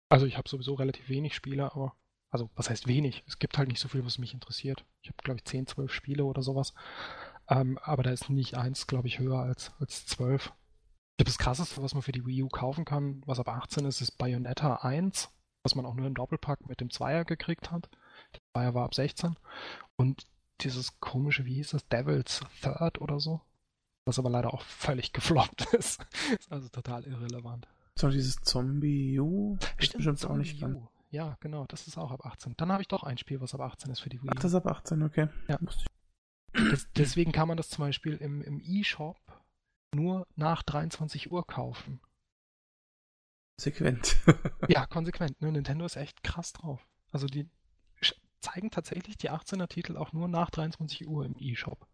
[0.08, 1.94] Also ich habe sowieso relativ wenig Spiele, aber
[2.30, 3.22] also was heißt wenig?
[3.26, 4.86] Es gibt halt nicht so viel, was mich interessiert.
[5.02, 6.72] Ich habe, glaube ich, 10, 12 Spiele oder sowas.
[7.50, 10.46] Ähm, aber da ist nicht eins, glaube ich, höher als, als 12.
[10.46, 10.50] Ich
[11.18, 14.00] glaube, das krasseste, was man für die Wii U kaufen kann, was ab 18 ist,
[14.00, 15.30] ist Bayonetta 1,
[15.64, 17.90] was man auch nur im Doppelpack mit dem Zweier gekriegt hat.
[18.34, 19.36] Der Zweier war ab 16.
[19.96, 20.26] Und
[20.60, 23.40] dieses komische, wie hieß das, Devil's Third oder so,
[24.04, 26.04] was aber leider auch völlig gefloppt ist.
[26.38, 27.66] ist also total irrelevant.
[27.98, 29.56] So dieses Zombie U?
[29.78, 30.88] Stimmt, bestimmt auch nicht U.
[31.10, 32.54] Ja, genau, das ist auch ab 18.
[32.56, 34.30] Dann habe ich doch ein Spiel, was ab 18 ist für die Wii.
[34.30, 35.28] Ach, das ist ab 18, okay.
[35.48, 35.58] Ja.
[36.52, 39.16] Das, deswegen kann man das zum Beispiel im, im E-Shop
[39.94, 42.00] nur nach 23 Uhr kaufen.
[43.58, 44.16] Konsequent.
[44.68, 45.40] ja, konsequent.
[45.40, 45.50] Ne?
[45.52, 46.86] Nintendo ist echt krass drauf.
[47.10, 47.48] Also die
[48.46, 51.86] zeigen tatsächlich die 18er Titel auch nur nach 23 Uhr im E-Shop.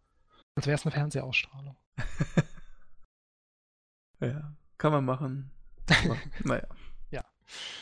[0.55, 1.77] Als wäre es eine Fernsehausstrahlung.
[4.21, 5.51] ja, kann man machen.
[6.05, 6.67] Aber, naja.
[7.11, 7.25] Ja.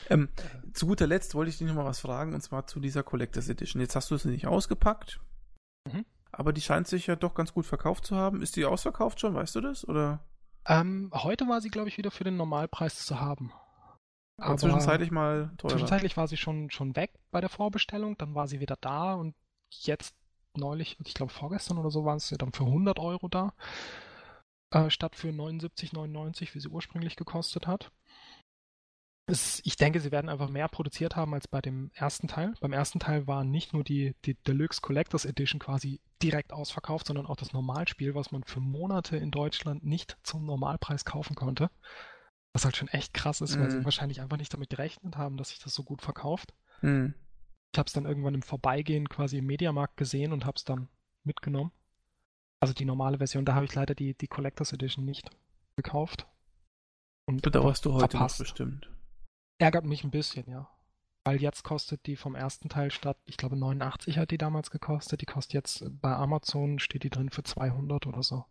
[0.09, 2.81] Ähm, äh, zu guter Letzt wollte ich dich noch mal was fragen, und zwar zu
[2.81, 3.81] dieser Collectors Edition.
[3.81, 5.21] Jetzt hast du es nicht ausgepackt.
[5.87, 8.43] Mhm aber die scheint sich ja doch ganz gut verkauft zu haben.
[8.43, 9.87] Ist die ausverkauft schon, weißt du das?
[9.87, 10.21] Oder?
[10.67, 13.53] Ähm, heute war sie, glaube ich, wieder für den Normalpreis zu haben.
[14.41, 15.73] Aber, zwischenzeitlich mal teurer.
[15.73, 19.35] Zwischenzeitlich war sie schon, schon weg bei der Vorbestellung, dann war sie wieder da und
[19.71, 20.15] jetzt
[20.57, 23.53] neulich, ich glaube vorgestern oder so, waren sie dann für 100 Euro da,
[24.71, 27.93] äh, statt für 79,99, wie sie ursprünglich gekostet hat.
[29.27, 32.55] Es, ich denke, sie werden einfach mehr produziert haben als bei dem ersten Teil.
[32.61, 37.27] Beim ersten Teil war nicht nur die, die Deluxe Collectors Edition quasi direkt ausverkauft, sondern
[37.27, 41.71] auch das Normalspiel, was man für Monate in Deutschland nicht zum Normalpreis kaufen konnte.
[42.53, 43.61] Was halt schon echt krass ist, mhm.
[43.61, 43.85] weil sie mhm.
[43.85, 46.53] wahrscheinlich einfach nicht damit gerechnet haben, dass sich das so gut verkauft.
[46.83, 47.15] Mhm.
[47.73, 50.89] Ich habe es dann irgendwann im Vorbeigehen quasi im Mediamarkt gesehen und habe es dann
[51.23, 51.71] mitgenommen.
[52.59, 55.31] Also die normale Version, da habe ich leider die, die Collectors Edition nicht
[55.77, 56.27] gekauft.
[57.27, 58.39] Und Bedauerst du heute verpasst.
[58.39, 58.91] bestimmt.
[59.59, 60.69] Ärgert mich ein bisschen, ja.
[61.25, 65.21] Weil jetzt kostet die vom ersten Teil statt, ich glaube 89 hat die damals gekostet,
[65.21, 68.47] die kostet jetzt bei Amazon, steht die drin für 200 oder so.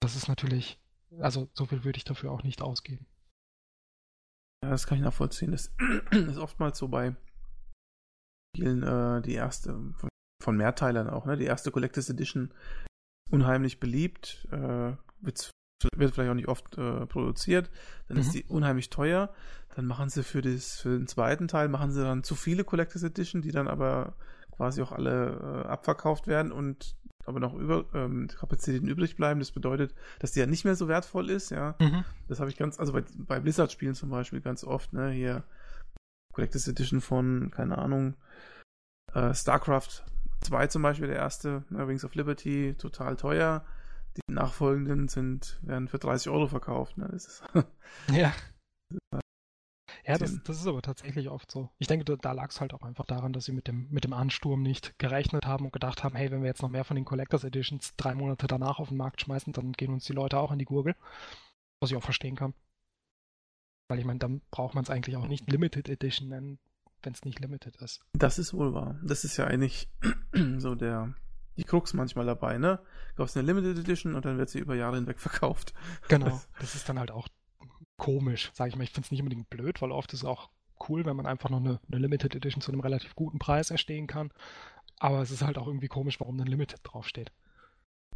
[0.00, 0.78] Das ist natürlich,
[1.20, 3.06] also so viel würde ich dafür auch nicht ausgeben.
[4.62, 5.52] Ja, das kann ich nachvollziehen.
[5.52, 5.72] Das
[6.10, 7.14] ist oftmals so bei
[8.56, 9.94] Spielen äh, die erste,
[10.42, 11.36] von Mehrteilern auch, ne?
[11.36, 12.52] Die erste Collectors Edition
[13.30, 15.50] unheimlich beliebt, äh, wird,
[15.94, 17.70] wird vielleicht auch nicht oft äh, produziert,
[18.08, 18.22] dann mhm.
[18.22, 19.32] ist die unheimlich teuer.
[19.74, 23.04] Dann machen sie für, das, für den zweiten Teil, machen sie dann zu viele Collectors
[23.04, 24.16] Edition, die dann aber
[24.50, 26.96] quasi auch alle äh, abverkauft werden und
[27.28, 29.40] aber noch über ähm, Kapazitäten übrig bleiben.
[29.40, 31.74] Das bedeutet, dass die ja nicht mehr so wertvoll ist, ja.
[31.78, 32.04] Mhm.
[32.26, 35.44] Das habe ich ganz, also bei, bei Blizzard-Spielen zum Beispiel ganz oft, ne, hier
[36.34, 38.14] Collectors Edition von, keine Ahnung,
[39.14, 40.04] äh, StarCraft
[40.40, 43.64] 2 zum Beispiel, der erste, ne, Wings of Liberty, total teuer.
[44.16, 46.98] Die nachfolgenden sind, werden für 30 Euro verkauft.
[46.98, 47.08] Ne?
[47.12, 47.44] Das ist,
[48.10, 48.32] ja.
[50.08, 51.68] Ja, das, das, ist aber tatsächlich oft so.
[51.78, 54.04] Ich denke, da, da lag es halt auch einfach daran, dass sie mit dem, mit
[54.04, 56.94] dem Ansturm nicht gerechnet haben und gedacht haben, hey, wenn wir jetzt noch mehr von
[56.94, 60.38] den Collectors Editions drei Monate danach auf den Markt schmeißen, dann gehen uns die Leute
[60.38, 60.96] auch in die Gurgel.
[61.80, 62.54] Was ich auch verstehen kann.
[63.88, 66.58] Weil ich meine, dann braucht man es eigentlich auch nicht Limited Edition nennen,
[67.02, 68.00] wenn es nicht limited ist.
[68.14, 68.98] Das ist wohl wahr.
[69.02, 69.90] Das ist ja eigentlich
[70.56, 71.14] so der
[71.58, 72.80] die Krux manchmal dabei, ne?
[73.10, 75.74] Du kaufst eine Limited Edition und dann wird sie über Jahre hinweg verkauft.
[76.08, 76.40] Genau.
[76.60, 77.28] Das ist dann halt auch
[77.98, 78.84] komisch, sage ich mal.
[78.84, 80.48] Ich finde es nicht unbedingt blöd, weil oft ist es auch
[80.88, 84.06] cool, wenn man einfach noch eine, eine, Limited Edition zu einem relativ guten Preis erstehen
[84.06, 84.30] kann.
[84.98, 87.32] Aber es ist halt auch irgendwie komisch, warum dann Limited draufsteht.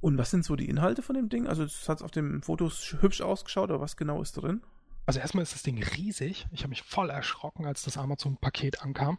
[0.00, 1.46] Und was sind so die Inhalte von dem Ding?
[1.46, 4.62] Also es hat auf den Fotos hübsch ausgeschaut, aber was genau ist drin?
[5.06, 6.46] Also erstmal ist das Ding riesig.
[6.52, 9.18] Ich habe mich voll erschrocken, als das Amazon-Paket ankam.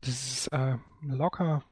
[0.00, 1.62] Das ist äh, locker,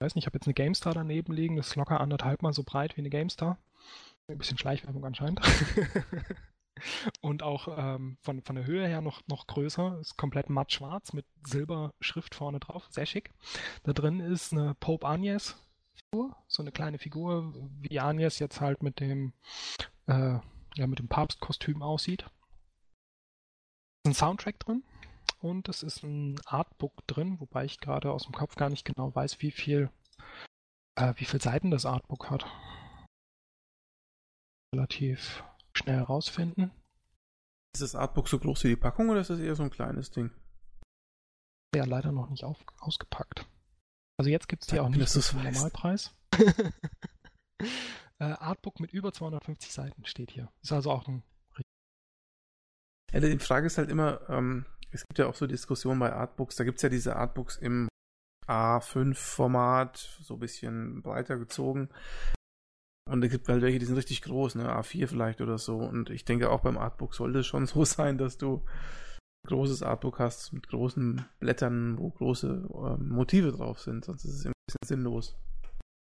[0.00, 1.56] ich weiß nicht, ich habe jetzt eine GameStar daneben liegen.
[1.56, 3.58] Das ist locker anderthalb Mal so breit wie eine GameStar.
[4.28, 5.42] Ein bisschen Schleichwerbung anscheinend.
[7.20, 9.98] Und auch ähm, von, von der Höhe her noch, noch größer.
[10.00, 12.86] Ist komplett matt schwarz mit Silberschrift vorne drauf.
[12.90, 13.30] Sehr schick.
[13.84, 15.56] Da drin ist eine Pope Agnes
[15.94, 16.36] Figur.
[16.48, 19.32] So eine kleine Figur, wie Agnes jetzt halt mit dem,
[20.06, 20.38] äh,
[20.74, 22.26] ja, mit dem Papstkostüm aussieht
[24.06, 24.82] ein Soundtrack drin
[25.40, 29.14] und es ist ein Artbook drin, wobei ich gerade aus dem Kopf gar nicht genau
[29.14, 29.90] weiß, wie viel,
[30.96, 32.46] äh, wie viel Seiten das Artbook hat.
[34.74, 35.44] Relativ
[35.82, 36.70] schnell rausfinden.
[37.74, 40.10] Ist das Artbook so groß wie die Packung oder ist das eher so ein kleines
[40.10, 40.30] Ding?
[41.74, 43.46] Ja, leider noch nicht auf, ausgepackt.
[44.18, 46.14] Also jetzt gibt es die auch nicht zum Normalpreis.
[48.18, 50.52] äh, Artbook mit über 250 Seiten steht hier.
[50.62, 51.22] Ist also auch ein
[53.12, 56.56] ja, die Frage ist halt immer, ähm, es gibt ja auch so Diskussionen bei Artbooks,
[56.56, 57.88] da gibt es ja diese Artbooks im
[58.46, 61.88] A5-Format, so ein bisschen breiter gezogen.
[63.08, 65.78] Und es gibt halt welche, die sind richtig groß, ne, A4 vielleicht oder so.
[65.78, 68.64] Und ich denke auch beim Artbook sollte es schon so sein, dass du
[69.44, 74.34] ein großes Artbook hast mit großen Blättern, wo große äh, Motive drauf sind, sonst ist
[74.34, 75.36] es ein bisschen sinnlos.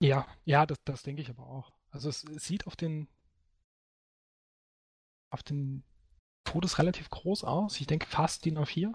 [0.02, 1.72] Ja, ja, das, das denke ich aber auch.
[1.92, 3.08] Also es, es sieht auf den
[5.32, 5.84] auf den
[6.48, 7.80] Fotos relativ groß aus.
[7.80, 8.94] Ich denke fast DIN A4.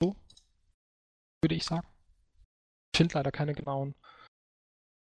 [0.00, 0.14] So.
[1.42, 1.86] Würde ich sagen.
[2.94, 3.94] Ich finde leider keine genauen,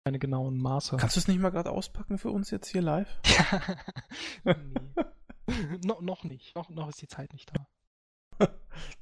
[0.08, 0.96] keine genauen Maße.
[0.96, 3.10] Kannst du es nicht mal gerade auspacken für uns jetzt hier live?
[4.46, 4.56] nee.
[5.84, 6.56] no, noch nicht.
[6.56, 7.68] Noch, noch ist die Zeit nicht da.
[8.40, 8.48] da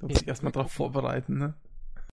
[0.00, 1.54] muss ich erstmal drauf vorbereiten, ne?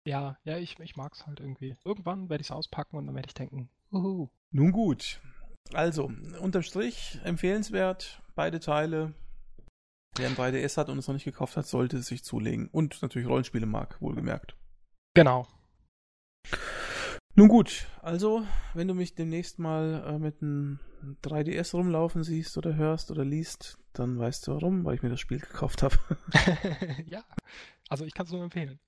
[0.05, 1.75] Ja, ja, ich, ich mag es halt irgendwie.
[1.83, 4.29] Irgendwann werde ich es auspacken und dann werde ich denken, uhu.
[4.51, 5.19] Nun gut.
[5.73, 6.09] Also,
[6.39, 9.13] unterm Strich empfehlenswert, beide Teile.
[10.15, 12.69] Wer ein 3DS hat und es noch nicht gekauft hat, sollte es sich zulegen.
[12.69, 14.55] Und natürlich Rollenspiele mag, wohlgemerkt.
[15.13, 15.45] Genau.
[17.37, 20.79] Nun gut, also, wenn du mich demnächst mal äh, mit einem
[21.23, 25.19] 3DS rumlaufen siehst oder hörst oder liest, dann weißt du warum, weil ich mir das
[25.19, 25.95] Spiel gekauft habe.
[27.05, 27.23] ja,
[27.89, 28.79] also ich kann es nur empfehlen.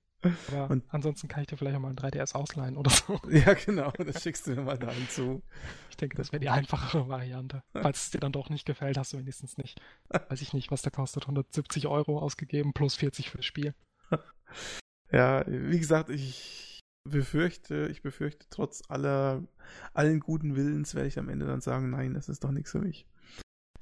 [0.48, 3.20] Aber und, ansonsten kann ich dir vielleicht auch mal ein 3DS ausleihen oder so.
[3.30, 5.44] Ja, genau, das schickst du mir mal da hinzu.
[5.90, 7.62] Ich denke, das wäre die einfachere Variante.
[7.72, 10.82] Falls es dir dann doch nicht gefällt, hast du wenigstens nicht, weiß ich nicht, was
[10.82, 13.74] der kostet, 170 Euro ausgegeben plus 40 für das Spiel.
[15.12, 16.69] Ja, wie gesagt, ich
[17.08, 19.42] befürchte, ich befürchte, trotz aller,
[19.94, 22.80] allen guten Willens werde ich am Ende dann sagen, nein, das ist doch nichts für
[22.80, 23.06] mich.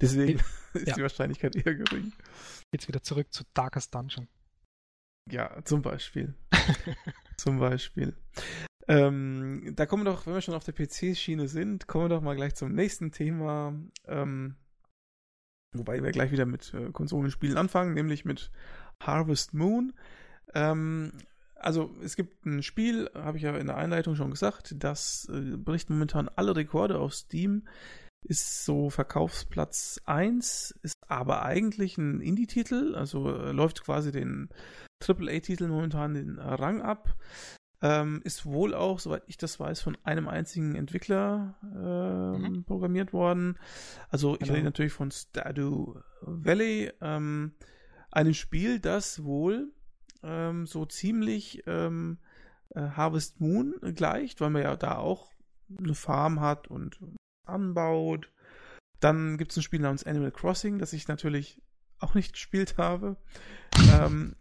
[0.01, 0.39] Deswegen
[0.73, 0.95] ist ja.
[0.95, 2.13] die Wahrscheinlichkeit eher gering.
[2.73, 4.27] Jetzt wieder zurück zu Darkest Dungeon.
[5.29, 6.33] Ja, zum Beispiel.
[7.37, 8.15] zum Beispiel.
[8.87, 12.21] Ähm, da kommen wir doch, wenn wir schon auf der PC-Schiene sind, kommen wir doch
[12.21, 13.73] mal gleich zum nächsten Thema.
[14.07, 14.55] Ähm,
[15.75, 18.49] wobei wir gleich wieder mit äh, Konsolenspielen anfangen, nämlich mit
[18.99, 19.93] Harvest Moon.
[20.55, 21.11] Ähm,
[21.61, 25.57] also es gibt ein Spiel, habe ich ja in der Einleitung schon gesagt, das äh,
[25.57, 27.67] bricht momentan alle Rekorde auf Steam,
[28.23, 34.49] ist so Verkaufsplatz 1, ist aber eigentlich ein Indie-Titel, also äh, läuft quasi den
[35.05, 37.15] AAA-Titel momentan den Rang ab.
[37.81, 42.65] Ähm, ist wohl auch, soweit ich das weiß, von einem einzigen Entwickler äh, mhm.
[42.65, 43.57] programmiert worden.
[44.09, 44.53] Also ich genau.
[44.53, 47.53] rede natürlich von Stardew Valley, ähm,
[48.11, 49.71] einem Spiel, das wohl
[50.23, 52.17] ähm, so ziemlich ähm,
[52.75, 55.31] äh, Harvest Moon gleicht, weil man ja da auch
[55.77, 56.99] eine Farm hat und
[57.45, 58.31] anbaut.
[58.99, 61.61] Dann gibt es ein Spiel namens Animal Crossing, das ich natürlich
[61.99, 63.17] auch nicht gespielt habe.
[63.93, 64.35] ähm,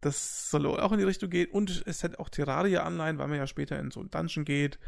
[0.00, 1.50] das soll auch in die Richtung gehen.
[1.50, 4.78] Und es hat auch Terraria-Anleihen, weil man ja später in so ein Dungeon geht.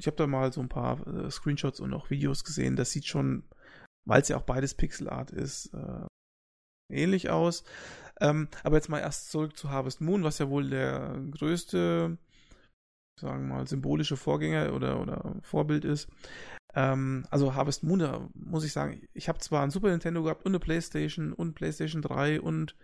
[0.00, 2.76] Ich habe da mal so ein paar äh, Screenshots und auch Videos gesehen.
[2.76, 3.44] Das sieht schon,
[4.06, 6.06] weil es ja auch beides Pixel Art ist, äh,
[6.92, 7.64] ähnlich aus.
[8.20, 12.16] Ähm, aber jetzt mal erst zurück zu Harvest Moon, was ja wohl der größte,
[13.20, 16.08] sagen wir mal, symbolische Vorgänger oder, oder Vorbild ist.
[16.74, 20.44] Ähm, also Harvest Moon, da muss ich sagen, ich habe zwar ein Super Nintendo gehabt
[20.44, 22.76] und eine Playstation und Playstation 3 und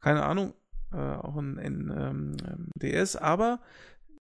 [0.00, 0.54] keine Ahnung,
[0.92, 3.60] äh, auch ein, ein ähm, DS, aber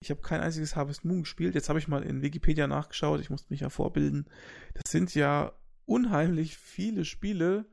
[0.00, 1.54] ich habe kein einziges Harvest Moon gespielt.
[1.54, 4.26] Jetzt habe ich mal in Wikipedia nachgeschaut, ich musste mich ja vorbilden.
[4.74, 5.52] Das sind ja
[5.86, 7.66] unheimlich viele Spiele,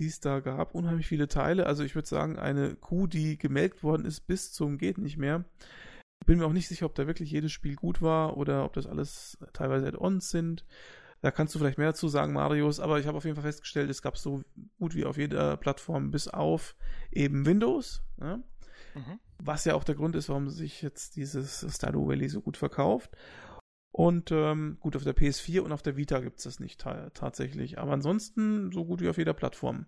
[0.00, 1.66] die es da gab, unheimlich viele Teile.
[1.66, 5.44] Also ich würde sagen, eine Kuh, die gemelkt worden ist bis zum geht nicht mehr.
[6.26, 8.86] Bin mir auch nicht sicher, ob da wirklich jedes Spiel gut war oder ob das
[8.86, 10.64] alles teilweise Add-ons sind.
[11.22, 13.90] Da kannst du vielleicht mehr dazu sagen, Marius, aber ich habe auf jeden Fall festgestellt,
[13.90, 14.42] es gab so
[14.78, 16.74] gut wie auf jeder Plattform bis auf
[17.12, 18.02] eben Windows.
[18.16, 18.42] Ne?
[18.94, 19.20] Mhm.
[19.38, 23.10] Was ja auch der Grund ist, warum sich jetzt dieses Stardew Valley so gut verkauft.
[23.92, 27.78] Und ähm, gut, auf der PS4 und auf der Vita gibt es das nicht tatsächlich.
[27.78, 29.86] Aber ansonsten so gut wie auf jeder Plattform.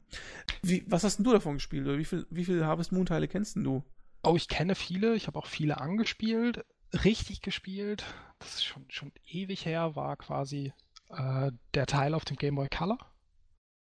[0.63, 1.87] Wie, was hast denn du davon gespielt?
[1.87, 3.85] Oder wie viele wie viel Harvest Moon Teile kennst du?
[4.25, 5.15] Oh, ich kenne viele.
[5.15, 6.65] Ich habe auch viele angespielt.
[7.05, 8.05] Richtig gespielt.
[8.41, 10.73] Das ist schon, schon ewig her, war quasi
[11.11, 12.99] äh, der Teil auf dem Game Boy Color.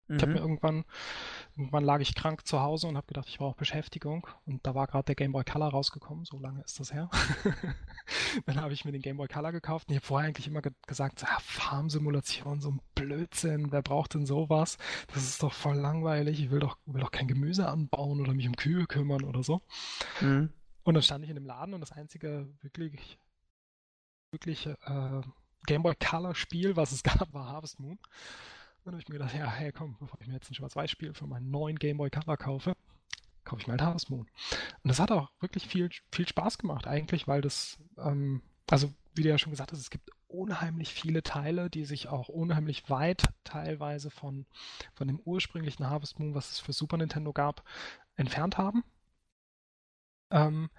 [0.09, 0.17] Mhm.
[0.17, 0.85] Ich habe mir irgendwann,
[1.57, 4.27] irgendwann lag ich krank zu Hause und habe gedacht, ich brauche Beschäftigung.
[4.47, 7.11] Und da war gerade der Game Boy Color rausgekommen, so lange ist das her.
[8.47, 10.63] dann habe ich mir den Game Boy Color gekauft und ich habe vorher eigentlich immer
[10.63, 14.79] ge gesagt, ah, Farmsimulation, so ein Blödsinn, wer braucht denn sowas?
[15.13, 18.49] Das ist doch voll langweilig, ich will doch, will doch kein Gemüse anbauen oder mich
[18.49, 19.61] um Kühe kümmern oder so.
[20.21, 20.51] Mhm.
[20.85, 23.19] Und dann stand ich in dem Laden und das einzige wirklich,
[24.33, 25.21] wirklich äh,
[25.67, 27.99] Game Boy Color Spiel, was es gab, war Harvest Moon.
[28.85, 31.27] Dann habe ich mir gedacht, ja, hey, komm, bevor ich mir jetzt ein Schwarz-Weiß-Spiel für
[31.27, 32.75] meinen neuen Game Boy Color kaufe,
[33.45, 34.29] kaufe ich mal halt Harvest Moon.
[34.83, 39.23] Und das hat auch wirklich viel, viel Spaß gemacht, eigentlich, weil das, ähm, also wie
[39.23, 43.25] du ja schon gesagt hast, es gibt unheimlich viele Teile, die sich auch unheimlich weit
[43.45, 44.47] teilweise von,
[44.95, 47.63] von dem ursprünglichen Harvest Moon, was es für Super Nintendo gab,
[48.17, 48.83] entfernt haben.
[50.31, 50.71] Ähm,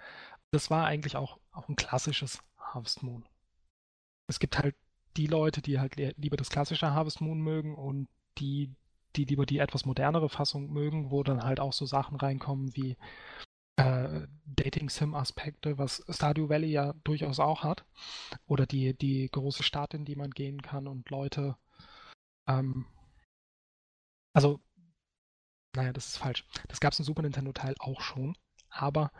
[0.51, 3.25] das war eigentlich auch, auch ein klassisches Harvest Moon.
[4.27, 4.75] Es gibt halt
[5.17, 8.07] die Leute, die halt lieber das klassische Harvest Moon mögen und
[8.37, 8.73] die,
[9.15, 12.97] die lieber die etwas modernere Fassung mögen, wo dann halt auch so Sachen reinkommen wie
[13.75, 17.85] äh, Dating-Sim-Aspekte, was Stardew Valley ja durchaus auch hat.
[18.45, 21.57] Oder die, die große Stadt, in die man gehen kann und Leute.
[22.47, 22.85] Ähm,
[24.33, 24.59] also,
[25.75, 26.45] naja, das ist falsch.
[26.67, 28.37] Das gab es im Super Nintendo-Teil auch schon.
[28.69, 29.11] Aber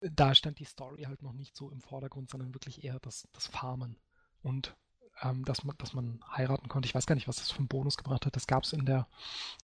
[0.00, 3.46] da stand die Story halt noch nicht so im Vordergrund, sondern wirklich eher das, das
[3.46, 3.96] Farmen.
[4.42, 4.76] Und
[5.22, 6.86] ähm, dass, man, dass man heiraten konnte.
[6.86, 8.36] Ich weiß gar nicht, was das für einen Bonus gebracht hat.
[8.36, 9.06] Das gab es in der,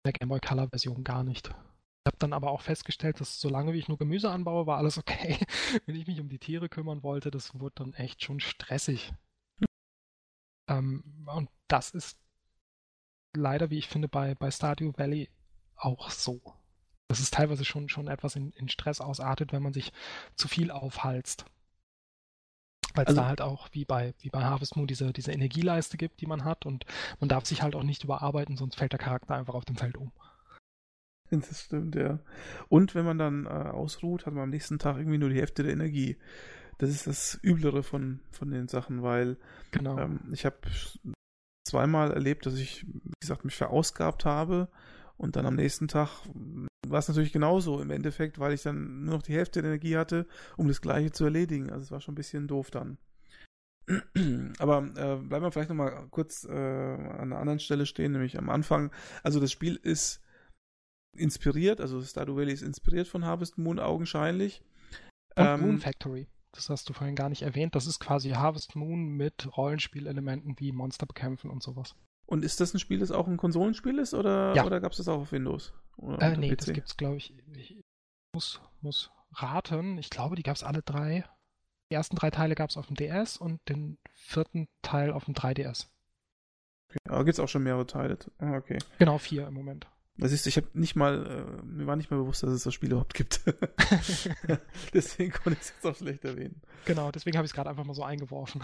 [0.05, 1.47] der Game Boy Color Version gar nicht.
[1.47, 4.97] Ich habe dann aber auch festgestellt, dass solange wie ich nur Gemüse anbaue, war alles
[4.97, 5.37] okay.
[5.85, 9.13] Wenn ich mich um die Tiere kümmern wollte, das wurde dann echt schon stressig.
[10.67, 12.17] Ähm, und das ist
[13.35, 15.29] leider, wie ich finde, bei, bei Stardew Valley
[15.75, 16.41] auch so.
[17.07, 19.91] Das ist teilweise schon, schon etwas in, in Stress ausartet, wenn man sich
[20.35, 21.45] zu viel aufhalst.
[22.93, 25.97] Weil es also, da halt auch wie bei, wie bei Harvest Moon diese, diese Energieleiste
[25.97, 26.85] gibt, die man hat und
[27.19, 29.97] man darf sich halt auch nicht überarbeiten, sonst fällt der Charakter einfach auf dem Feld
[29.97, 30.11] um.
[31.31, 32.19] Das stimmt, ja.
[32.69, 35.63] Und wenn man dann äh, ausruht, hat man am nächsten Tag irgendwie nur die Hälfte
[35.63, 36.17] der Energie.
[36.77, 39.37] Das ist das Üblere von, von den Sachen, weil
[39.71, 39.97] genau.
[39.97, 40.57] ähm, ich habe
[41.67, 44.67] zweimal erlebt, dass ich, wie gesagt, mich verausgabt habe
[45.17, 46.09] und dann am nächsten Tag
[46.87, 49.97] war es natürlich genauso im Endeffekt, weil ich dann nur noch die Hälfte der Energie
[49.97, 50.27] hatte,
[50.57, 51.69] um das Gleiche zu erledigen.
[51.69, 52.97] Also es war schon ein bisschen doof dann.
[54.59, 58.49] Aber äh, bleiben wir vielleicht nochmal kurz äh, an einer anderen Stelle stehen, nämlich am
[58.49, 58.91] Anfang.
[59.23, 60.21] Also das Spiel ist
[61.15, 64.63] inspiriert, also Stardew Valley ist inspiriert von Harvest Moon augenscheinlich.
[65.35, 66.27] Und ähm, Moon Factory.
[66.53, 67.75] Das hast du vorhin gar nicht erwähnt.
[67.75, 71.95] Das ist quasi Harvest Moon mit Rollenspielelementen wie Monster bekämpfen und sowas.
[72.25, 74.65] Und ist das ein Spiel, das auch ein Konsolenspiel ist oder, ja.
[74.65, 75.73] oder gab es das auch auf Windows?
[75.97, 76.57] Oder äh, nee, PC?
[76.57, 77.77] das gibt es, glaube ich, ich,
[78.33, 79.97] muss, muss raten.
[79.97, 81.25] Ich glaube, die gab es alle drei.
[81.91, 85.33] Die ersten drei Teile gab es auf dem DS und den vierten Teil auf dem
[85.33, 85.87] 3DS.
[86.89, 86.97] Okay.
[87.07, 88.17] Aber gibt es auch schon mehrere Teile?
[88.39, 88.79] Ah, okay.
[88.99, 89.87] Genau, vier im Moment.
[90.17, 92.73] Das ist, ich habe nicht mal, äh, mir war nicht mal bewusst, dass es das
[92.73, 93.41] Spiel überhaupt gibt.
[94.93, 96.61] deswegen konnte ich es jetzt auch schlecht erwähnen.
[96.85, 98.61] Genau, deswegen habe ich es gerade einfach mal so eingeworfen.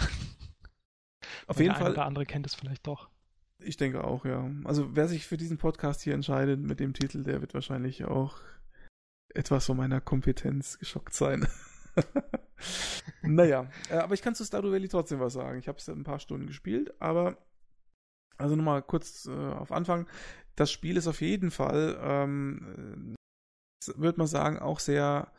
[1.47, 1.93] Auf Weil jeden der Fall.
[1.93, 3.09] Der andere kennt es vielleicht doch.
[3.61, 4.49] Ich denke auch, ja.
[4.63, 8.39] Also wer sich für diesen Podcast hier entscheidet mit dem Titel, der wird wahrscheinlich auch
[9.33, 11.47] etwas von meiner Kompetenz geschockt sein.
[13.21, 15.59] naja, äh, aber ich kann zu Stardew Valley trotzdem was sagen.
[15.59, 17.37] Ich habe es ein paar Stunden gespielt, aber
[18.37, 20.07] also nochmal kurz äh, auf Anfang.
[20.55, 23.15] Das Spiel ist auf jeden Fall, ähm,
[23.95, 25.31] würde man sagen, auch sehr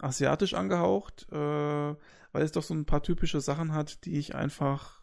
[0.00, 5.02] asiatisch angehaucht, äh, weil es doch so ein paar typische Sachen hat, die ich einfach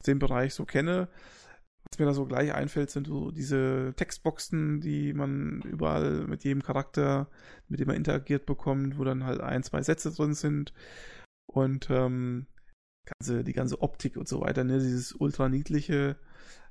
[0.00, 1.08] aus dem Bereich so kenne.
[1.90, 6.62] Was mir da so gleich einfällt, sind so diese Textboxen, die man überall mit jedem
[6.62, 7.28] Charakter,
[7.68, 10.72] mit dem man interagiert bekommt, wo dann halt ein, zwei Sätze drin sind.
[11.46, 12.46] Und ähm,
[13.06, 16.16] ganze, die ganze Optik und so weiter, ne, dieses ultra niedliche,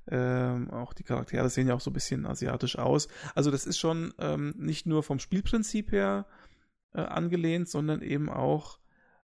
[0.08, 3.08] ähm, auch die Charaktere sehen ja auch so ein bisschen asiatisch aus.
[3.34, 6.28] Also das ist schon ähm, nicht nur vom Spielprinzip her
[6.94, 8.80] äh, angelehnt, sondern eben auch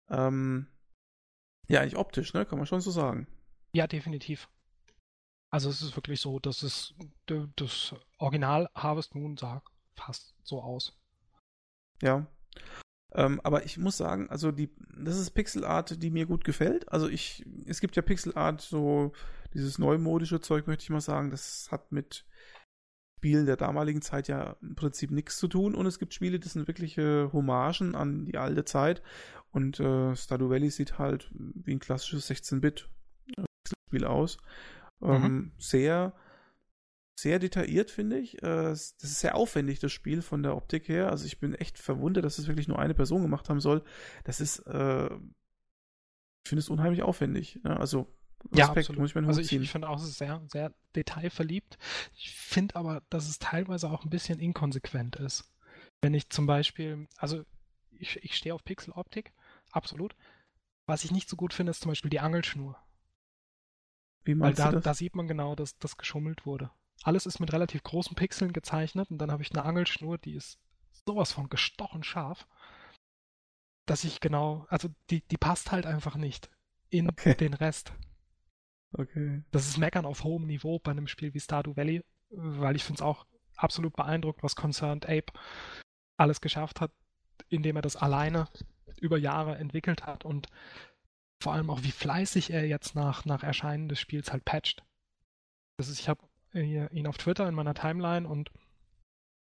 [0.09, 0.67] ähm,
[1.67, 3.27] ja eigentlich optisch, ne, kann man schon so sagen.
[3.73, 4.49] Ja, definitiv.
[5.55, 6.93] Also es ist wirklich so, dass es
[7.55, 9.63] das Original Harvest Moon sah
[9.95, 10.99] fast so aus.
[12.01, 12.27] Ja.
[13.13, 16.91] Ähm, aber ich muss sagen, also die, das ist Pixel Art, die mir gut gefällt.
[16.91, 19.13] Also ich, es gibt ja Pixel Art, so
[19.53, 22.25] dieses neumodische Zeug, möchte ich mal sagen, das hat mit
[23.19, 25.73] Spielen der damaligen Zeit ja im Prinzip nichts zu tun.
[25.73, 29.01] Und es gibt Spiele, das sind wirkliche Hommagen an die alte Zeit.
[29.51, 34.37] Und äh, Stardew Valley sieht halt wie ein klassisches 16-Bit-Spiel aus.
[35.01, 35.51] Ähm, mhm.
[35.57, 36.13] Sehr,
[37.15, 38.41] sehr detailliert, finde ich.
[38.43, 41.09] Äh, das ist sehr aufwendig, das Spiel von der Optik her.
[41.09, 43.83] Also ich bin echt verwundert, dass es wirklich nur eine Person gemacht haben soll.
[44.23, 47.59] Das ist, äh, ich finde es unheimlich aufwendig.
[47.63, 47.79] Ne?
[47.79, 48.07] Also
[48.51, 51.77] Respekt, ja, muss ich mir Also ich, ich finde auch, es ist sehr, sehr detailverliebt.
[52.15, 55.51] Ich finde aber, dass es teilweise auch ein bisschen inkonsequent ist.
[56.01, 57.43] Wenn ich zum Beispiel, also
[57.91, 59.33] ich, ich stehe auf Pixeloptik,
[59.71, 60.15] absolut.
[60.85, 62.77] Was ich nicht so gut finde, ist zum Beispiel die Angelschnur.
[64.25, 64.83] Wie meinst Weil da, du das?
[64.83, 66.71] da sieht man genau, dass das geschummelt wurde.
[67.03, 70.59] Alles ist mit relativ großen Pixeln gezeichnet und dann habe ich eine Angelschnur, die ist
[71.05, 72.47] sowas von gestochen scharf,
[73.85, 76.49] dass ich genau, also die, die passt halt einfach nicht
[76.89, 77.35] in okay.
[77.35, 77.93] den Rest.
[78.93, 79.43] Okay.
[79.51, 82.99] Das ist Meckern auf hohem Niveau bei einem Spiel wie Stardew Valley, weil ich finde
[82.99, 83.25] es auch
[83.55, 85.31] absolut beeindruckend, was Concerned Ape
[86.17, 86.91] alles geschafft hat,
[87.49, 88.47] indem er das alleine
[88.99, 90.47] über Jahre entwickelt hat und
[91.45, 94.83] vor allem auch, wie fleißig er jetzt nach, nach Erscheinen des Spiels halt patcht.
[95.77, 98.49] Das ist, ich habe ihn auf Twitter in meiner Timeline und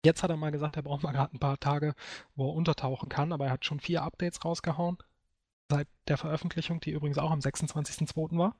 [0.04, 1.94] jetzt hat er mal gesagt, er braucht mal gerade ein paar Tage,
[2.34, 4.98] wo er untertauchen kann, aber er hat schon vier Updates rausgehauen
[5.70, 8.36] seit der Veröffentlichung, die übrigens auch am 26.02.
[8.36, 8.56] war.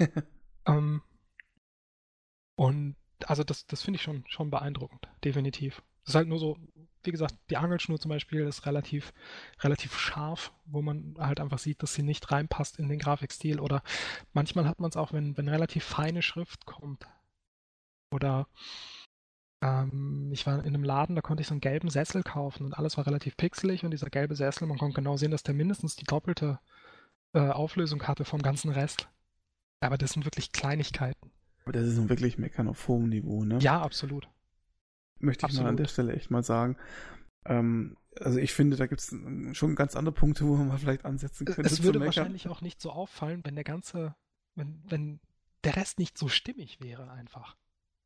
[0.66, 1.00] ähm,
[2.56, 5.80] und also das, das finde ich schon, schon beeindruckend, definitiv.
[6.10, 6.56] Das ist halt nur so,
[7.04, 9.12] wie gesagt, die Angelschnur zum Beispiel ist relativ,
[9.60, 13.60] relativ scharf, wo man halt einfach sieht, dass sie nicht reinpasst in den Grafikstil.
[13.60, 13.84] Oder
[14.32, 17.06] manchmal hat man es auch, wenn, wenn relativ feine Schrift kommt.
[18.12, 18.48] Oder
[19.62, 22.74] ähm, ich war in einem Laden, da konnte ich so einen gelben Sessel kaufen und
[22.74, 25.94] alles war relativ pixelig und dieser gelbe Sessel, man konnte genau sehen, dass der mindestens
[25.94, 26.58] die doppelte
[27.34, 29.08] äh, Auflösung hatte vom ganzen Rest.
[29.78, 31.30] Aber das sind wirklich Kleinigkeiten.
[31.62, 33.60] Aber das ist wirklich Meckern auf hohem Niveau, ne?
[33.60, 34.28] Ja, absolut.
[35.20, 35.64] Möchte ich absolut.
[35.64, 36.76] mal an der Stelle echt mal sagen.
[37.44, 39.14] Ähm, also ich finde, da gibt es
[39.56, 41.62] schon ganz andere Punkte, wo man vielleicht ansetzen könnte.
[41.62, 44.14] Es würde wahrscheinlich auch nicht so auffallen, wenn der ganze,
[44.54, 45.20] wenn, wenn
[45.64, 47.56] der Rest nicht so stimmig wäre einfach.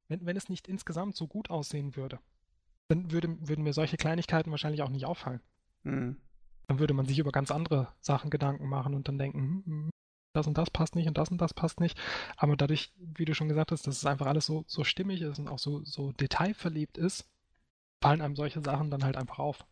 [0.09, 2.19] Wenn, wenn es nicht insgesamt so gut aussehen würde,
[2.89, 5.41] dann würde, würden mir solche Kleinigkeiten wahrscheinlich auch nicht auffallen.
[5.85, 6.17] Mhm.
[6.67, 9.91] Dann würde man sich über ganz andere Sachen Gedanken machen und dann denken, hm, hm,
[10.35, 11.99] das und das passt nicht und das und das passt nicht.
[12.37, 15.39] Aber dadurch, wie du schon gesagt hast, dass es einfach alles so, so stimmig ist
[15.39, 17.29] und auch so, so detailverliebt ist,
[18.01, 19.65] fallen einem solche Sachen dann halt einfach auf.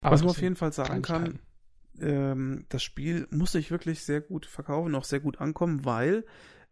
[0.00, 1.40] Aber Was man auf jeden Fall sagen kann,
[2.00, 6.24] ähm, das Spiel muss sich wirklich sehr gut verkaufen, auch sehr gut ankommen, weil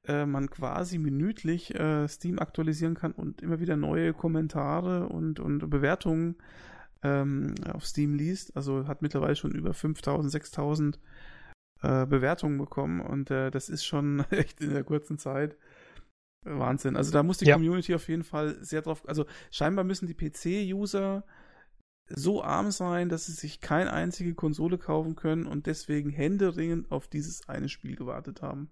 [0.07, 5.69] äh, man quasi minütlich äh, Steam aktualisieren kann und immer wieder neue Kommentare und, und
[5.69, 6.37] Bewertungen
[7.03, 8.57] ähm, auf Steam liest.
[8.57, 11.01] Also hat mittlerweile schon über 5000, 6000
[11.83, 15.57] äh, Bewertungen bekommen und äh, das ist schon echt in der kurzen Zeit
[16.43, 16.97] Wahnsinn.
[16.97, 17.55] Also da muss die ja.
[17.55, 21.25] Community auf jeden Fall sehr drauf, also scheinbar müssen die PC-User
[22.09, 27.09] so arm sein, dass sie sich keine einzige Konsole kaufen können und deswegen händeringend auf
[27.09, 28.71] dieses eine Spiel gewartet haben.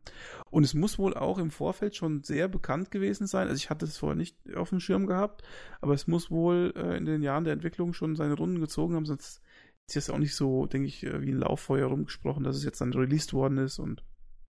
[0.51, 3.49] Und es muss wohl auch im Vorfeld schon sehr bekannt gewesen sein.
[3.49, 5.43] Also ich hatte es vorher nicht auf dem Schirm gehabt,
[5.81, 9.07] aber es muss wohl äh, in den Jahren der Entwicklung schon seine Runden gezogen haben,
[9.07, 9.43] sonst
[9.89, 12.81] ist es auch nicht so, denke ich, äh, wie ein Lauffeuer rumgesprochen, dass es jetzt
[12.81, 14.03] dann released worden ist und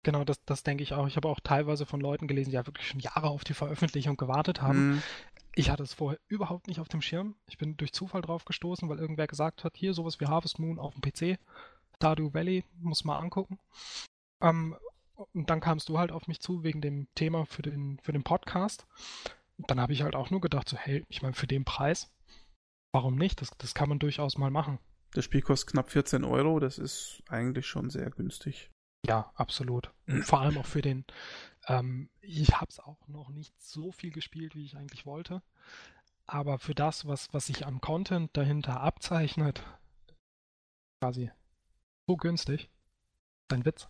[0.03, 1.07] Genau, das, das denke ich auch.
[1.07, 4.17] Ich habe auch teilweise von Leuten gelesen, die ja wirklich schon Jahre auf die Veröffentlichung
[4.17, 4.97] gewartet haben.
[4.97, 5.03] Mm.
[5.55, 7.33] Ich hatte es vorher überhaupt nicht auf dem Schirm.
[7.47, 10.77] Ich bin durch Zufall drauf gestoßen, weil irgendwer gesagt hat, hier sowas wie Harvest Moon
[10.77, 11.39] auf dem PC.
[11.95, 13.57] Stardew Valley, muss mal angucken.
[14.41, 14.75] Ähm,
[15.33, 18.23] und dann kamst du halt auf mich zu wegen dem Thema für den, für den
[18.23, 18.85] Podcast.
[19.57, 22.13] Und dann habe ich halt auch nur gedacht, so, hey, ich meine, für den Preis,
[22.91, 23.41] warum nicht?
[23.41, 24.77] Das, das kann man durchaus mal machen.
[25.15, 28.69] Das Spiel kostet knapp 14 Euro, das ist eigentlich schon sehr günstig.
[29.07, 29.93] Ja, absolut.
[30.23, 31.05] Vor allem auch für den,
[31.67, 35.41] ähm, ich habe es auch noch nicht so viel gespielt, wie ich eigentlich wollte.
[36.27, 39.63] Aber für das, was, was sich an Content dahinter abzeichnet,
[40.99, 41.31] quasi
[42.07, 42.69] so günstig.
[43.49, 43.87] Ein Witz.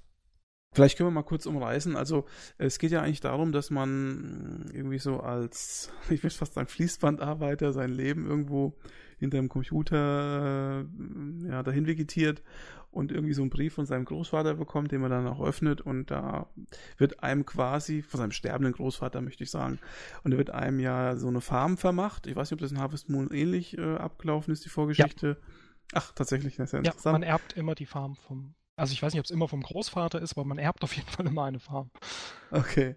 [0.76, 1.96] Vielleicht können wir mal kurz umreißen.
[1.96, 2.26] Also
[2.58, 7.72] es geht ja eigentlich darum, dass man irgendwie so als, ich will fast sagen, Fließbandarbeiter
[7.72, 8.74] sein Leben irgendwo
[9.18, 12.44] hinter dem Computer äh, ja, dahin vegetiert
[12.92, 16.12] und irgendwie so einen Brief von seinem Großvater bekommt, den man dann auch öffnet und
[16.12, 16.50] da
[16.98, 19.80] wird einem quasi, von seinem sterbenden Großvater möchte ich sagen,
[20.24, 22.28] und da wird einem ja so eine Farm vermacht.
[22.28, 25.38] Ich weiß nicht, ob das in Harvest Moon ähnlich äh, abgelaufen ist, die Vorgeschichte.
[25.40, 25.48] Ja.
[25.94, 27.06] Ach, tatsächlich, das ist ja interessant.
[27.06, 29.62] Ja, man erbt immer die Farm vom, also ich weiß nicht, ob es immer vom
[29.62, 31.90] Großvater ist, aber man erbt auf jeden Fall immer eine Farm.
[32.52, 32.96] Okay.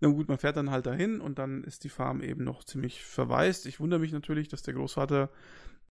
[0.00, 3.02] Na gut, man fährt dann halt dahin und dann ist die Farm eben noch ziemlich
[3.02, 3.66] verwaist.
[3.66, 5.30] Ich wundere mich natürlich, dass der Großvater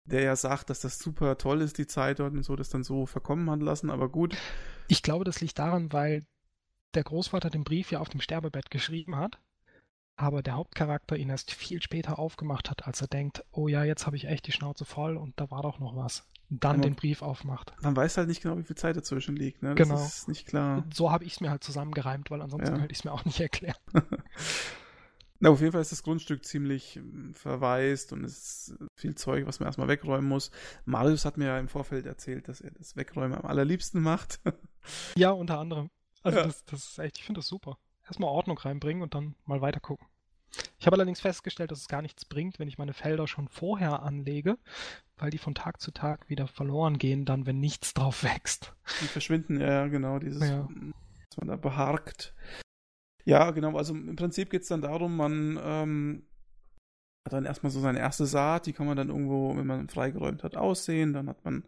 [0.05, 2.83] der ja sagt, dass das super toll ist, die Zeit dort und so, das dann
[2.83, 4.37] so verkommen hat lassen, aber gut.
[4.87, 6.25] Ich glaube, das liegt daran, weil
[6.93, 9.39] der Großvater den Brief ja auf dem Sterbebett geschrieben hat,
[10.15, 14.05] aber der Hauptcharakter ihn erst viel später aufgemacht hat, als er denkt, oh ja, jetzt
[14.05, 16.27] habe ich echt die Schnauze voll und da war doch noch was.
[16.49, 17.73] Dann aber den Brief aufmacht.
[17.81, 19.73] Man weiß halt nicht genau, wie viel Zeit dazwischen liegt, ne?
[19.73, 20.03] Das genau.
[20.03, 20.85] ist nicht klar.
[20.93, 22.77] So habe ich es mir halt zusammengereimt, weil ansonsten ja.
[22.77, 23.77] könnte ich es mir auch nicht erklären.
[25.39, 29.45] Na, auf jeden Fall ist das Grundstück ziemlich ähm, verwaist und es ist viel Zeug,
[29.47, 30.49] was man erstmal wegräumen muss.
[30.85, 34.39] Marius hat mir ja im Vorfeld erzählt, dass er das Wegräumen am allerliebsten macht.
[35.15, 35.89] ja, unter anderem.
[36.23, 36.45] Also ja.
[36.45, 37.77] das, das ist echt, ich finde das super.
[38.05, 40.07] Erstmal Ordnung reinbringen und dann mal weiter gucken.
[40.79, 44.03] Ich habe allerdings festgestellt, dass es gar nichts bringt, wenn ich meine Felder schon vorher
[44.03, 44.57] anlege,
[45.17, 48.73] weil die von Tag zu Tag wieder verloren gehen, dann wenn nichts drauf wächst.
[49.01, 50.67] Die verschwinden, ja, genau, dieses, ja.
[51.29, 52.33] was man da beharkt.
[53.25, 53.75] Ja, genau.
[53.75, 56.23] Also im Prinzip geht es dann darum, man ähm,
[57.25, 60.43] hat dann erstmal so seine erste Saat, die kann man dann irgendwo, wenn man freigeräumt
[60.43, 61.13] hat, aussehen.
[61.13, 61.63] Dann hat man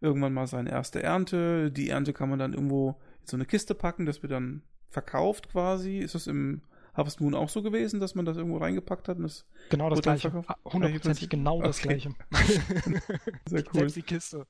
[0.00, 1.70] irgendwann mal seine erste Ernte.
[1.70, 5.50] Die Ernte kann man dann irgendwo in so eine Kiste packen, das wird dann verkauft
[5.50, 5.98] quasi.
[5.98, 6.62] Ist das im
[6.94, 9.16] Harvest Moon auch so gewesen, dass man das irgendwo reingepackt hat?
[9.16, 10.44] Und das genau das gleiche.
[10.64, 11.88] Hundertprozentig genau das okay.
[11.88, 12.14] gleiche.
[13.46, 13.72] Sehr cool.
[13.72, 14.46] Selbst die Kiste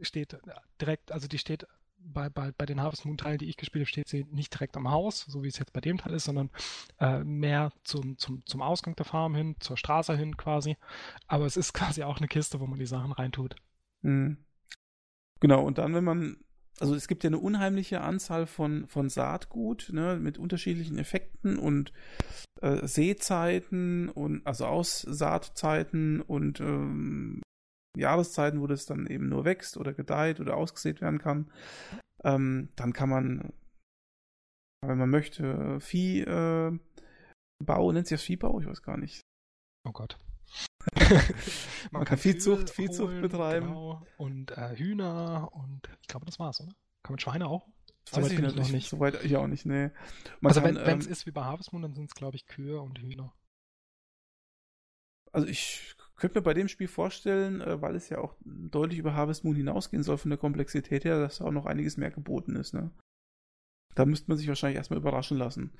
[0.00, 0.38] steht
[0.80, 1.66] direkt, also die steht
[2.00, 4.90] bei, bei, bei den Harvest Moon-Teilen, die ich gespielt habe, steht sie nicht direkt am
[4.90, 6.50] Haus, so wie es jetzt bei dem Teil ist, sondern
[7.00, 10.76] äh, mehr zum, zum, zum Ausgang der Farm hin, zur Straße hin quasi.
[11.26, 13.56] Aber es ist quasi auch eine Kiste, wo man die Sachen reintut.
[14.02, 14.38] Mhm.
[15.40, 16.36] Genau, und dann, wenn man,
[16.80, 21.92] also es gibt ja eine unheimliche Anzahl von, von Saatgut, ne, mit unterschiedlichen Effekten und
[22.60, 27.42] äh, Seezeiten und also Aussaatzeiten und ähm,
[27.96, 31.50] Jahreszeiten, wo das dann eben nur wächst oder gedeiht oder ausgesät werden kann.
[32.24, 33.52] Ähm, dann kann man,
[34.84, 36.78] wenn man möchte, Vieh äh.
[37.60, 38.60] Nennt sich das Viehbau?
[38.60, 39.20] Ich weiß gar nicht.
[39.84, 40.16] Oh Gott.
[40.94, 41.22] man,
[41.92, 43.66] man, kann Viehzucht, Viehzucht holen, betreiben.
[43.68, 44.06] Genau.
[44.16, 46.72] Und äh, Hühner und ich glaube, das war's, oder?
[47.02, 47.66] Kann man Schweine auch?
[48.12, 48.88] Weiß ich noch nicht.
[48.88, 49.90] Soweit ich auch nicht, nee.
[50.40, 52.36] Man also kann, wenn es ähm, ist wie bei Harvest Moon, dann sind es, glaube
[52.36, 53.34] ich, Kühe und Hühner.
[55.32, 59.14] Also ich könnte mir bei dem Spiel vorstellen, äh, weil es ja auch deutlich über
[59.14, 62.56] Harvest Moon hinausgehen soll von der Komplexität her, dass da auch noch einiges mehr geboten
[62.56, 62.72] ist.
[62.72, 62.90] Ne?
[63.94, 65.72] Da müsste man sich wahrscheinlich erstmal überraschen lassen.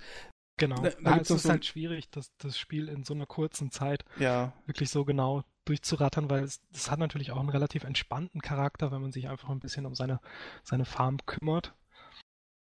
[0.59, 0.76] Genau.
[0.82, 4.05] Da, da es ist so halt schwierig, das, das Spiel in so einer kurzen Zeit
[4.18, 4.52] ja.
[4.66, 9.02] wirklich so genau durchzurattern, weil es das hat natürlich auch einen relativ entspannten Charakter, wenn
[9.02, 10.20] man sich einfach ein bisschen um seine,
[10.64, 11.74] seine Farm kümmert.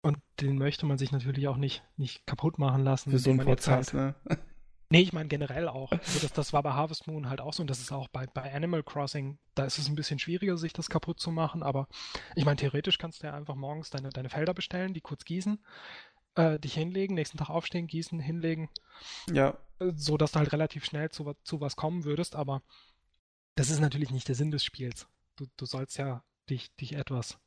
[0.02, 3.10] Und den möchte man sich natürlich auch nicht, nicht kaputt machen lassen.
[3.10, 4.38] Für so einen Podcast, halt, ne?
[4.90, 5.92] Nee, ich meine generell auch.
[5.92, 8.28] Also das, das war bei Harvest Moon halt auch so und das ist auch bei,
[8.28, 11.88] bei Animal Crossing, da ist es ein bisschen schwieriger, sich das kaputt zu machen, aber
[12.36, 15.60] ich meine, theoretisch kannst du ja einfach morgens deine, deine Felder bestellen, die kurz gießen,
[16.36, 18.70] äh, dich hinlegen, nächsten Tag aufstehen, gießen, hinlegen.
[19.32, 19.58] Ja.
[19.80, 22.62] Äh, so dass du halt relativ schnell zu, zu was kommen würdest, aber
[23.56, 25.08] das ist natürlich nicht der Sinn des Spiels.
[25.38, 27.40] Du, du sollst ja dich, dich etwas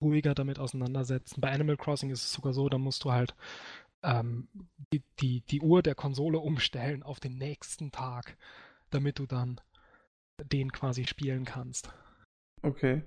[0.00, 1.40] ruhiger damit auseinandersetzen.
[1.40, 3.34] Bei Animal Crossing ist es sogar so, da musst du halt
[4.02, 4.48] ähm,
[4.92, 8.36] die, die, die Uhr der Konsole umstellen auf den nächsten Tag,
[8.90, 9.60] damit du dann
[10.42, 11.92] den quasi spielen kannst.
[12.62, 13.02] Okay.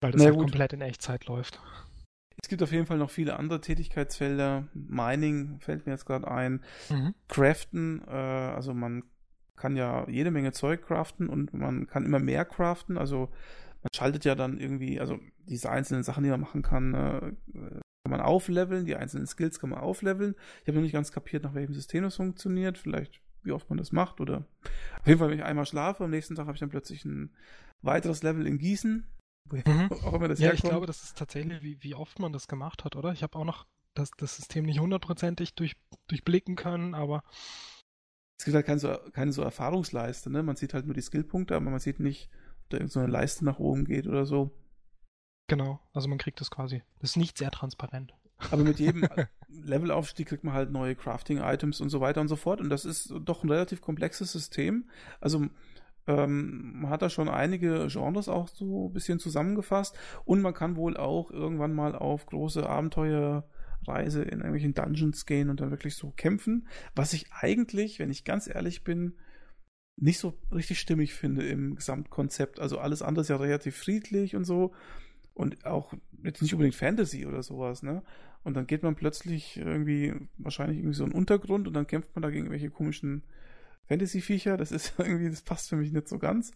[0.00, 1.60] Weil das halt komplett in Echtzeit läuft.
[2.40, 4.68] Es gibt auf jeden Fall noch viele andere Tätigkeitsfelder.
[4.74, 6.62] Mining fällt mir jetzt gerade ein.
[6.88, 7.14] Mhm.
[7.28, 9.04] Craften, äh, also man
[9.56, 12.98] kann ja jede Menge Zeug craften und man kann immer mehr craften.
[12.98, 13.28] Also
[13.82, 17.20] man schaltet ja dann irgendwie, also diese einzelnen Sachen, die man machen kann, äh,
[18.04, 20.34] kann man aufleveln, die einzelnen Skills kann man aufleveln.
[20.62, 22.78] Ich habe noch nicht ganz kapiert, nach welchem System das funktioniert.
[22.78, 24.44] Vielleicht, wie oft man das macht oder
[25.00, 27.30] auf jeden Fall, wenn ich einmal schlafe, am nächsten Tag habe ich dann plötzlich ein
[27.82, 29.06] weiteres Level in Gießen.
[29.50, 29.90] Mhm.
[30.04, 30.64] Auch immer das ja, herkommt.
[30.64, 33.12] ich glaube, das ist tatsächlich, wie, wie oft man das gemacht hat, oder?
[33.12, 37.22] Ich habe auch noch das, das System nicht hundertprozentig durch, durchblicken können, aber
[38.42, 40.42] es gibt halt keine so, keine so Erfahrungsleiste, ne?
[40.42, 42.28] Man sieht halt nur die Skillpunkte, aber man sieht nicht,
[42.64, 44.50] ob da irgendeine so Leiste nach oben geht oder so.
[45.46, 46.82] Genau, also man kriegt das quasi.
[46.98, 48.14] Das ist nicht sehr transparent.
[48.50, 49.06] Aber mit jedem
[49.48, 52.60] Levelaufstieg kriegt man halt neue Crafting-Items und so weiter und so fort.
[52.60, 54.88] Und das ist doch ein relativ komplexes System.
[55.20, 55.46] Also
[56.06, 59.96] ähm, man hat da schon einige Genres auch so ein bisschen zusammengefasst.
[60.24, 65.60] Und man kann wohl auch irgendwann mal auf große Abenteuerreise in irgendwelchen Dungeons gehen und
[65.60, 66.68] dann wirklich so kämpfen.
[66.94, 69.14] Was ich eigentlich, wenn ich ganz ehrlich bin,
[69.96, 72.60] nicht so richtig stimmig finde im Gesamtkonzept.
[72.60, 74.72] Also alles andere ist ja relativ friedlich und so
[75.34, 78.02] und auch jetzt nicht unbedingt Fantasy oder sowas, ne?
[78.44, 82.22] Und dann geht man plötzlich irgendwie, wahrscheinlich irgendwie so einen Untergrund und dann kämpft man
[82.22, 83.22] da gegen irgendwelche komischen
[83.88, 84.56] Fantasy-Viecher.
[84.56, 86.52] Das ist irgendwie, das passt für mich nicht so ganz.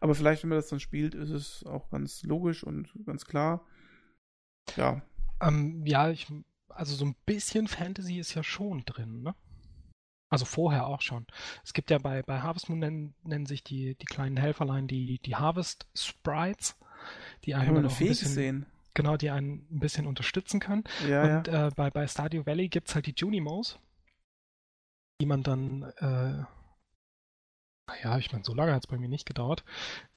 [0.00, 3.66] Aber vielleicht, wenn man das dann spielt, ist es auch ganz logisch und ganz klar.
[4.76, 5.02] Ja.
[5.40, 6.28] Ähm, ja, ich,
[6.68, 9.34] also so ein bisschen Fantasy ist ja schon drin, ne?
[10.30, 11.26] Also vorher auch schon.
[11.64, 15.18] Es gibt ja bei, bei Harvest Moon nennen, nennen sich die, die kleinen Helferlein die,
[15.20, 16.76] die Harvest Sprites
[17.44, 18.66] die einen eine ein bisschen, sehen.
[18.94, 20.84] Genau, die einen ein bisschen unterstützen können.
[21.08, 21.68] Ja, und ja.
[21.68, 23.78] Äh, bei, bei Stardew Valley gibt es halt die Junimos,
[25.20, 26.44] die man dann, äh,
[27.88, 29.64] naja, ich meine, so lange hat es bei mir nicht gedauert,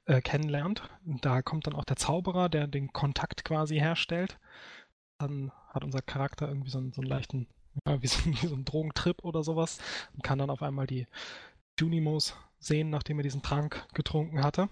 [0.05, 0.83] äh, kennenlernt.
[1.05, 4.39] Da kommt dann auch der Zauberer, der den Kontakt quasi herstellt.
[5.17, 7.47] Dann hat unser Charakter irgendwie so einen, so einen leichten,
[7.87, 9.79] ja, wie, so, wie so einen Drogentrip oder sowas
[10.13, 11.07] und kann dann auf einmal die
[11.79, 14.69] Junimos sehen, nachdem er diesen Trank getrunken hatte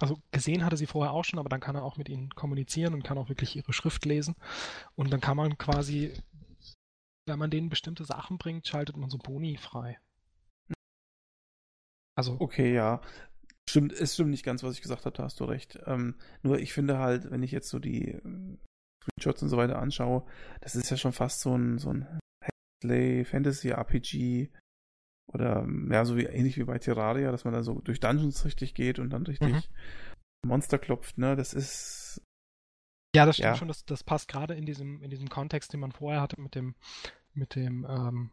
[0.00, 2.94] also gesehen hatte sie vorher auch schon, aber dann kann er auch mit ihnen kommunizieren
[2.94, 4.34] und kann auch wirklich ihre Schrift lesen.
[4.94, 6.14] Und dann kann man quasi,
[7.26, 9.98] wenn man denen bestimmte Sachen bringt, schaltet man so Boni frei.
[12.20, 12.36] Also.
[12.38, 13.00] Okay, ja.
[13.68, 15.78] Stimmt, es stimmt nicht ganz, was ich gesagt habe, da hast du recht.
[15.86, 18.58] Ähm, nur ich finde halt, wenn ich jetzt so die ähm,
[19.02, 20.26] Screenshots und so weiter anschaue,
[20.60, 22.06] das ist ja schon fast so ein, so ein
[22.82, 24.50] Fantasy RPG
[25.32, 28.74] oder ja, so wie ähnlich wie bei Terraria, dass man da so durch Dungeons richtig
[28.74, 29.62] geht und dann richtig mhm.
[30.46, 31.36] Monster klopft, ne?
[31.36, 32.22] Das ist.
[33.14, 33.56] Ja, das stimmt ja.
[33.56, 36.54] schon, das, das passt gerade in diesem, in diesem Kontext, den man vorher hatte mit
[36.54, 36.74] dem,
[37.34, 38.30] mit dem ähm,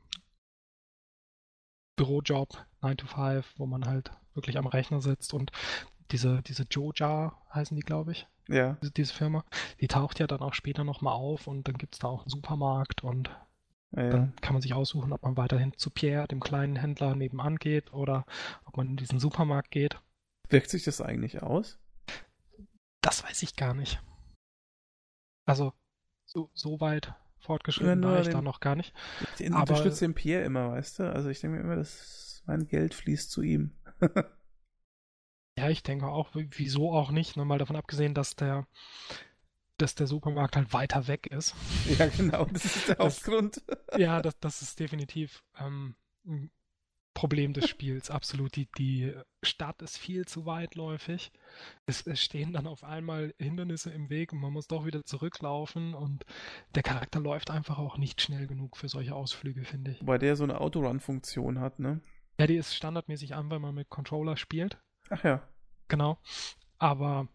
[1.98, 5.52] Bürojob 9 to 5, wo man halt wirklich am Rechner sitzt und
[6.12, 8.28] diese, diese Joja heißen die, glaube ich.
[8.48, 8.78] Ja.
[8.82, 9.44] Diese, diese, Firma,
[9.82, 12.30] die taucht ja dann auch später nochmal auf und dann gibt es da auch einen
[12.30, 13.30] Supermarkt und
[13.96, 14.10] ja.
[14.10, 17.94] Dann kann man sich aussuchen, ob man weiterhin zu Pierre, dem kleinen Händler nebenan geht
[17.94, 18.26] oder
[18.66, 20.00] ob man in diesen Supermarkt geht.
[20.50, 21.80] Wirkt sich das eigentlich aus?
[23.02, 24.02] Das weiß ich gar nicht.
[25.46, 25.74] Also,
[26.26, 28.94] so, so weit fortgeschritten ja, war ich den, da noch gar nicht.
[29.40, 31.14] Ich unterstütze den Pierre immer, weißt du?
[31.14, 33.76] Also ich denke mir immer, dass mein Geld fließt zu ihm.
[35.58, 38.68] ja, ich denke auch, wieso auch nicht, nur mal davon abgesehen, dass der
[39.78, 41.54] dass der Supermarkt halt weiter weg ist.
[42.00, 43.62] Ja, genau, das ist der Hauptgrund.
[43.96, 45.96] ja, das, das ist definitiv ähm,
[46.26, 46.50] ein
[47.18, 48.56] Problem des Spiels, absolut.
[48.56, 49.12] Die, die
[49.42, 51.32] Stadt ist viel zu weitläufig.
[51.88, 55.96] Es, es, stehen dann auf einmal Hindernisse im Weg und man muss doch wieder zurücklaufen
[55.96, 56.26] und
[56.76, 60.06] der Charakter läuft einfach auch nicht schnell genug für solche Ausflüge, finde ich.
[60.06, 62.02] Weil der so eine Autorun-Funktion hat, ne?
[62.40, 64.78] Ja, die ist standardmäßig an, wenn man mit Controller spielt.
[65.10, 65.42] Ach ja.
[65.88, 66.20] Genau.
[66.78, 67.28] Aber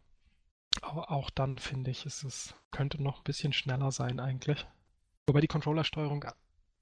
[0.81, 4.65] aber auch dann finde ich, ist es könnte noch ein bisschen schneller sein eigentlich.
[5.27, 6.25] Wobei die Controllersteuerung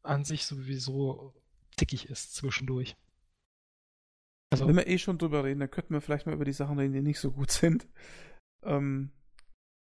[0.03, 1.33] an sich sowieso
[1.81, 2.97] dickig ist zwischendurch.
[4.53, 6.79] Also, Wenn wir eh schon drüber reden, dann könnten wir vielleicht mal über die Sachen
[6.79, 7.89] reden, die nicht so gut sind.
[8.63, 9.13] Ähm,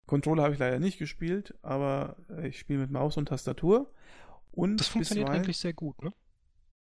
[0.07, 3.93] Controller habe ich leider nicht gespielt, aber ich spiele mit Maus und Tastatur.
[4.53, 6.13] Und das funktioniert eigentlich sehr gut, ne?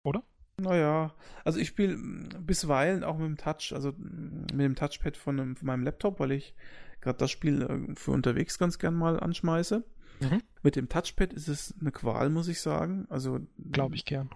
[0.04, 0.24] Oder?
[0.58, 1.14] Naja,
[1.44, 1.98] also ich spiele
[2.40, 6.32] bisweilen auch mit dem Touch, also mit dem Touchpad von, einem, von meinem Laptop, weil
[6.32, 6.56] ich
[7.02, 9.84] gerade das Spiel äh, für unterwegs ganz gern mal anschmeiße.
[10.22, 10.42] Mhm.
[10.64, 13.06] Mit dem Touchpad ist es eine Qual, muss ich sagen.
[13.10, 13.40] Also
[13.72, 14.30] glaube ich gern.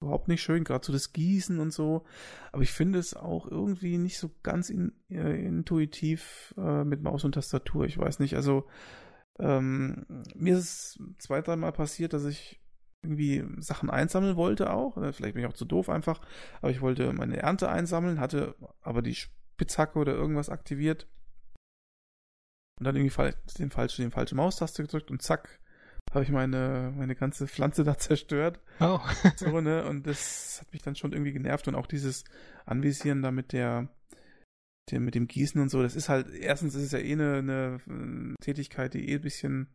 [0.00, 2.04] Überhaupt nicht schön, gerade so das Gießen und so.
[2.52, 7.24] Aber ich finde es auch irgendwie nicht so ganz in, äh, intuitiv äh, mit Maus
[7.24, 7.84] und Tastatur.
[7.84, 8.34] Ich weiß nicht.
[8.34, 8.66] Also
[9.38, 12.60] ähm, mir ist es zwei, dreimal passiert, dass ich
[13.02, 14.94] irgendwie Sachen einsammeln wollte auch.
[14.94, 16.20] Vielleicht bin ich auch zu doof einfach,
[16.60, 21.08] aber ich wollte meine Ernte einsammeln, hatte aber die Spitzhacke oder irgendwas aktiviert
[22.78, 25.60] und dann irgendwie den falschen, den falschen Maustaste gedrückt und zack,
[26.10, 28.60] habe ich meine, meine ganze Pflanze da zerstört.
[28.80, 29.00] Oh.
[29.36, 29.84] so, ne?
[29.86, 32.24] Und das hat mich dann schon irgendwie genervt und auch dieses
[32.66, 33.88] Anvisieren da mit der,
[34.90, 37.80] der mit dem Gießen und so, das ist halt, erstens ist es ja eh eine,
[37.86, 39.68] eine Tätigkeit, die eh ein bisschen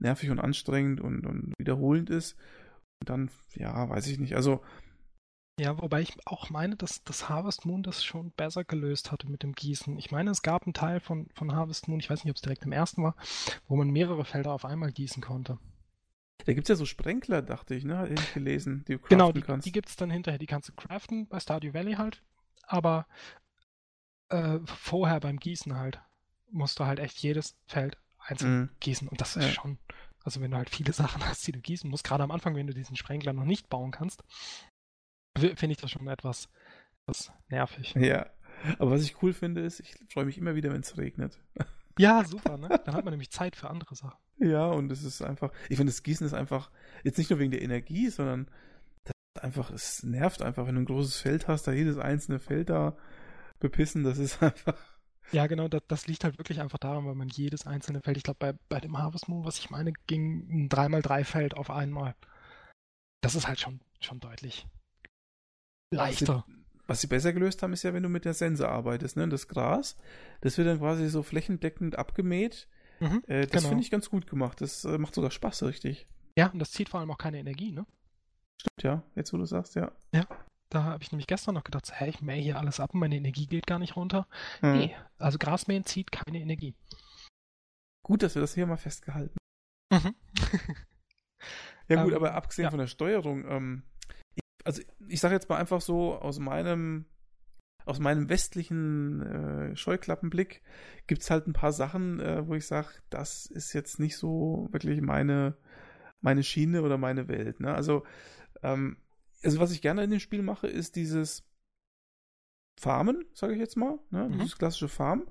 [0.00, 2.36] nervig und anstrengend und, und wiederholend ist.
[3.00, 4.34] Und dann, ja, weiß ich nicht.
[4.34, 4.62] Also.
[5.58, 9.42] Ja, wobei ich auch meine, dass das Harvest Moon das schon besser gelöst hatte mit
[9.42, 9.98] dem Gießen.
[9.98, 12.42] Ich meine, es gab einen Teil von, von Harvest Moon, ich weiß nicht, ob es
[12.42, 13.16] direkt im ersten war,
[13.66, 15.58] wo man mehrere Felder auf einmal gießen konnte.
[16.46, 17.98] Da gibt es ja so Sprenkler, dachte ich, ne?
[17.98, 19.66] Hätte ich gelesen, die du Genau, die, kannst.
[19.66, 22.22] die gibt es dann hinterher, die kannst du craften bei Stardew Valley halt.
[22.62, 23.06] Aber
[24.28, 26.00] äh, vorher beim Gießen halt
[26.50, 28.70] musst du halt echt jedes Feld einzeln mhm.
[28.80, 29.08] gießen.
[29.08, 29.50] Und das ist ja.
[29.50, 29.78] schon,
[30.22, 32.68] also wenn du halt viele Sachen hast, die du gießen musst, gerade am Anfang, wenn
[32.68, 34.22] du diesen Sprenkler noch nicht bauen kannst,
[35.38, 36.48] finde ich das schon etwas,
[37.06, 37.94] etwas nervig.
[37.94, 38.26] Ja.
[38.78, 41.38] Aber was ich cool finde, ist, ich freue mich immer wieder, wenn es regnet.
[42.00, 42.68] Ja, super, ne?
[42.84, 44.16] Dann hat man nämlich Zeit für andere Sachen.
[44.38, 46.70] Ja, und es ist einfach, ich finde, das Gießen ist einfach,
[47.02, 48.48] jetzt nicht nur wegen der Energie, sondern
[49.02, 52.70] das einfach, es nervt einfach, wenn du ein großes Feld hast, da jedes einzelne Feld
[52.70, 52.96] da
[53.58, 54.78] bepissen, das ist einfach.
[55.32, 58.22] Ja, genau, das, das liegt halt wirklich einfach daran, weil man jedes einzelne Feld, ich
[58.22, 62.14] glaube, bei, bei dem Harvest Moon, was ich meine, ging ein 3x3-Feld auf einmal.
[63.22, 64.68] Das ist halt schon, schon deutlich
[65.90, 66.44] leichter.
[66.46, 69.16] Was sie, was sie besser gelöst haben, ist ja, wenn du mit der Sense arbeitest,
[69.16, 69.28] ne?
[69.28, 69.96] Das Gras,
[70.40, 72.68] das wird dann quasi so flächendeckend abgemäht.
[73.00, 73.68] Mhm, äh, das genau.
[73.68, 74.60] finde ich ganz gut gemacht.
[74.60, 76.08] Das äh, macht sogar Spaß, richtig.
[76.36, 77.86] Ja, und das zieht vor allem auch keine Energie, ne?
[78.60, 79.02] Stimmt, ja.
[79.14, 79.92] Jetzt, wo du sagst, ja.
[80.12, 80.26] Ja.
[80.70, 83.16] Da habe ich nämlich gestern noch gedacht, hä, ich mähe hier alles ab und meine
[83.16, 84.26] Energie geht gar nicht runter.
[84.60, 84.72] Mhm.
[84.72, 86.74] Nee, also Grasmähen zieht keine Energie.
[88.02, 89.38] Gut, dass wir das hier mal festgehalten
[89.90, 90.14] Mhm.
[91.88, 92.70] ja gut, ähm, aber abgesehen ja.
[92.70, 93.82] von der Steuerung, ähm,
[94.68, 97.06] also ich sage jetzt mal einfach so aus meinem
[97.86, 100.60] aus meinem westlichen äh, Scheuklappenblick
[101.06, 104.68] gibt es halt ein paar Sachen, äh, wo ich sage, das ist jetzt nicht so
[104.70, 105.56] wirklich meine
[106.20, 107.60] meine Schiene oder meine Welt.
[107.60, 107.72] Ne?
[107.72, 108.04] Also
[108.62, 108.98] ähm,
[109.42, 111.48] also was ich gerne in dem Spiel mache, ist dieses
[112.78, 114.28] Farmen, sage ich jetzt mal, ne?
[114.28, 114.32] Mhm.
[114.40, 115.28] dieses klassische Farmen.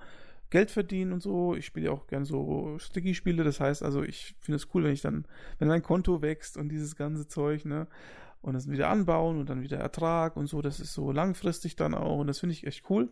[0.49, 1.55] Geld verdienen und so.
[1.55, 3.43] Ich spiele ja auch gerne so Sticky-Spiele.
[3.43, 5.27] Das heißt, also ich finde es cool, wenn ich dann,
[5.59, 7.88] wenn mein Konto wächst und dieses ganze Zeug, ne?
[8.48, 10.61] Und das wieder anbauen und dann wieder Ertrag und so.
[10.61, 13.11] Das ist so langfristig dann auch und das finde ich echt cool.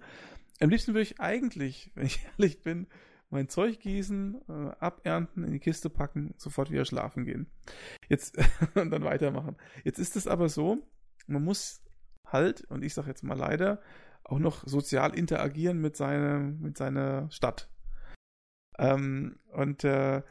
[0.61, 2.87] Am liebsten würde ich eigentlich, wenn ich ehrlich bin,
[3.29, 7.47] mein Zeug gießen, äh, abernten, in die Kiste packen, sofort wieder schlafen gehen.
[8.07, 8.37] Jetzt
[8.75, 9.57] und dann weitermachen.
[9.83, 10.87] Jetzt ist es aber so,
[11.27, 11.81] man muss
[12.25, 13.81] halt, und ich sage jetzt mal leider,
[14.23, 17.69] auch noch sozial interagieren mit seiner, mit seiner Stadt.
[18.77, 20.21] Ähm, und äh,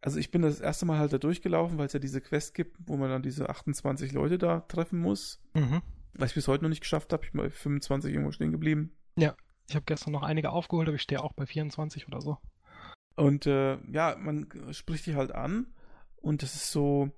[0.00, 2.76] also ich bin das erste Mal halt da durchgelaufen, weil es ja diese Quest gibt,
[2.86, 5.42] wo man dann diese 28 Leute da treffen muss.
[5.54, 5.82] Mhm.
[6.14, 7.24] Was ich bis heute noch nicht geschafft habe.
[7.24, 8.92] Ich bin bei 25 irgendwo stehen geblieben.
[9.16, 9.34] Ja.
[9.68, 12.38] Ich habe gestern noch einige aufgeholt, aber ich stehe auch bei 24 oder so.
[13.16, 15.66] Und äh, ja, man spricht die halt an
[16.16, 17.10] und das ist so,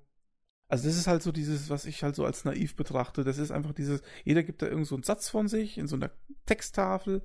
[0.69, 3.25] also das ist halt so dieses, was ich halt so als naiv betrachte.
[3.25, 5.97] Das ist einfach dieses, jeder gibt da irgend so einen Satz von sich in so
[5.97, 6.11] einer
[6.47, 7.23] Texttafel,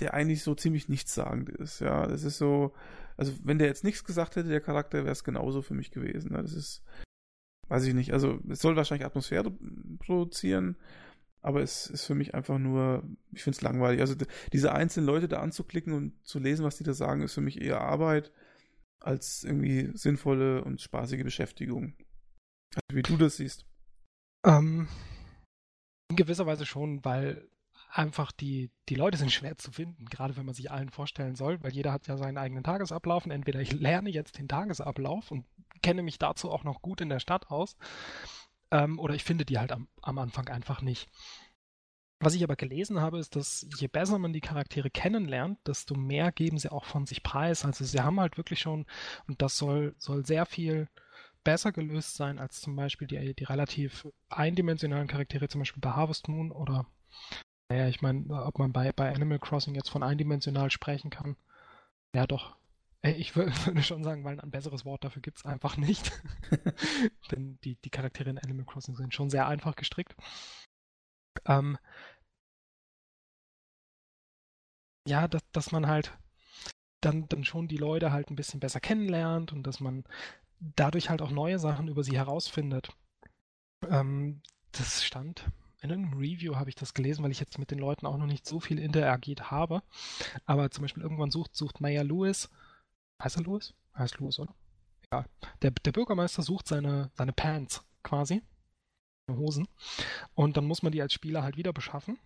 [0.00, 1.80] der eigentlich so ziemlich nichtssagend ist.
[1.80, 2.72] Ja, das ist so,
[3.16, 6.32] also wenn der jetzt nichts gesagt hätte, der Charakter, wäre es genauso für mich gewesen.
[6.32, 6.42] Ne?
[6.42, 6.82] Das ist,
[7.68, 8.12] weiß ich nicht.
[8.12, 9.52] Also es soll wahrscheinlich Atmosphäre
[9.98, 10.76] produzieren,
[11.40, 13.02] aber es ist für mich einfach nur,
[13.32, 14.00] ich finde es langweilig.
[14.00, 14.14] Also
[14.52, 17.60] diese einzelnen Leute da anzuklicken und zu lesen, was die da sagen, ist für mich
[17.60, 18.32] eher Arbeit
[19.00, 21.94] als irgendwie sinnvolle und spaßige Beschäftigung.
[22.74, 23.66] Also wie du das siehst.
[24.46, 24.88] Ähm,
[26.10, 27.48] in gewisser Weise schon, weil
[27.92, 31.62] einfach die, die Leute sind schwer zu finden, gerade wenn man sich allen vorstellen soll,
[31.62, 35.44] weil jeder hat ja seinen eigenen Tagesablauf und entweder ich lerne jetzt den Tagesablauf und
[35.82, 37.76] kenne mich dazu auch noch gut in der Stadt aus
[38.70, 41.08] ähm, oder ich finde die halt am, am Anfang einfach nicht.
[42.18, 46.30] Was ich aber gelesen habe, ist, dass je besser man die Charaktere kennenlernt, desto mehr
[46.32, 47.64] geben sie auch von sich preis.
[47.64, 48.86] Also sie haben halt wirklich schon,
[49.26, 50.88] und das soll, soll sehr viel
[51.42, 56.28] besser gelöst sein als zum Beispiel die, die relativ eindimensionalen Charaktere, zum Beispiel bei Harvest
[56.28, 56.86] Moon oder,
[57.72, 61.36] naja, ich meine, ob man bei, bei Animal Crossing jetzt von eindimensional sprechen kann.
[62.14, 62.54] Ja, doch,
[63.00, 66.12] ich würde schon sagen, weil ein besseres Wort dafür gibt es einfach nicht.
[67.30, 70.14] Denn die, die Charaktere in Animal Crossing sind schon sehr einfach gestrickt.
[71.46, 71.78] Ähm,
[75.08, 76.12] ja, dass, dass man halt
[77.00, 80.04] dann, dann schon die Leute halt ein bisschen besser kennenlernt und dass man
[80.60, 82.94] dadurch halt auch neue Sachen über sie herausfindet.
[83.88, 84.42] Ähm,
[84.72, 85.50] das stand
[85.82, 88.26] in einem Review habe ich das gelesen, weil ich jetzt mit den Leuten auch noch
[88.26, 89.82] nicht so viel interagiert habe.
[90.46, 92.48] Aber zum Beispiel irgendwann sucht, sucht Maya Lewis
[93.22, 93.72] Heißt er Louis?
[93.96, 94.54] Heißt Louis, oder?
[95.12, 95.24] Ja,
[95.62, 98.42] der, der Bürgermeister sucht seine, seine Pants quasi,
[99.30, 99.68] Hosen,
[100.34, 102.18] und dann muss man die als Spieler halt wieder beschaffen.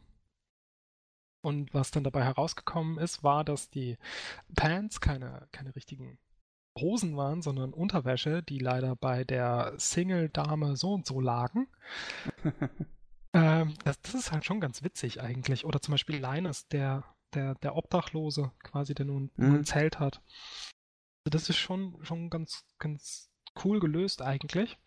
[1.43, 3.99] Und was dann dabei herausgekommen ist, war, dass die
[4.55, 6.19] Pants keine, keine richtigen
[6.79, 11.69] Hosen waren, sondern Unterwäsche, die leider bei der Single-Dame so und so lagen.
[13.37, 15.65] ähm, das, das, ist halt schon ganz witzig eigentlich.
[15.65, 17.05] Oder zum Beispiel Linus, der,
[17.35, 19.57] der, der Obdachlose, quasi, der nun mhm.
[19.57, 20.23] ein Zelt hat.
[21.25, 23.31] Also das ist schon, schon ganz, ganz
[23.65, 24.79] cool gelöst eigentlich.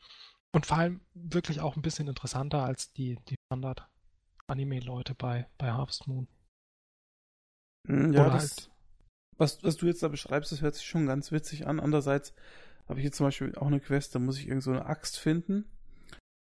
[0.51, 6.07] Und vor allem wirklich auch ein bisschen interessanter als die, die Standard-Anime-Leute bei, bei Harvest
[6.07, 6.27] Moon.
[7.87, 8.71] Hm, ja, das, halt
[9.37, 11.79] was, was du jetzt da beschreibst, das hört sich schon ganz witzig an.
[11.79, 12.33] Andererseits
[12.87, 15.17] habe ich jetzt zum Beispiel auch eine Quest, da muss ich irgend so eine Axt
[15.17, 15.65] finden.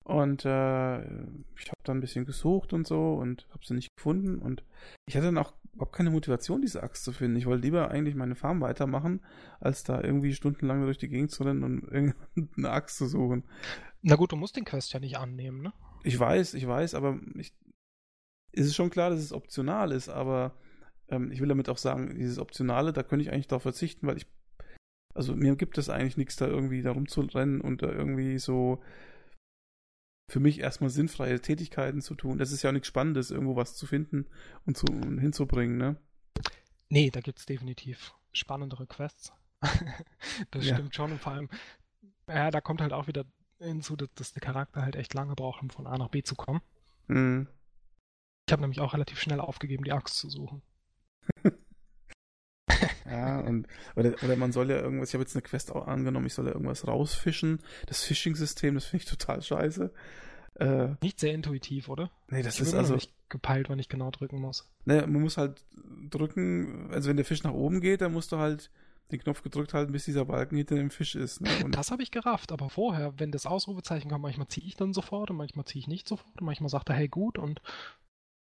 [0.05, 1.01] Und äh,
[1.57, 4.39] ich habe da ein bisschen gesucht und so und habe sie nicht gefunden.
[4.39, 4.65] Und
[5.07, 7.37] ich hatte dann auch überhaupt keine Motivation, diese Axt zu finden.
[7.37, 9.21] Ich wollte lieber eigentlich meine Farm weitermachen,
[9.61, 13.45] als da irgendwie stundenlang durch die Gegend zu rennen und irgendeine Axt zu suchen.
[14.03, 15.73] Na gut, du musst den Quest ja nicht annehmen, ne?
[16.03, 17.53] Ich weiß, ich weiß, aber ich,
[18.53, 20.55] ist es schon klar, dass es optional ist, aber
[21.09, 24.17] ähm, ich will damit auch sagen, dieses Optionale, da könnte ich eigentlich darauf verzichten, weil
[24.17, 24.27] ich,
[25.15, 28.81] also mir gibt es eigentlich nichts, da irgendwie da rumzurennen und da irgendwie so
[30.31, 32.39] für mich erstmal sinnfreie Tätigkeiten zu tun.
[32.39, 34.27] Das ist ja auch nichts Spannendes, irgendwo was zu finden
[34.65, 35.97] und, zu, und hinzubringen, ne?
[36.89, 39.33] Nee, da gibt es definitiv spannendere Quests.
[40.51, 40.75] das ja.
[40.75, 41.49] stimmt schon und vor allem,
[42.29, 43.25] ja, da kommt halt auch wieder
[43.59, 46.35] hinzu, dass, dass der Charakter halt echt lange braucht, um von A nach B zu
[46.35, 46.61] kommen.
[47.09, 47.49] Mhm.
[48.47, 50.63] Ich habe nämlich auch relativ schnell aufgegeben, die Axt zu suchen.
[53.11, 53.67] ja, und
[53.97, 56.47] oder, oder man soll ja irgendwas, ich habe jetzt eine Quest auch angenommen, ich soll
[56.47, 57.61] ja irgendwas rausfischen.
[57.87, 59.93] Das Phishing-System, das finde ich total scheiße.
[60.61, 62.11] Äh, nicht sehr intuitiv, oder?
[62.29, 64.71] Nee, das ich ist also nicht gepeilt, wann ich genau drücken muss.
[64.85, 65.65] Ne, man muss halt
[66.11, 68.71] drücken, also wenn der Fisch nach oben geht, dann musst du halt
[69.11, 71.41] den Knopf gedrückt halten, bis dieser Balken hinter dem Fisch ist.
[71.41, 71.51] Ne?
[71.65, 74.93] Und das habe ich gerafft, aber vorher, wenn das Ausrufezeichen kommt, manchmal ziehe ich dann
[74.93, 77.61] sofort und manchmal ziehe ich nicht sofort und manchmal sagt er, hey gut und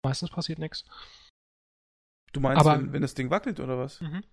[0.04, 0.86] meistens passiert nichts.
[2.34, 4.02] Du meinst, aber, wenn, wenn, das Ding wackelt oder was?
[4.02, 4.24] Mhm.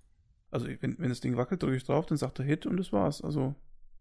[0.50, 2.92] Also wenn, wenn das Ding wackelt, drücke ich drauf, dann sagt er Hit und das
[2.92, 3.22] war's.
[3.22, 3.54] Also.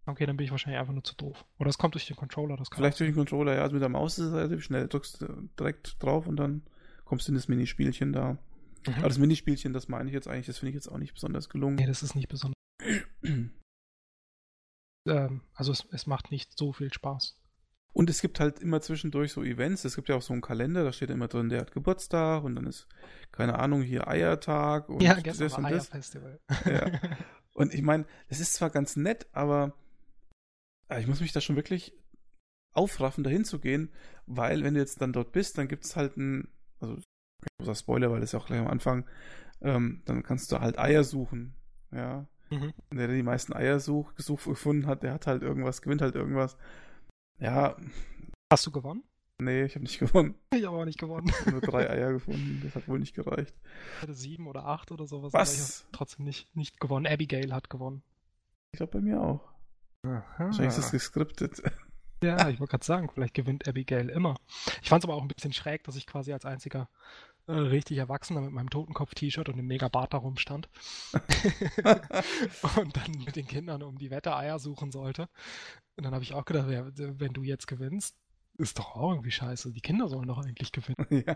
[0.05, 1.45] Okay, dann bin ich wahrscheinlich einfach nur zu doof.
[1.57, 2.57] Oder es kommt durch den Controller.
[2.57, 3.61] Das Vielleicht durch den Controller, ja.
[3.63, 4.87] Also mit der Maus ist es relativ schnell.
[4.87, 5.25] Drückst
[5.59, 6.61] direkt drauf und dann
[7.05, 8.37] kommst du in das Minispielchen da.
[8.87, 8.93] Mhm.
[8.97, 11.49] Aber das Minispielchen, das meine ich jetzt eigentlich, das finde ich jetzt auch nicht besonders
[11.49, 11.75] gelungen.
[11.75, 12.55] Nee, das ist nicht besonders.
[15.07, 17.39] ähm, also es, es macht nicht so viel Spaß.
[17.95, 19.85] Und es gibt halt immer zwischendurch so Events.
[19.85, 22.55] Es gibt ja auch so einen Kalender, da steht immer drin, der hat Geburtstag und
[22.55, 22.89] dann ist,
[23.31, 25.93] keine Ahnung, hier Eiertag und ja, gestern das und das.
[25.93, 26.39] Eierfestival.
[26.65, 26.91] Ja.
[27.53, 29.73] Und ich meine, es ist zwar ganz nett, aber
[30.99, 31.93] ich muss mich da schon wirklich
[32.73, 33.93] aufraffen, dahin zu gehen,
[34.25, 36.49] weil wenn du jetzt dann dort bist, dann gibt es halt ein,
[36.81, 36.97] also
[37.57, 39.05] großer Spoiler, weil das ja auch gleich am Anfang,
[39.61, 41.55] ähm, dann kannst du halt Eier suchen,
[41.93, 42.27] ja.
[42.49, 42.73] Mhm.
[42.89, 46.01] Und der, der die meisten Eier such, gesucht gefunden hat, der hat halt irgendwas, gewinnt
[46.01, 46.57] halt irgendwas.
[47.39, 47.75] Ja.
[48.51, 49.03] Hast du gewonnen?
[49.37, 50.35] Nee, ich habe nicht gewonnen.
[50.53, 51.27] Ich habe auch nicht gewonnen.
[51.27, 52.61] Ich habe nur drei Eier gefunden.
[52.63, 53.53] Das hat wohl nicht gereicht.
[53.97, 55.33] Ich hatte sieben oder acht oder sowas.
[55.33, 55.49] Was?
[55.49, 57.05] Aber ich habe trotzdem nicht, nicht gewonnen.
[57.05, 58.01] Abigail hat gewonnen.
[58.71, 59.41] Ich glaube bei mir auch.
[60.03, 60.33] Aha.
[60.37, 61.61] Wahrscheinlich ist es geskriptet.
[62.23, 64.35] Ja, ich wollte gerade sagen, vielleicht gewinnt Abigail immer.
[64.81, 66.89] Ich fand es aber auch ein bisschen schräg, dass ich quasi als einziger
[67.47, 70.69] richtig Erwachsener mit meinem Totenkopf-T-Shirt und dem Megabart da rumstand.
[71.13, 75.29] und dann mit den Kindern um die Wette Eier suchen sollte.
[75.95, 78.15] Und dann habe ich auch gedacht, ja, wenn du jetzt gewinnst,
[78.57, 79.73] ist doch auch irgendwie scheiße.
[79.73, 81.05] Die Kinder sollen doch eigentlich gewinnen.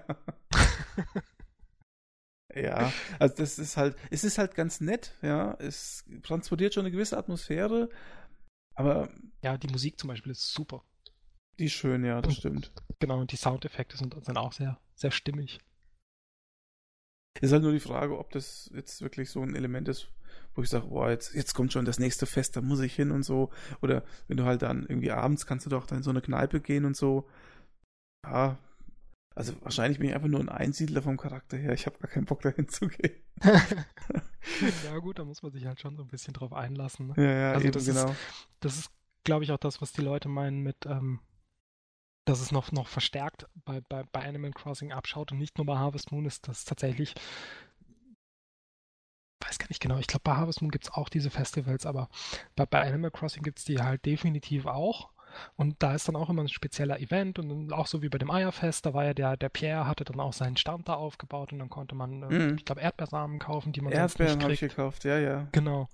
[2.56, 2.82] Ja.
[2.82, 5.54] ja, also das ist halt, es ist halt ganz nett, ja.
[5.60, 7.92] Es transportiert schon eine gewisse Atmosphäre,
[8.74, 9.08] aber.
[9.44, 10.84] Ja, die Musik zum Beispiel ist super.
[11.60, 12.72] Die ist schön, ja, das stimmt.
[12.98, 15.60] Genau, und die Soundeffekte sind, sind auch sehr, sehr stimmig.
[17.42, 20.10] Ist halt nur die Frage, ob das jetzt wirklich so ein Element ist,
[20.56, 23.12] wo ich sage, boah, jetzt, jetzt kommt schon das nächste Fest, da muss ich hin
[23.12, 23.50] und so.
[23.82, 26.60] Oder wenn du halt dann irgendwie abends kannst du doch dann in so eine Kneipe
[26.60, 27.28] gehen und so.
[28.26, 28.58] Ja,
[29.36, 31.74] also wahrscheinlich bin ich einfach nur ein Einsiedler vom Charakter her.
[31.74, 33.16] Ich habe gar keinen Bock dahin zu gehen.
[34.84, 37.08] ja gut, da muss man sich halt schon so ein bisschen drauf einlassen.
[37.08, 37.14] Ne?
[37.18, 38.10] Ja, ja, also eben, das genau.
[38.10, 38.18] Ist,
[38.60, 38.92] das ist,
[39.24, 41.20] glaube ich, auch das, was die Leute meinen mit, ähm,
[42.26, 45.78] dass es noch, noch verstärkt bei, bei, bei Animal Crossing abschaut und nicht nur bei
[45.78, 47.16] Harvest Moon ist das tatsächlich
[49.40, 52.10] weiß gar nicht genau, ich glaube bei Harvest Moon gibt es auch diese Festivals, aber
[52.56, 55.10] bei, bei Animal Crossing gibt es die halt definitiv auch.
[55.56, 58.32] Und da ist dann auch immer ein spezieller Event und auch so wie bei dem
[58.32, 61.60] Eierfest, da war ja der, der Pierre hatte dann auch seinen Stand da aufgebaut und
[61.60, 62.56] dann konnte man, mm.
[62.58, 64.62] ich glaube, Erdbeersamen kaufen, die man Erdbeeren sonst nicht kriegt.
[64.62, 65.48] habe ich gekauft, ja, ja.
[65.52, 65.88] Genau.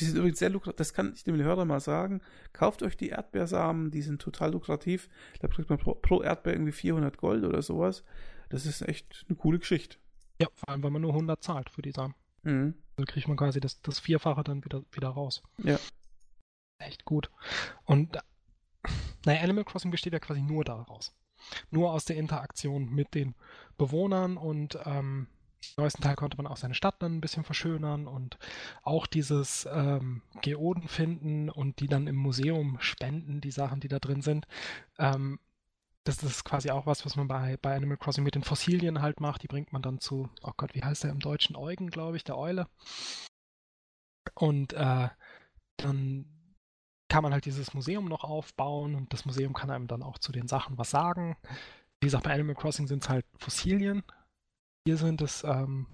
[0.00, 2.20] Die sind übrigens sehr lukrativ, das kann ich dem Hörer mal sagen.
[2.52, 5.08] Kauft euch die Erdbeersamen, die sind total lukrativ.
[5.40, 8.04] Da kriegt man pro, pro Erdbeer irgendwie 400 Gold oder sowas.
[8.48, 9.98] Das ist echt eine coole Geschichte.
[10.40, 12.14] Ja, vor allem, weil man nur 100 zahlt für die Samen.
[12.42, 12.74] Mhm.
[12.96, 15.42] Da kriegt man quasi das, das Vierfache dann wieder, wieder raus.
[15.62, 15.78] Ja.
[16.78, 17.30] echt gut.
[17.84, 18.18] Und
[19.24, 21.14] naja, Animal Crossing besteht ja quasi nur daraus.
[21.70, 23.34] Nur aus der Interaktion mit den
[23.76, 25.28] Bewohnern und ähm,
[25.76, 28.38] im neuesten Teil konnte man auch seine Stadt dann ein bisschen verschönern und
[28.82, 33.98] auch dieses ähm, Geoden finden und die dann im Museum spenden, die Sachen, die da
[33.98, 34.46] drin sind.
[34.98, 35.38] Ähm,
[36.04, 39.20] das ist quasi auch was, was man bei, bei Animal Crossing mit den Fossilien halt
[39.20, 39.42] macht.
[39.42, 41.54] Die bringt man dann zu, oh Gott, wie heißt der im Deutschen?
[41.54, 42.66] Eugen, glaube ich, der Eule.
[44.34, 45.08] Und äh,
[45.76, 46.26] dann
[47.08, 50.32] kann man halt dieses Museum noch aufbauen und das Museum kann einem dann auch zu
[50.32, 51.36] den Sachen was sagen.
[52.00, 54.02] Wie gesagt, bei Animal Crossing sind es halt Fossilien.
[54.86, 55.86] Hier sind es ähm,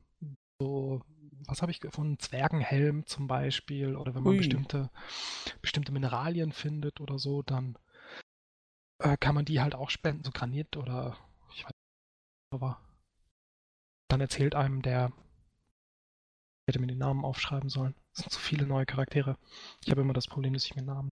[0.60, 1.02] so,
[1.46, 2.18] was habe ich gefunden?
[2.18, 3.96] Zwergenhelm zum Beispiel.
[3.96, 4.90] Oder wenn man bestimmte,
[5.60, 7.76] bestimmte Mineralien findet oder so, dann
[8.98, 11.16] äh, kann man die halt auch spenden, so Granit oder
[11.52, 12.80] ich weiß nicht, aber
[14.08, 15.12] dann erzählt einem der,
[16.66, 17.94] ich hätte mir den Namen aufschreiben sollen.
[18.12, 19.38] Es sind zu viele neue Charaktere.
[19.84, 21.10] Ich habe immer das Problem, dass ich mir Namen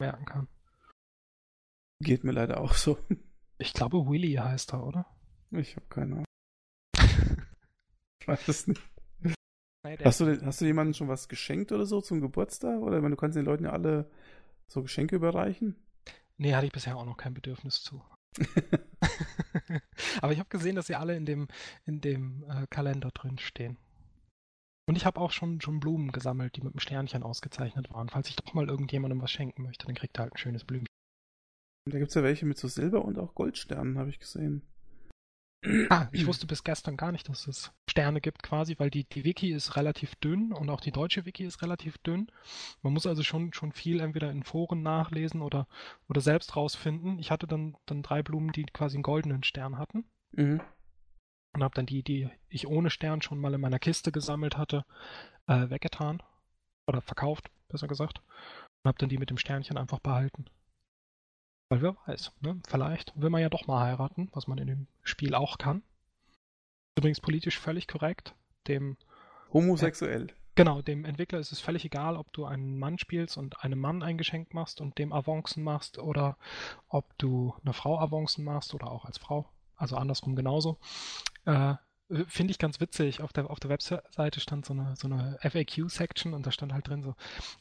[0.00, 0.48] merken kann.
[2.02, 2.98] Geht mir leider auch so.
[3.58, 5.06] Ich glaube, Willy heißt er, oder?
[5.50, 6.24] Ich habe keine Ahnung.
[8.20, 8.82] Ich weiß es nicht.
[9.82, 12.80] Nein, hast, du, hast du jemandem schon was geschenkt oder so zum Geburtstag?
[12.80, 14.10] Oder meine, du kannst den Leuten ja alle
[14.66, 15.76] so Geschenke überreichen?
[16.36, 18.02] Nee, hatte ich bisher auch noch kein Bedürfnis zu.
[20.22, 21.48] Aber ich habe gesehen, dass sie alle in dem,
[21.86, 23.78] in dem äh, Kalender drin stehen.
[24.86, 28.08] Und ich habe auch schon, schon Blumen gesammelt, die mit einem Sternchen ausgezeichnet waren.
[28.08, 30.88] Falls ich doch mal irgendjemandem was schenken möchte, dann kriegt er halt ein schönes Blümchen.
[31.90, 34.62] Da gibt es ja welche mit so Silber- und auch Goldsternen, habe ich gesehen.
[35.90, 39.24] Ah, ich wusste bis gestern gar nicht, dass es Sterne gibt quasi, weil die, die
[39.24, 42.30] Wiki ist relativ dünn und auch die deutsche Wiki ist relativ dünn.
[42.82, 45.66] Man muss also schon, schon viel entweder in Foren nachlesen oder,
[46.08, 47.18] oder selbst rausfinden.
[47.18, 50.04] Ich hatte dann, dann drei Blumen, die quasi einen goldenen Stern hatten.
[50.32, 50.60] Mhm.
[51.52, 54.84] Und habe dann die, die ich ohne Stern schon mal in meiner Kiste gesammelt hatte,
[55.48, 56.22] äh, weggetan.
[56.86, 58.22] Oder verkauft, besser gesagt.
[58.82, 60.46] Und habe dann die mit dem Sternchen einfach behalten.
[61.68, 62.60] Weil wer weiß, ne?
[62.68, 65.82] vielleicht will man ja doch mal heiraten, was man in dem Spiel auch kann.
[67.00, 68.34] Übrigens politisch völlig korrekt.
[68.68, 68.98] Dem
[69.54, 70.26] Homosexuell.
[70.28, 73.78] Äh, genau, dem Entwickler ist es völlig egal, ob du einen Mann spielst und einem
[73.78, 76.36] Mann ein Geschenk machst und dem Avancen machst oder
[76.88, 79.48] ob du eine Frau Avancen machst oder auch als Frau.
[79.76, 80.78] Also andersrum genauso.
[81.46, 81.70] Äh,
[82.10, 83.22] äh, finde ich ganz witzig.
[83.22, 86.86] Auf der, auf der Webseite stand so eine, so eine FAQ-Section und da stand halt
[86.86, 87.14] drin so,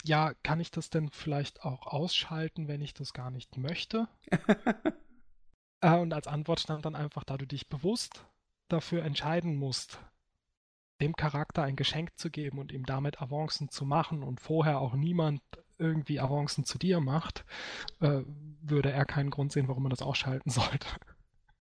[0.04, 4.10] ja, kann ich das denn vielleicht auch ausschalten, wenn ich das gar nicht möchte?
[5.80, 8.26] äh, und als Antwort stand dann einfach, da du dich bewusst
[8.70, 10.00] dafür entscheiden musst,
[11.02, 14.94] dem Charakter ein Geschenk zu geben und ihm damit Avancen zu machen und vorher auch
[14.94, 15.42] niemand
[15.78, 17.46] irgendwie Avancen zu dir macht,
[18.02, 18.22] äh,
[18.62, 20.88] würde er keinen Grund sehen, warum man das ausschalten sollte.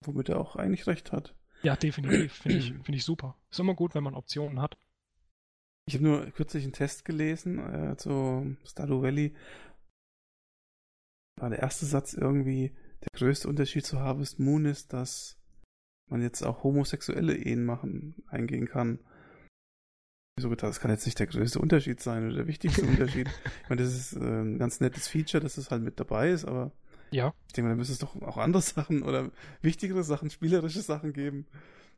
[0.05, 1.33] Womit er auch eigentlich recht hat.
[1.63, 2.33] Ja, definitiv.
[2.41, 3.37] Finde ich, find ich super.
[3.49, 4.77] Ist immer gut, wenn man Optionen hat.
[5.85, 9.35] Ich habe nur kürzlich einen Test gelesen äh, zu Stardew Valley.
[11.39, 15.37] War der erste Satz irgendwie, der größte Unterschied zu Harvest Moon ist, dass
[16.07, 18.99] man jetzt auch homosexuelle Ehen machen, eingehen kann.
[20.39, 23.29] So gedacht, das kann jetzt nicht der größte Unterschied sein oder der wichtigste Unterschied.
[23.63, 26.45] Ich meine, das ist ein ganz nettes Feature, dass es das halt mit dabei ist,
[26.45, 26.71] aber
[27.13, 27.33] ja.
[27.47, 29.31] Ich denke mal, da müsste es doch auch andere Sachen oder
[29.61, 31.45] wichtigere Sachen, spielerische Sachen geben.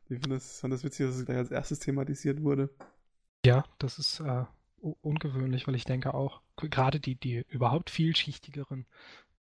[0.08, 2.70] Ich finde das, fand das witzig, dass es gleich als erstes thematisiert wurde.
[3.44, 4.44] Ja, das ist äh,
[5.00, 8.86] ungewöhnlich, weil ich denke auch, gerade die, die überhaupt vielschichtigeren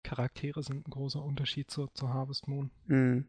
[0.03, 2.71] Charaktere sind ein großer Unterschied zu, zu Harvest Moon.
[2.87, 3.25] Mhm.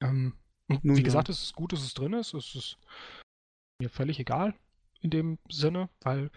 [0.00, 0.34] Ähm,
[0.68, 2.34] Nun, wie gesagt, es ist gut, dass es drin ist.
[2.34, 2.78] Es ist
[3.80, 4.54] mir völlig egal
[5.00, 6.30] in dem Sinne, weil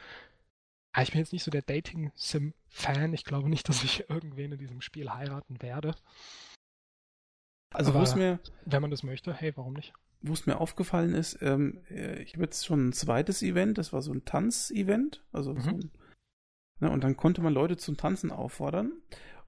[0.93, 3.13] Ah, ich bin jetzt nicht so der Dating-Sim-Fan.
[3.13, 5.95] Ich glaube nicht, dass ich irgendwen in diesem Spiel heiraten werde.
[7.73, 8.39] Also, wo es mir.
[8.65, 9.93] Wenn man das möchte, hey, warum nicht?
[10.21, 13.91] Wo es mir aufgefallen ist, ähm, äh, ich habe jetzt schon ein zweites Event, das
[13.91, 15.23] war so ein Tanz-Event.
[15.31, 15.61] Also mhm.
[15.61, 15.91] so ein,
[16.79, 18.91] ne, und dann konnte man Leute zum Tanzen auffordern.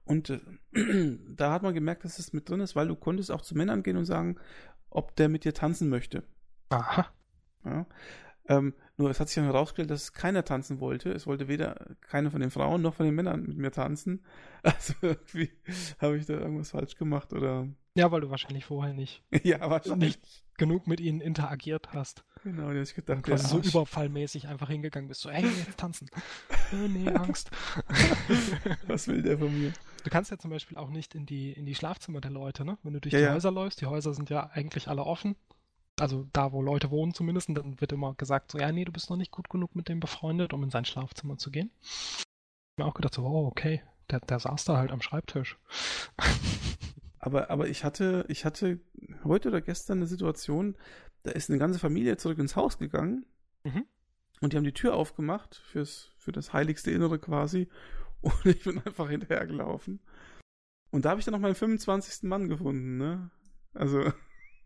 [0.04, 0.40] Und äh,
[1.36, 3.82] da hat man gemerkt, dass es mit drin ist, weil du konntest auch zu Männern
[3.82, 4.36] gehen und sagen,
[4.90, 6.24] ob der mit dir tanzen möchte.
[6.68, 7.06] Aha.
[7.64, 7.86] Ja.
[8.46, 11.10] Ähm, nur es hat sich dann herausgestellt, dass keiner tanzen wollte.
[11.10, 14.24] Es wollte weder keine von den Frauen noch von den Männern mit mir tanzen.
[14.62, 15.50] Also irgendwie
[15.98, 17.68] habe ich da irgendwas falsch gemacht oder.
[17.94, 20.16] Ja, weil du wahrscheinlich vorher nicht, ja, wahrscheinlich.
[20.16, 22.24] nicht genug mit ihnen interagiert hast.
[22.44, 25.20] Genau, habe ich gedacht, quasi so überfallmäßig einfach hingegangen bist.
[25.20, 26.08] So, ey, jetzt tanzen.
[26.72, 27.50] oh, nee, Angst.
[28.86, 29.74] Was will der von mir?
[30.04, 32.78] Du kannst ja zum Beispiel auch nicht in die, in die Schlafzimmer der Leute, ne?
[32.82, 33.34] Wenn du durch ja, die ja.
[33.34, 33.80] Häuser läufst.
[33.80, 35.34] Die Häuser sind ja eigentlich alle offen
[36.00, 38.92] also da, wo Leute wohnen zumindest, und dann wird immer gesagt, so, ja, nee, du
[38.92, 41.70] bist noch nicht gut genug mit dem befreundet, um in sein Schlafzimmer zu gehen.
[41.82, 42.24] Ich
[42.76, 45.58] habe mir auch gedacht, so, oh, okay, der, der saß da halt am Schreibtisch.
[47.18, 48.80] Aber, aber ich hatte, ich hatte
[49.24, 50.76] heute oder gestern eine Situation,
[51.22, 53.24] da ist eine ganze Familie zurück ins Haus gegangen
[53.62, 53.86] mhm.
[54.42, 57.68] und die haben die Tür aufgemacht fürs, für das heiligste Innere quasi.
[58.24, 60.00] Und ich bin einfach hinterhergelaufen.
[60.90, 62.22] Und da habe ich dann noch meinen 25.
[62.22, 63.30] Mann gefunden, ne?
[63.74, 64.12] Also.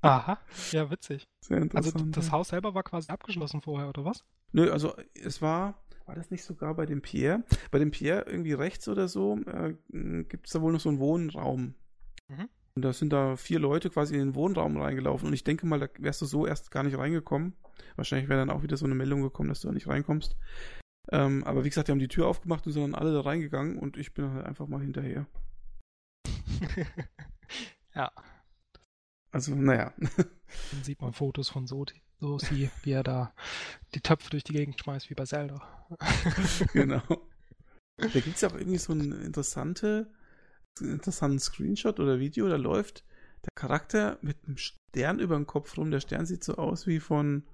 [0.02, 0.38] Aha,
[0.70, 1.24] ja, witzig.
[1.44, 2.16] Sehr Also interessant.
[2.16, 2.32] das ja.
[2.32, 4.24] Haus selber war quasi abgeschlossen vorher, oder was?
[4.52, 7.42] Nö, also es war, war das nicht sogar bei dem Pierre?
[7.70, 9.74] Bei dem Pierre irgendwie rechts oder so äh,
[10.24, 11.74] gibt es da wohl noch so einen Wohnraum.
[12.28, 12.48] Mhm.
[12.76, 15.26] Und da sind da vier Leute quasi in den Wohnraum reingelaufen.
[15.26, 17.54] Und ich denke mal, da wärst du so erst gar nicht reingekommen.
[17.96, 20.36] Wahrscheinlich wäre dann auch wieder so eine Meldung gekommen, dass du da nicht reinkommst.
[21.10, 23.78] Ähm, aber wie gesagt, die haben die Tür aufgemacht und sind dann alle da reingegangen
[23.78, 25.26] und ich bin halt einfach mal hinterher.
[27.94, 28.12] ja,
[29.30, 29.92] Also, naja.
[30.72, 33.34] dann sieht man Fotos von Soti, Sosi, wie er da
[33.94, 35.60] die Töpfe durch die Gegend schmeißt, wie bei Zelda.
[36.72, 37.02] genau.
[37.96, 40.10] Da gibt es ja auch irgendwie so einen interessante,
[40.80, 43.04] interessanten Screenshot oder Video, da läuft
[43.44, 45.90] der Charakter mit einem Stern über dem Kopf rum.
[45.90, 47.44] Der Stern sieht so aus wie von,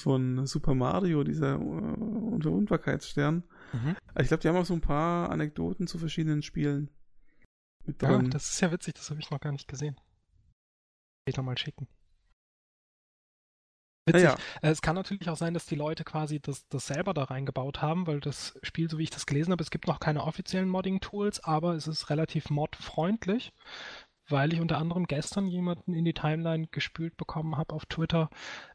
[0.00, 3.44] von Super Mario, dieser äh, Unverwundbarkeitsstern.
[3.72, 3.96] Mhm.
[4.14, 6.90] Also ich glaube, die haben auch so ein paar Anekdoten zu verschiedenen Spielen
[7.84, 8.30] mit Ja, drin.
[8.30, 9.96] das ist ja witzig, das habe ich noch gar nicht gesehen.
[11.24, 11.86] Später mal schicken.
[14.06, 14.24] Witzig.
[14.24, 17.24] naja, Äh, Es kann natürlich auch sein, dass die Leute quasi das, das selber da
[17.24, 20.24] reingebaut haben, weil das Spiel, so wie ich das gelesen habe, es gibt noch keine
[20.24, 23.52] offiziellen Modding-Tools, aber es ist relativ modfreundlich,
[24.28, 28.30] weil ich unter anderem gestern jemanden in die Timeline gespült bekommen habe auf Twitter,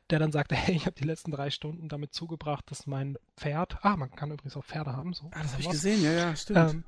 [0.10, 3.78] der dann sagte, hey, ich habe die letzten drei Stunden damit zugebracht, dass mein Pferd,
[3.82, 5.30] ah, man kann übrigens auch Pferde haben, so.
[5.34, 6.72] ah, das habe ich gesehen, ja, ja, stimmt.
[6.72, 6.84] Ähm,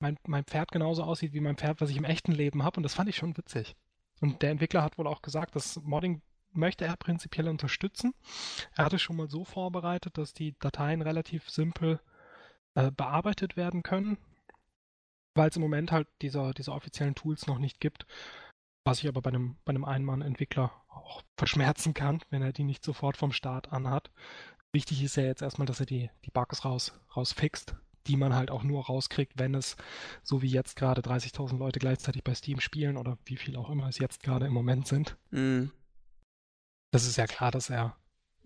[0.00, 2.82] mein, mein Pferd genauso aussieht wie mein Pferd, was ich im echten Leben habe und
[2.82, 3.76] das fand ich schon witzig.
[4.20, 6.22] Und der Entwickler hat wohl auch gesagt, das Modding
[6.52, 8.14] möchte er prinzipiell unterstützen.
[8.74, 12.00] Er hatte schon mal so vorbereitet, dass die Dateien relativ simpel
[12.74, 14.18] äh, bearbeitet werden können,
[15.34, 18.06] weil es im Moment halt dieser, diese offiziellen Tools noch nicht gibt,
[18.88, 22.82] was ich aber bei einem, bei einem Einmann-Entwickler auch verschmerzen kann, wenn er die nicht
[22.82, 24.10] sofort vom Start an hat.
[24.72, 28.50] Wichtig ist ja jetzt erstmal, dass er die, die Bugs raus, rausfixt, die man halt
[28.50, 29.76] auch nur rauskriegt, wenn es,
[30.22, 33.88] so wie jetzt gerade 30.000 Leute gleichzeitig bei Steam spielen oder wie viel auch immer
[33.88, 35.18] es jetzt gerade im Moment sind.
[35.30, 35.70] Mhm.
[36.90, 37.94] Das ist ja klar, dass er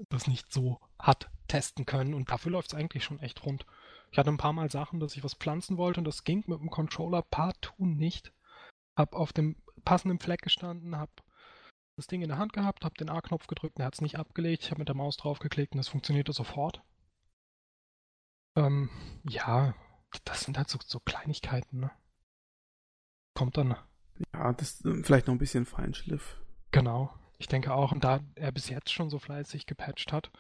[0.09, 3.65] das nicht so hat testen können und dafür läuft es eigentlich schon echt rund.
[4.11, 6.59] Ich hatte ein paar Mal Sachen, dass ich was pflanzen wollte und das ging mit
[6.59, 8.33] dem Controller partout nicht.
[8.97, 11.11] Hab auf dem passenden Fleck gestanden, hab
[11.97, 14.65] das Ding in der Hand gehabt, hab den A-Knopf gedrückt, er hat es nicht abgelegt,
[14.65, 16.83] ich habe mit der Maus draufgeklickt und das funktionierte sofort.
[18.57, 18.91] Ähm,
[19.29, 19.75] ja,
[20.25, 21.91] das sind halt so, so Kleinigkeiten, ne?
[23.35, 23.77] Kommt dann,
[24.35, 26.39] Ja, das äh, vielleicht noch ein bisschen Feinschliff.
[26.71, 27.15] genau.
[27.39, 30.31] Ich denke auch, und da er bis jetzt schon so fleißig gepatcht hat,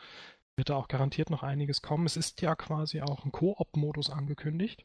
[0.57, 2.07] wird da auch garantiert noch einiges kommen.
[2.07, 4.83] Es ist ja quasi auch ein Koop-Modus angekündigt,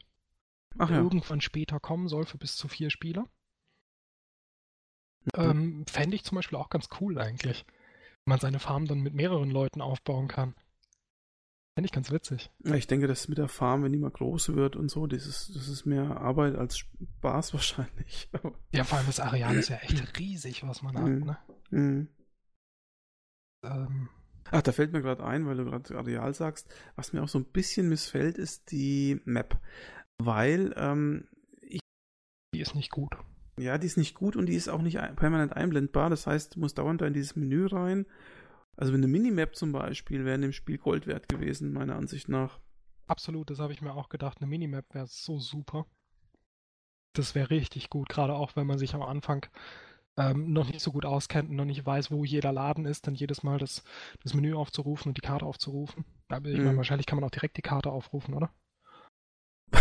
[0.78, 1.02] Ach der ja.
[1.02, 3.26] irgendwann später kommen soll für bis zu vier Spieler.
[5.36, 5.50] Mhm.
[5.50, 9.14] Ähm, Fände ich zum Beispiel auch ganz cool eigentlich, wenn man seine Farm dann mit
[9.14, 10.54] mehreren Leuten aufbauen kann.
[11.74, 12.50] Fände ich ganz witzig.
[12.64, 15.26] Ja, ich denke, dass mit der Farm, wenn die mal groß wird und so, das
[15.26, 18.28] ist, das ist mehr Arbeit als Spaß wahrscheinlich.
[18.72, 21.06] Ja, vor allem das Areal ist ja echt riesig, was man hat.
[21.06, 21.24] Mhm.
[21.24, 21.38] Ne?
[21.70, 22.08] mhm.
[23.64, 24.08] Ähm,
[24.50, 27.38] Ach, da fällt mir gerade ein, weil du gerade Areal sagst, was mir auch so
[27.38, 29.60] ein bisschen missfällt, ist die Map.
[30.18, 31.28] Weil, ähm,
[32.54, 33.16] die ist nicht gut.
[33.58, 36.10] Ja, die ist nicht gut und die ist auch nicht permanent einblendbar.
[36.10, 38.06] Das heißt, du musst dauernd da in dieses Menü rein.
[38.76, 42.60] Also eine Minimap zum Beispiel wäre in dem Spiel Gold wert gewesen, meiner Ansicht nach.
[43.06, 44.38] Absolut, das habe ich mir auch gedacht.
[44.40, 45.86] Eine Minimap wäre so super.
[47.14, 49.46] Das wäre richtig gut, gerade auch wenn man sich am Anfang
[50.16, 53.14] ähm, noch nicht so gut auskennt und noch nicht weiß, wo jeder Laden ist, dann
[53.14, 53.82] jedes Mal das,
[54.22, 56.04] das Menü aufzurufen und die Karte aufzurufen.
[56.28, 56.64] Aber ich Mhm.
[56.64, 58.50] meine, wahrscheinlich kann man auch direkt die Karte aufrufen, oder?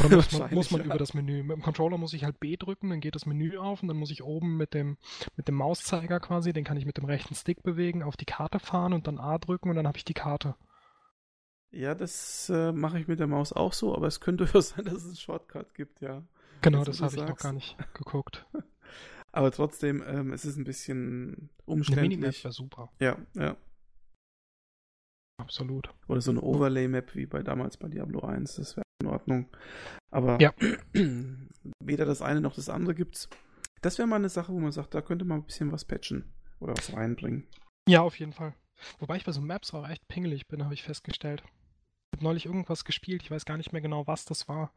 [0.06, 0.86] Oder muss man, muss man ja.
[0.88, 1.44] über das Menü?
[1.44, 3.98] Mit dem Controller muss ich halt B drücken, dann geht das Menü auf und dann
[3.98, 4.98] muss ich oben mit dem,
[5.36, 8.60] mit dem Mauszeiger quasi, den kann ich mit dem rechten Stick bewegen, auf die Karte
[8.60, 10.56] fahren und dann A drücken und dann habe ich die Karte.
[11.72, 14.86] Ja, das äh, mache ich mit der Maus auch so, aber es könnte durchaus sein,
[14.86, 16.24] dass es einen Shortcut gibt, ja.
[16.62, 18.46] Genau, das habe ich noch gar nicht geguckt.
[19.32, 21.50] Aber trotzdem, ähm, es ist ein bisschen
[21.86, 22.44] Eine Minimap umständlich.
[22.44, 23.56] wäre super, Ja, ja.
[25.38, 25.94] absolut.
[26.08, 29.48] Oder so eine Overlay-Map wie bei damals bei Diablo 1, das wäre in Ordnung.
[30.12, 30.54] Aber Ja.
[31.80, 33.30] weder das eine noch das andere gibt's.
[33.82, 36.34] Das wäre mal eine Sache, wo man sagt, da könnte man ein bisschen was patchen
[36.60, 37.48] oder was reinbringen.
[37.88, 38.54] Ja, auf jeden Fall.
[39.00, 41.44] Wobei ich bei so Maps auch echt pingelig bin, habe ich festgestellt.
[42.12, 44.72] Ich habe neulich irgendwas gespielt, ich weiß gar nicht mehr genau, was das war.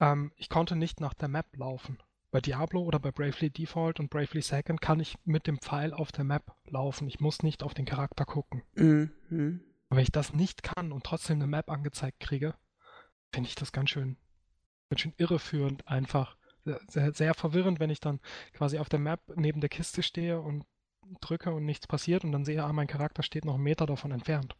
[0.00, 1.98] Ähm, ich konnte nicht nach der Map laufen.
[2.30, 6.12] Bei Diablo oder bei Bravely Default und Bravely Second kann ich mit dem Pfeil auf
[6.12, 7.08] der Map laufen.
[7.08, 8.62] Ich muss nicht auf den Charakter gucken.
[8.74, 9.60] Mhm.
[9.88, 12.54] Aber wenn ich das nicht kann und trotzdem eine Map angezeigt kriege,
[13.32, 14.16] finde ich das ganz schön,
[14.90, 16.36] ganz schön irreführend einfach.
[16.88, 18.18] Sehr, sehr, verwirrend, wenn ich dann
[18.52, 20.64] quasi auf der Map neben der Kiste stehe und
[21.20, 24.10] drücke und nichts passiert und dann sehe, ah, mein Charakter steht noch einen Meter davon
[24.10, 24.56] entfernt.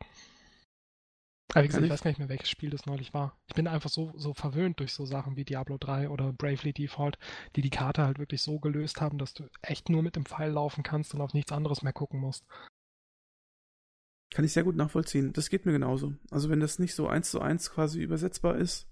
[1.52, 3.36] Aber wie gesagt, ich weiß gar nicht mehr, welches Spiel das neulich war.
[3.46, 7.18] Ich bin einfach so, so verwöhnt durch so Sachen wie Diablo 3 oder Bravely Default,
[7.54, 10.50] die die Karte halt wirklich so gelöst haben, dass du echt nur mit dem Pfeil
[10.50, 12.44] laufen kannst und auf nichts anderes mehr gucken musst.
[14.36, 15.32] Kann ich sehr gut nachvollziehen.
[15.32, 16.12] Das geht mir genauso.
[16.30, 18.86] Also wenn das nicht so eins zu eins quasi übersetzbar ist,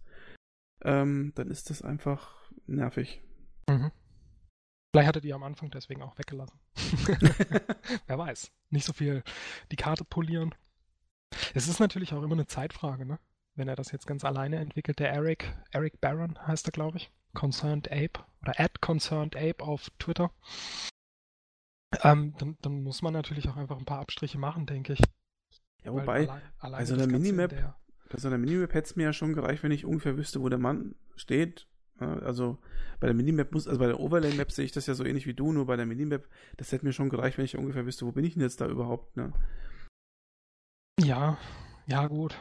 [0.81, 3.23] ähm, dann ist das einfach nervig.
[3.69, 3.93] Mhm.
[4.91, 6.59] Vielleicht hattet ihr am Anfang deswegen auch weggelassen.
[8.07, 8.53] Wer weiß.
[8.71, 9.23] Nicht so viel
[9.71, 10.55] die Karte polieren.
[11.53, 13.19] Es ist natürlich auch immer eine Zeitfrage, ne?
[13.55, 17.13] Wenn er das jetzt ganz alleine entwickelt, der Eric, Eric Barron heißt er, glaube ich.
[17.35, 20.31] Concerned Ape oder at Concerned Ape auf Twitter.
[22.03, 25.03] Ähm, dann, dann, muss man natürlich auch einfach ein paar Abstriche machen, denke ich.
[25.85, 27.77] Ja, wobei, allein, allein also der Minimap, der...
[28.11, 30.59] also der Minimap hätte es mir ja schon gereicht, wenn ich ungefähr wüsste, wo der
[30.59, 31.67] Mann steht.
[31.99, 32.59] Also
[32.99, 35.35] bei der Minimap muss, also bei der Overlay-Map sehe ich das ja so ähnlich wie
[35.35, 38.11] du, nur bei der Minimap, das hätte mir schon gereicht, wenn ich ungefähr wüsste, wo
[38.11, 39.33] bin ich denn jetzt da überhaupt, ne?
[41.01, 41.39] Ja,
[41.87, 42.37] ja, gut.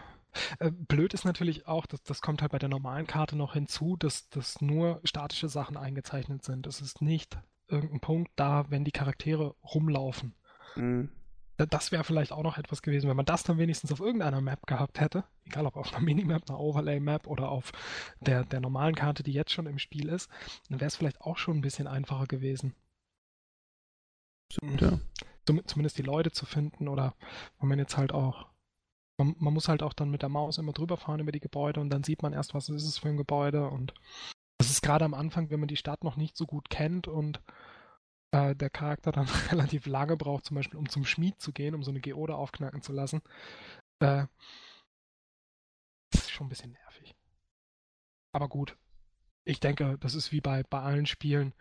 [0.57, 3.95] Äh, blöd ist natürlich auch, dass das kommt halt bei der normalen Karte noch hinzu,
[3.95, 6.65] dass, dass nur statische Sachen eingezeichnet sind.
[6.65, 7.37] Es ist nicht
[7.67, 10.33] irgendein Punkt da, wenn die Charaktere rumlaufen.
[10.75, 11.09] Mhm.
[11.57, 14.65] Das wäre vielleicht auch noch etwas gewesen, wenn man das dann wenigstens auf irgendeiner Map
[14.65, 17.71] gehabt hätte, egal ob auf einer Minimap, einer Overlay-Map oder auf
[18.19, 20.29] der, der normalen Karte, die jetzt schon im Spiel ist,
[20.69, 22.75] dann wäre es vielleicht auch schon ein bisschen einfacher gewesen.
[24.79, 24.99] Ja.
[25.45, 27.15] Zumindest die Leute zu finden oder
[27.59, 28.47] wenn man jetzt halt auch
[29.17, 31.79] man, man, muss halt auch dann mit der Maus immer drüber fahren über die Gebäude
[31.79, 33.93] und dann sieht man erst, was ist es für ein Gebäude und
[34.57, 37.41] das ist gerade am Anfang, wenn man die Stadt noch nicht so gut kennt und
[38.33, 41.83] äh, der Charakter dann relativ lange braucht, zum Beispiel um zum Schmied zu gehen, um
[41.83, 43.21] so eine Geode aufknacken zu lassen.
[43.99, 44.25] Äh,
[46.11, 47.15] das ist schon ein bisschen nervig.
[48.33, 48.75] Aber gut.
[49.45, 51.53] Ich denke, das ist wie bei, bei allen Spielen.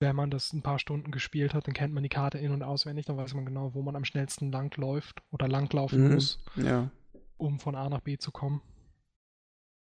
[0.00, 2.62] Wenn man das ein paar Stunden gespielt hat, dann kennt man die Karte in- und
[2.62, 6.90] auswendig, dann weiß man genau, wo man am schnellsten langläuft oder langlaufen mhm, muss, ja.
[7.36, 8.62] um von A nach B zu kommen.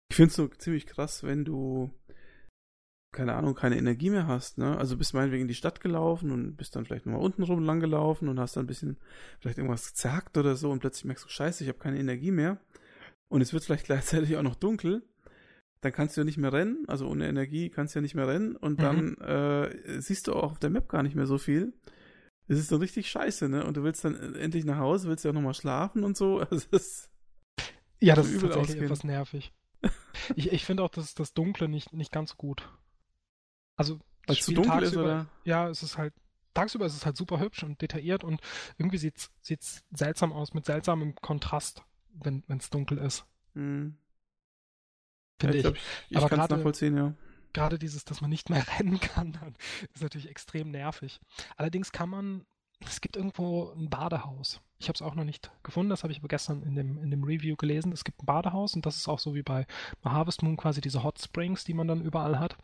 [0.10, 1.94] Ich finde es so ziemlich krass, wenn du
[3.12, 4.78] keine Ahnung, keine Energie mehr hast, ne?
[4.78, 7.80] Also bist meinetwegen in die Stadt gelaufen und bist dann vielleicht nochmal unten rum lang
[7.80, 8.98] gelaufen und hast dann ein bisschen
[9.40, 12.60] vielleicht irgendwas zerhackt oder so und plötzlich merkst du, scheiße, ich habe keine Energie mehr.
[13.30, 15.04] Und es wird vielleicht gleichzeitig auch noch dunkel.
[15.82, 18.28] Dann kannst du ja nicht mehr rennen, also ohne Energie kannst du ja nicht mehr
[18.28, 19.22] rennen und dann mhm.
[19.22, 21.74] äh, siehst du auch auf der Map gar nicht mehr so viel.
[22.50, 23.64] Es ist dann richtig scheiße, ne?
[23.64, 26.40] Und du willst dann endlich nach Hause, willst ja auch nochmal schlafen und so.
[26.52, 27.10] Also das
[28.02, 28.84] ja, das ist tatsächlich ausgehen.
[28.86, 29.54] etwas nervig.
[30.36, 32.68] ich ich finde auch, dass das Dunkle nicht, nicht ganz gut.
[33.80, 33.98] Also
[34.28, 35.28] weil es zu dunkel ist, oder?
[35.46, 36.14] Ja, es ist halt,
[36.54, 38.42] tagsüber ist es halt super hübsch und detailliert und
[38.78, 41.82] irgendwie sieht es seltsam aus, mit seltsamem Kontrast,
[42.14, 43.26] wenn es dunkel ist.
[43.54, 43.98] Hm.
[45.40, 45.76] Finde ja, ich.
[45.78, 45.82] ich.
[46.10, 47.14] ich Aber kann es nachvollziehen, ja.
[47.54, 49.56] Gerade dieses, dass man nicht mehr rennen kann, dann
[49.94, 51.22] ist natürlich extrem nervig.
[51.56, 52.46] Allerdings kann man,
[52.86, 54.60] es gibt irgendwo ein Badehaus.
[54.78, 57.12] Ich habe es auch noch nicht gefunden, das habe ich aber gestern in dem, in
[57.12, 57.94] dem Review gelesen.
[57.94, 59.66] Es gibt ein Badehaus und das ist auch so wie bei
[60.04, 62.58] Harvest Moon quasi diese Hot Springs, die man dann überall hat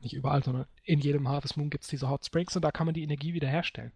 [0.00, 2.86] nicht überall, sondern in jedem Harvest Moon gibt es diese Hot Springs und da kann
[2.86, 3.92] man die Energie wiederherstellen.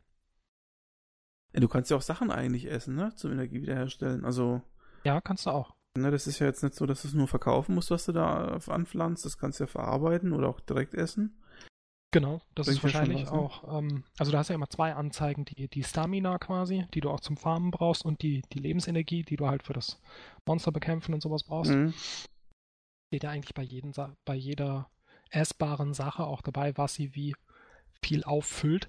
[1.52, 3.14] Ja, du kannst ja auch Sachen eigentlich essen, ne?
[3.14, 4.24] Zum Energie wiederherstellen.
[4.24, 4.62] Also.
[5.04, 5.74] Ja, kannst du auch.
[5.96, 8.12] Ne, das ist ja jetzt nicht so, dass du es nur verkaufen musst, was du
[8.12, 9.24] da anpflanzt.
[9.24, 11.42] Das kannst du ja verarbeiten oder auch direkt essen.
[12.10, 13.38] Genau, das Bringt ist wahrscheinlich was, ne?
[13.38, 17.00] auch, ähm, also da hast du ja immer zwei Anzeigen, die, die Stamina quasi, die
[17.00, 20.00] du auch zum Farmen brauchst und die, die Lebensenergie, die du halt für das
[20.46, 21.70] Monster bekämpfen und sowas brauchst.
[21.70, 21.92] Mhm.
[23.08, 23.92] Steht ja eigentlich bei, jeden,
[24.24, 24.88] bei jeder
[25.30, 27.34] essbaren Sache auch dabei, was sie wie
[28.02, 28.88] viel auffüllt.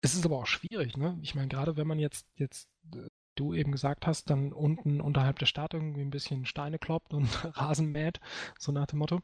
[0.00, 1.18] Es ist aber auch schwierig, ne?
[1.22, 5.38] Ich meine, gerade wenn man jetzt, jetzt äh, du eben gesagt hast, dann unten unterhalb
[5.38, 8.20] der Stadt irgendwie ein bisschen Steine kloppt und Rasen mäht,
[8.58, 9.20] so nach dem Motto.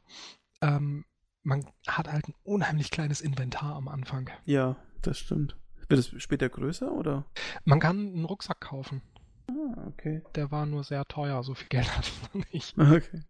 [0.61, 1.05] Ähm,
[1.43, 4.29] man hat halt ein unheimlich kleines Inventar am Anfang.
[4.45, 5.55] Ja, das stimmt.
[5.87, 7.25] Wird es später größer oder?
[7.65, 9.01] Man kann einen Rucksack kaufen.
[9.49, 10.21] Ah, okay.
[10.35, 12.77] Der war nur sehr teuer, so viel Geld hatte ich noch nicht.
[12.77, 13.23] Okay.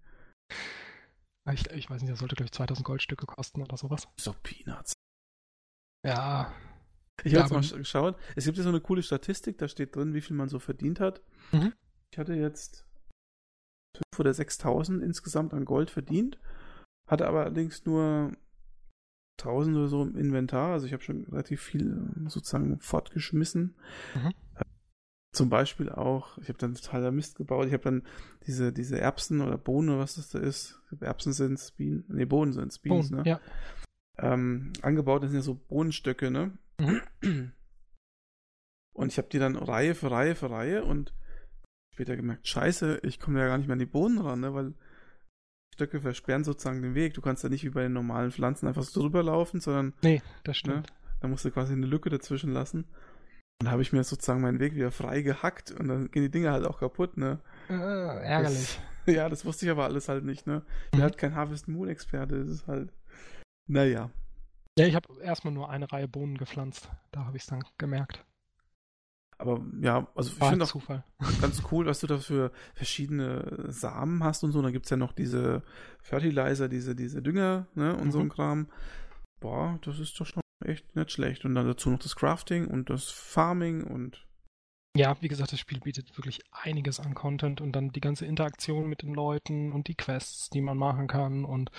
[1.50, 4.08] Ich, ich weiß nicht, das sollte, glaube ich, 2000 Goldstücke kosten oder sowas.
[4.18, 4.94] So Peanuts.
[6.06, 6.54] Ja.
[7.24, 8.18] Ich habe jetzt mal geschaut.
[8.36, 11.00] Es gibt ja so eine coole Statistik, da steht drin, wie viel man so verdient
[11.00, 11.22] hat.
[11.52, 11.74] Mhm.
[12.12, 12.86] Ich hatte jetzt
[14.16, 16.40] 5.000 oder 6.000 insgesamt an Gold verdient,
[17.08, 18.32] hatte aber allerdings nur
[19.40, 20.74] 1000 oder so im Inventar.
[20.74, 23.76] Also ich habe schon relativ viel sozusagen fortgeschmissen.
[24.16, 24.34] Mhm.
[25.34, 27.68] Zum Beispiel auch, ich habe dann totaler Mist gebaut.
[27.68, 28.04] Ich habe dann
[28.48, 30.82] diese, diese Erbsen oder Bohnen oder was das da ist.
[31.00, 32.04] Erbsen sind es, Bienen.
[32.10, 33.24] Nee, Bohnen sind es, Bienen, ne?
[33.26, 33.40] Ja.
[34.18, 36.58] Ähm, angebaut, das sind ja so Bohnenstöcke, ne?
[36.80, 37.54] Mhm.
[38.94, 41.14] Und ich habe die dann Reihe für Reihe für Reihe und
[41.94, 44.54] später gemerkt, scheiße, ich komme ja gar nicht mehr an die Bohnen ran, ne?
[44.54, 44.74] Weil
[45.74, 47.14] Stöcke versperren sozusagen den Weg.
[47.14, 49.94] Du kannst ja nicht wie bei den normalen Pflanzen einfach so drüber laufen, sondern.
[50.02, 50.76] Nee, das stimmt.
[50.76, 50.84] Ne?
[51.22, 52.86] Da musst du quasi eine Lücke dazwischen lassen.
[53.62, 56.52] Dann habe ich mir sozusagen meinen Weg wieder frei gehackt und dann gehen die Dinge
[56.52, 57.40] halt auch kaputt, ne?
[57.70, 58.80] Äh, ärgerlich.
[59.06, 60.64] Das, ja, das wusste ich aber alles halt nicht, ne?
[60.86, 61.04] Ich bin Mhm.
[61.04, 62.92] halt kein Harvest Moon Experte, das ist halt.
[63.70, 64.10] Naja.
[64.80, 66.90] Ja, ich habe erstmal nur eine Reihe Bohnen gepflanzt.
[67.12, 68.26] Da habe ich es dann gemerkt.
[69.38, 71.04] Aber ja, also ich War finde ein auch Zufall.
[71.40, 74.62] ganz cool, was du da für verschiedene Samen hast und so.
[74.64, 75.62] Dann gibt es ja noch diese
[76.02, 78.26] Fertilizer, diese, diese Dünger, ne, und so Mhm.
[78.26, 78.68] ein Kram.
[79.40, 81.46] Boah, das ist doch schon echt nicht schlecht.
[81.46, 84.26] Und dann dazu noch das Crafting und das Farming und
[84.96, 88.88] Ja, wie gesagt, das Spiel bietet wirklich einiges an Content und dann die ganze Interaktion
[88.90, 91.72] mit den Leuten und die Quests, die man machen kann und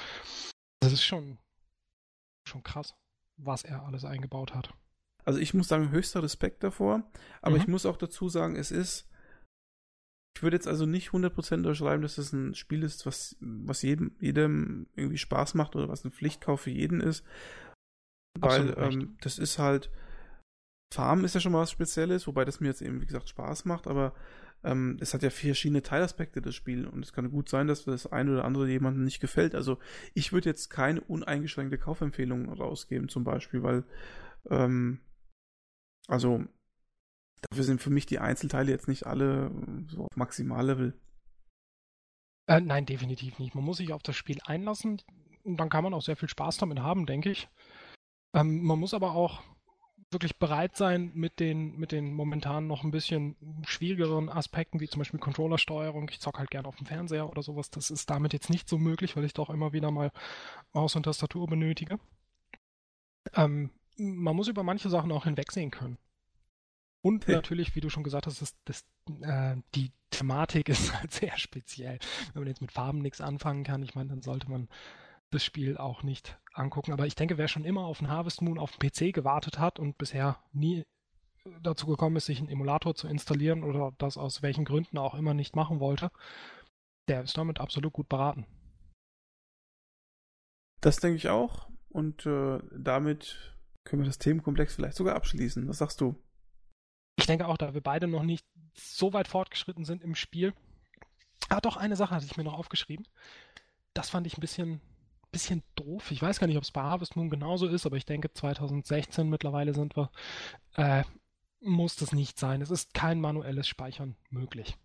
[0.80, 1.38] das ist schon,
[2.48, 2.94] schon krass,
[3.36, 4.74] was er alles eingebaut hat.
[5.24, 7.04] Also ich muss sagen, höchster Respekt davor.
[7.42, 7.60] Aber Mhm.
[7.60, 9.08] ich muss auch dazu sagen, es ist.
[10.34, 14.16] Ich würde jetzt also nicht 100% unterschreiben, dass es ein Spiel ist, was, was jedem,
[14.18, 17.24] jedem irgendwie Spaß macht oder was ein Pflichtkauf für jeden ist.
[18.38, 19.90] Weil ähm, das ist halt.
[20.94, 23.64] Farm ist ja schon mal was Spezielles, wobei das mir jetzt eben, wie gesagt, Spaß
[23.64, 24.12] macht, aber
[24.62, 26.86] ähm, es hat ja verschiedene Teilaspekte, das Spiel.
[26.86, 29.54] Und es kann gut sein, dass das eine oder andere jemandem nicht gefällt.
[29.54, 29.78] Also
[30.12, 33.84] ich würde jetzt keine uneingeschränkte Kaufempfehlung rausgeben, zum Beispiel, weil
[34.50, 35.00] ähm,
[36.08, 36.44] also,
[37.50, 40.98] dafür sind für mich die Einzelteile jetzt nicht alle äh, so auf Maximallevel.
[42.48, 43.54] Äh, nein, definitiv nicht.
[43.54, 45.00] Man muss sich auf das Spiel einlassen
[45.44, 47.48] und dann kann man auch sehr viel Spaß damit haben, denke ich.
[48.34, 49.42] Ähm, man muss aber auch
[50.10, 53.34] wirklich bereit sein, mit den, mit den momentan noch ein bisschen
[53.66, 56.08] schwierigeren Aspekten, wie zum Beispiel Controllersteuerung.
[56.10, 57.70] Ich zocke halt gerne auf dem Fernseher oder sowas.
[57.70, 60.12] Das ist damit jetzt nicht so möglich, weil ich doch immer wieder mal
[60.74, 61.98] Maus und Tastatur benötige.
[63.34, 65.98] Ähm, man muss über manche Sachen auch hinwegsehen können.
[67.02, 67.36] Und Ja.
[67.36, 68.84] natürlich, wie du schon gesagt hast, das, das,
[69.22, 71.98] äh, die Thematik ist halt sehr speziell.
[72.32, 74.68] Wenn man jetzt mit Farben nichts anfangen kann, ich meine, dann sollte man
[75.32, 76.92] das Spiel auch nicht angucken.
[76.92, 79.78] Aber ich denke, wer schon immer auf einen Harvest Moon auf dem PC gewartet hat
[79.78, 80.84] und bisher nie
[81.62, 85.34] dazu gekommen ist, sich einen Emulator zu installieren oder das aus welchen Gründen auch immer
[85.34, 86.10] nicht machen wollte,
[87.08, 88.46] der ist damit absolut gut beraten.
[90.80, 91.68] Das denke ich auch.
[91.88, 95.68] Und äh, damit können wir das Themenkomplex vielleicht sogar abschließen.
[95.68, 96.16] Was sagst du?
[97.16, 100.54] Ich denke auch, da wir beide noch nicht so weit fortgeschritten sind im Spiel.
[101.48, 103.06] Ah, doch, eine Sache hatte ich mir noch aufgeschrieben.
[103.94, 104.80] Das fand ich ein bisschen,
[105.32, 106.10] bisschen doof.
[106.10, 109.28] Ich weiß gar nicht, ob es bei Harvest Moon genauso ist, aber ich denke, 2016
[109.28, 110.10] mittlerweile sind wir.
[110.76, 111.02] Äh,
[111.60, 112.60] muss das nicht sein.
[112.60, 114.76] Es ist kein manuelles Speichern möglich.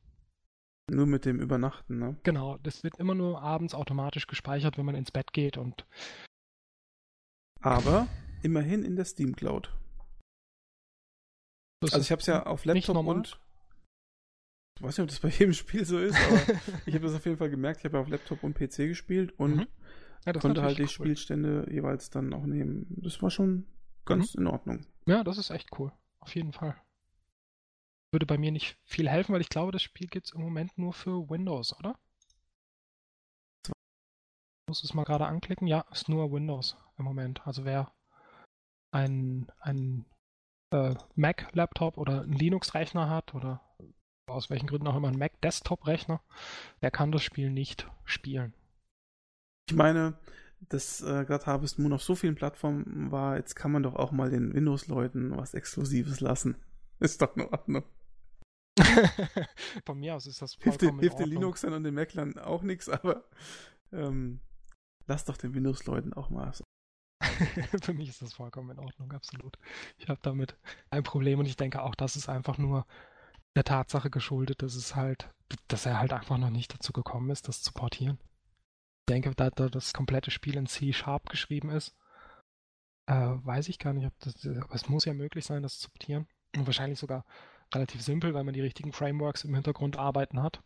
[0.90, 2.16] Nur mit dem Übernachten, ne?
[2.24, 5.86] Genau, das wird immer nur abends automatisch gespeichert, wenn man ins Bett geht und
[7.62, 8.08] Aber
[8.44, 9.74] immerhin in der Steam Cloud.
[11.82, 13.40] das Also ich habe es ja auf Laptop und
[14.78, 17.26] ich weiß nicht, ob das bei jedem Spiel so ist, aber ich habe das auf
[17.26, 17.80] jeden Fall gemerkt.
[17.80, 19.68] Ich habe ja auf Laptop und PC gespielt und Mhm.
[20.26, 20.88] Ja, konnte halt die cool.
[20.90, 22.86] Spielstände jeweils dann auch nehmen.
[22.90, 23.66] Das war schon
[24.06, 24.42] ganz Mhm.
[24.42, 24.86] in Ordnung.
[25.06, 25.92] Ja, das ist echt cool.
[26.20, 26.76] Auf jeden Fall.
[28.12, 30.78] Würde bei mir nicht viel helfen, weil ich glaube, das Spiel gibt es im Moment
[30.78, 31.98] nur für Windows, oder?
[33.66, 35.68] Ich muss es mal gerade anklicken.
[35.68, 37.46] Ja, ist nur Windows im Moment.
[37.48, 37.92] Also wer
[38.92, 40.06] ein, ein
[40.72, 43.62] äh, Mac-Laptop oder einen Linux-Rechner hat oder
[44.30, 46.22] aus welchen Gründen auch immer einen Mac-Desktop-Rechner,
[46.82, 48.54] der kann das Spiel nicht spielen.
[49.70, 50.18] Ich meine,
[50.70, 54.12] dass äh, gerade Harvest Moon auf so vielen Plattformen war, jetzt kann man doch auch
[54.12, 56.58] mal den Windows-Leuten was Exklusives lassen.
[57.00, 57.84] Ist doch in Ordnung.
[59.86, 61.30] Von mir aus ist das Hilft, vollkommen den, hilft den.
[61.30, 63.24] Linuxern und den Maclern auch nichts, aber
[63.92, 64.40] ähm,
[65.06, 66.64] lass doch den Windows-Leuten auch mal was.
[67.84, 69.58] Für mich ist das vollkommen in Ordnung, absolut.
[69.98, 70.58] Ich habe damit
[70.90, 72.86] ein Problem und ich denke auch, das ist einfach nur
[73.56, 75.30] der Tatsache geschuldet, dass es halt,
[75.68, 78.20] dass er halt einfach noch nicht dazu gekommen ist, das zu portieren.
[79.08, 81.96] Ich denke, da, da das komplette Spiel in C-Sharp geschrieben ist,
[83.06, 85.90] äh, weiß ich gar nicht, ob das, aber es muss ja möglich sein, das zu
[85.90, 86.28] portieren.
[86.54, 87.26] Und wahrscheinlich sogar
[87.74, 90.62] relativ simpel, weil man die richtigen Frameworks im Hintergrund arbeiten hat.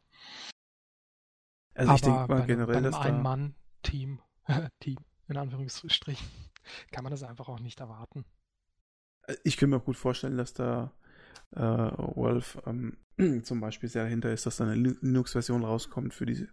[1.76, 4.22] Also ich aber denke bei, mal generell, bei einem dass da Ein-Mann-Team,
[4.80, 4.97] Team,
[5.27, 6.27] in Anführungsstrichen,
[6.91, 8.26] kann man das einfach auch nicht erwarten.
[9.43, 10.91] ich kann mir auch gut vorstellen, dass da
[11.51, 12.97] äh, Wolf ähm,
[13.43, 16.49] zum Beispiel sehr dahinter ist, dass da eine Lin- Linux-Version rauskommt für diese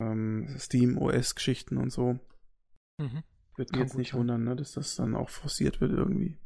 [0.00, 2.18] ähm, Steam OS-Geschichten und so.
[2.98, 3.22] Mhm.
[3.56, 4.20] Würde mich jetzt nicht sein.
[4.20, 6.36] wundern, ne, dass das dann auch forciert wird irgendwie.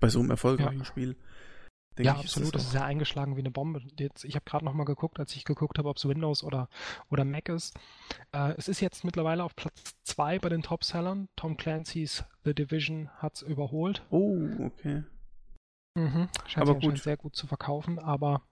[0.00, 0.84] Bei so einem erfolgreichen Ja.
[0.84, 1.16] Spiel.
[1.98, 2.54] Ja, ich, ist absolut.
[2.54, 3.82] Das auch- ist ja eingeschlagen wie eine Bombe.
[3.98, 6.68] Jetzt, ich habe gerade noch mal geguckt, als ich geguckt habe, ob es Windows oder,
[7.10, 7.76] oder Mac ist.
[8.32, 11.28] Äh, es ist jetzt mittlerweile auf Platz 2 bei den Topsellern.
[11.34, 14.04] Tom Clancy's The Division hat es überholt.
[14.10, 15.02] Oh, okay.
[15.96, 16.28] Mhm.
[16.46, 16.98] Scheint Aber sich gut.
[17.00, 18.42] sehr gut zu verkaufen, aber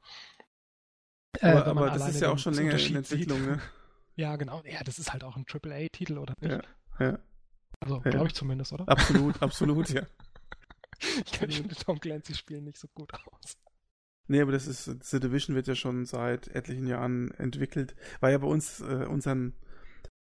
[1.40, 3.60] äh, aber aber das ist ja auch schon länger in Entwicklung, ne?
[4.16, 4.62] Ja, genau.
[4.64, 6.50] Ja, das ist halt auch ein AAA-Titel, oder nicht?
[6.50, 7.18] Ja, ja.
[7.80, 8.10] Also, ja.
[8.10, 8.88] glaube ich zumindest, oder?
[8.88, 10.02] Absolut, absolut, ja.
[10.98, 13.58] ich kenne mich mit Tom Clancy Spielen nicht so gut aus.
[14.28, 17.94] Nee, aber das ist, The Division wird ja schon seit etlichen Jahren entwickelt.
[18.20, 19.54] War ja bei uns äh, unseren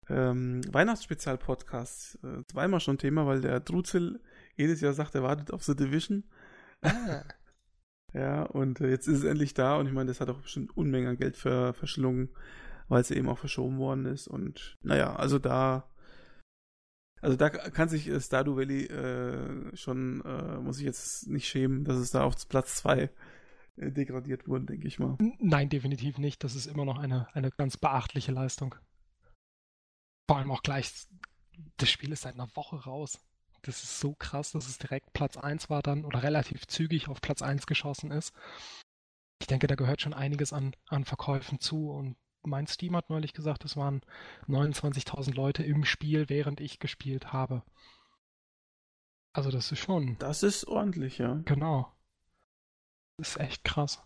[0.09, 4.21] ähm, Weihnachtsspezial-Podcast äh, zweimal schon Thema, weil der Druzel
[4.55, 6.23] jedes Jahr sagt, er wartet auf The Division.
[6.81, 7.23] Ah.
[8.13, 10.75] ja, und äh, jetzt ist es endlich da und ich meine, das hat auch bestimmt
[10.75, 12.29] Unmengen an Geld ver verschlungen,
[12.93, 14.27] weil es eben auch verschoben worden ist.
[14.27, 15.89] Und naja, also da
[17.23, 21.85] also da kann sich äh, Stardew Valley äh, schon, äh, muss ich jetzt nicht schämen,
[21.85, 23.09] dass es da auf Platz 2
[23.77, 25.17] äh, degradiert wurde, denke ich mal.
[25.39, 26.43] Nein, definitiv nicht.
[26.43, 28.75] Das ist immer noch eine, eine ganz beachtliche Leistung.
[30.29, 30.91] Vor allem auch gleich,
[31.77, 33.19] das Spiel ist seit einer Woche raus.
[33.61, 37.21] Das ist so krass, dass es direkt Platz 1 war dann oder relativ zügig auf
[37.21, 38.33] Platz 1 geschossen ist.
[39.39, 43.33] Ich denke, da gehört schon einiges an, an Verkäufen zu und mein Steam hat neulich
[43.33, 44.01] gesagt, es waren
[44.47, 47.63] 29.000 Leute im Spiel, während ich gespielt habe.
[49.33, 50.17] Also das ist schon.
[50.19, 51.41] Das ist ordentlich, ja.
[51.45, 51.91] Genau.
[53.17, 54.03] Das ist echt krass.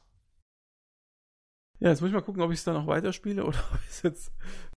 [1.80, 3.90] Ja, jetzt muss ich mal gucken, ob ich es dann noch weiterspiele oder ob ich
[3.90, 4.32] es jetzt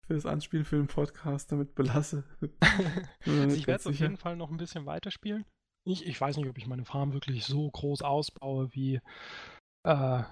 [0.06, 2.23] für das Anspielen für den Podcast damit belasse.
[3.26, 5.45] also ich werde es auf jeden Fall noch ein bisschen weiterspielen.
[5.86, 8.99] Ich, ich weiß nicht, ob ich meine Farm wirklich so groß ausbaue, wie,
[9.84, 10.23] äh,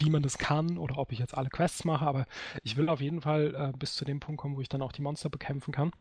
[0.00, 2.26] wie man das kann oder ob ich jetzt alle Quests mache, aber
[2.62, 4.92] ich will auf jeden Fall äh, bis zu dem Punkt kommen, wo ich dann auch
[4.92, 5.92] die Monster bekämpfen kann.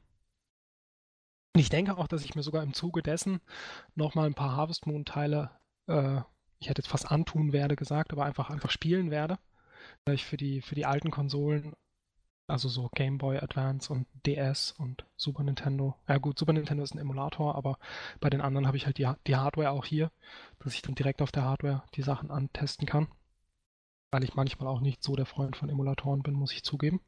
[1.55, 3.41] Und ich denke auch, dass ich mir sogar im Zuge dessen
[3.95, 5.51] nochmal ein paar Harvest Moon Teile,
[5.87, 6.21] äh,
[6.59, 9.39] ich hätte jetzt fast antun werde gesagt, aber einfach, einfach spielen werde.
[10.05, 11.73] Weil ich für die, für die alten Konsolen,
[12.47, 16.93] also so Game Boy Advance und DS und Super Nintendo, ja gut, Super Nintendo ist
[16.93, 17.79] ein Emulator, aber
[18.19, 20.11] bei den anderen habe ich halt die, die Hardware auch hier,
[20.59, 23.07] dass ich dann direkt auf der Hardware die Sachen antesten kann
[24.11, 27.01] weil ich manchmal auch nicht so der Freund von Emulatoren bin, muss ich zugeben.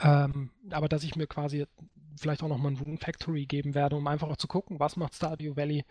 [0.00, 1.66] Ähm, aber dass ich mir quasi
[2.18, 5.14] vielleicht auch nochmal ein Rune Factory geben werde, um einfach auch zu gucken, was macht
[5.14, 5.84] Stardew Valley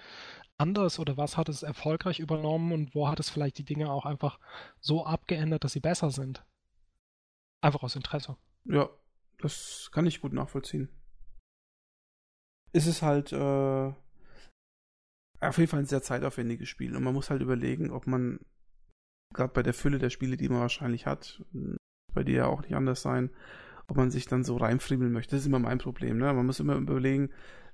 [0.57, 4.05] anders oder was hat es erfolgreich übernommen und wo hat es vielleicht die Dinge auch
[4.05, 4.39] einfach
[4.79, 6.45] so abgeändert, dass sie besser sind.
[7.61, 8.37] Einfach aus Interesse.
[8.65, 8.89] Ja,
[9.39, 10.89] das kann ich gut nachvollziehen.
[12.73, 13.93] Ist es halt äh,
[15.41, 18.39] auf jeden Fall ein sehr zeitaufwendiges Spiel und man muss halt überlegen, ob man
[19.33, 21.43] gerade bei der Fülle der Spiele, die man wahrscheinlich hat,
[22.13, 23.29] bei dir ja auch nicht anders sein,
[23.87, 25.35] ob man sich dann so reinfriemeln möchte.
[25.35, 26.17] Das ist immer mein Problem.
[26.17, 26.33] Ne?
[26.33, 27.29] Man muss immer überlegen,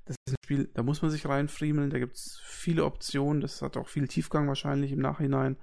[0.05, 3.61] das ist ein Spiel, da muss man sich reinfriemeln, da gibt es viele Optionen, das
[3.61, 5.57] hat auch viel Tiefgang wahrscheinlich im Nachhinein.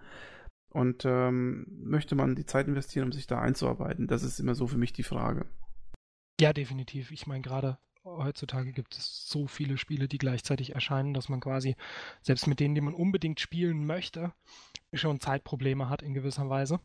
[0.71, 4.09] Und ähm, möchte man die Zeit investieren, um sich da einzuarbeiten?
[4.09, 5.47] Das ist immer so für mich die Frage.
[6.41, 7.13] Ja, definitiv.
[7.13, 11.77] Ich meine, gerade heutzutage gibt es so viele Spiele, die gleichzeitig erscheinen, dass man quasi,
[12.23, 14.33] selbst mit denen, die man unbedingt spielen möchte,
[14.93, 16.81] schon Zeitprobleme hat in gewisser Weise.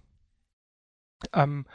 [1.34, 1.66] Ähm,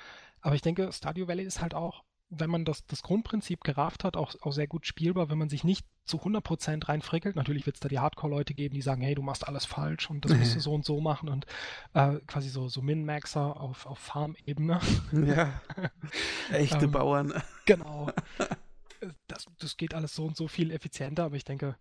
[0.40, 4.16] aber ich denke, Stadio Valley ist halt auch, wenn man das, das Grundprinzip gerafft hat,
[4.16, 7.36] auch, auch sehr gut spielbar, wenn man sich nicht zu 100% reinfrickelt.
[7.36, 10.24] Natürlich wird es da die Hardcore-Leute geben, die sagen, hey, du machst alles falsch und
[10.24, 11.46] das musst du so und so machen und
[11.92, 14.80] äh, quasi so, so Min-Maxer auf, auf Farm-Ebene.
[15.12, 15.60] Ja,
[16.50, 17.42] echte ähm, Bauern.
[17.66, 18.10] Genau.
[19.26, 21.76] das, das geht alles so und so viel effizienter, aber ich denke,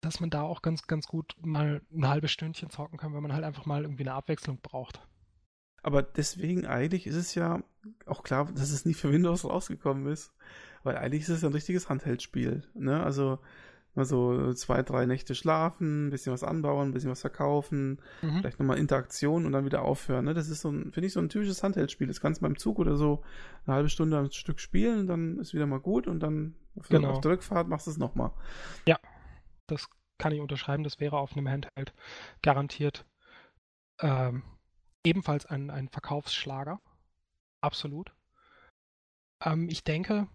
[0.00, 3.32] dass man da auch ganz, ganz gut mal ein halbes Stündchen zocken kann, wenn man
[3.32, 5.00] halt einfach mal irgendwie eine Abwechslung braucht.
[5.82, 7.62] Aber deswegen eigentlich ist es ja
[8.06, 10.32] auch klar, dass es nie für Windows rausgekommen ist.
[10.82, 12.62] Weil eigentlich ist es ein richtiges Handheldspiel.
[12.74, 13.02] Ne?
[13.02, 13.38] Also
[13.94, 18.38] mal so zwei, drei Nächte schlafen, ein bisschen was anbauen, ein bisschen was verkaufen, mhm.
[18.38, 20.24] vielleicht nochmal Interaktion und dann wieder aufhören.
[20.24, 20.34] Ne?
[20.34, 22.06] Das ist so ein, finde ich, so ein typisches Handheldspiel.
[22.06, 23.22] Das kannst du beim Zug oder so
[23.66, 27.10] eine halbe Stunde am Stück spielen, dann ist wieder mal gut und dann auf, genau.
[27.10, 28.30] auf der Rückfahrt machst du es nochmal.
[28.86, 28.98] Ja,
[29.66, 29.88] das
[30.18, 30.84] kann ich unterschreiben.
[30.84, 31.92] Das wäre auf einem Handheld
[32.42, 33.04] garantiert
[34.00, 34.42] ähm,
[35.04, 36.80] ebenfalls ein, ein Verkaufsschlager.
[37.60, 38.12] Absolut.
[39.44, 40.28] Ähm, ich denke,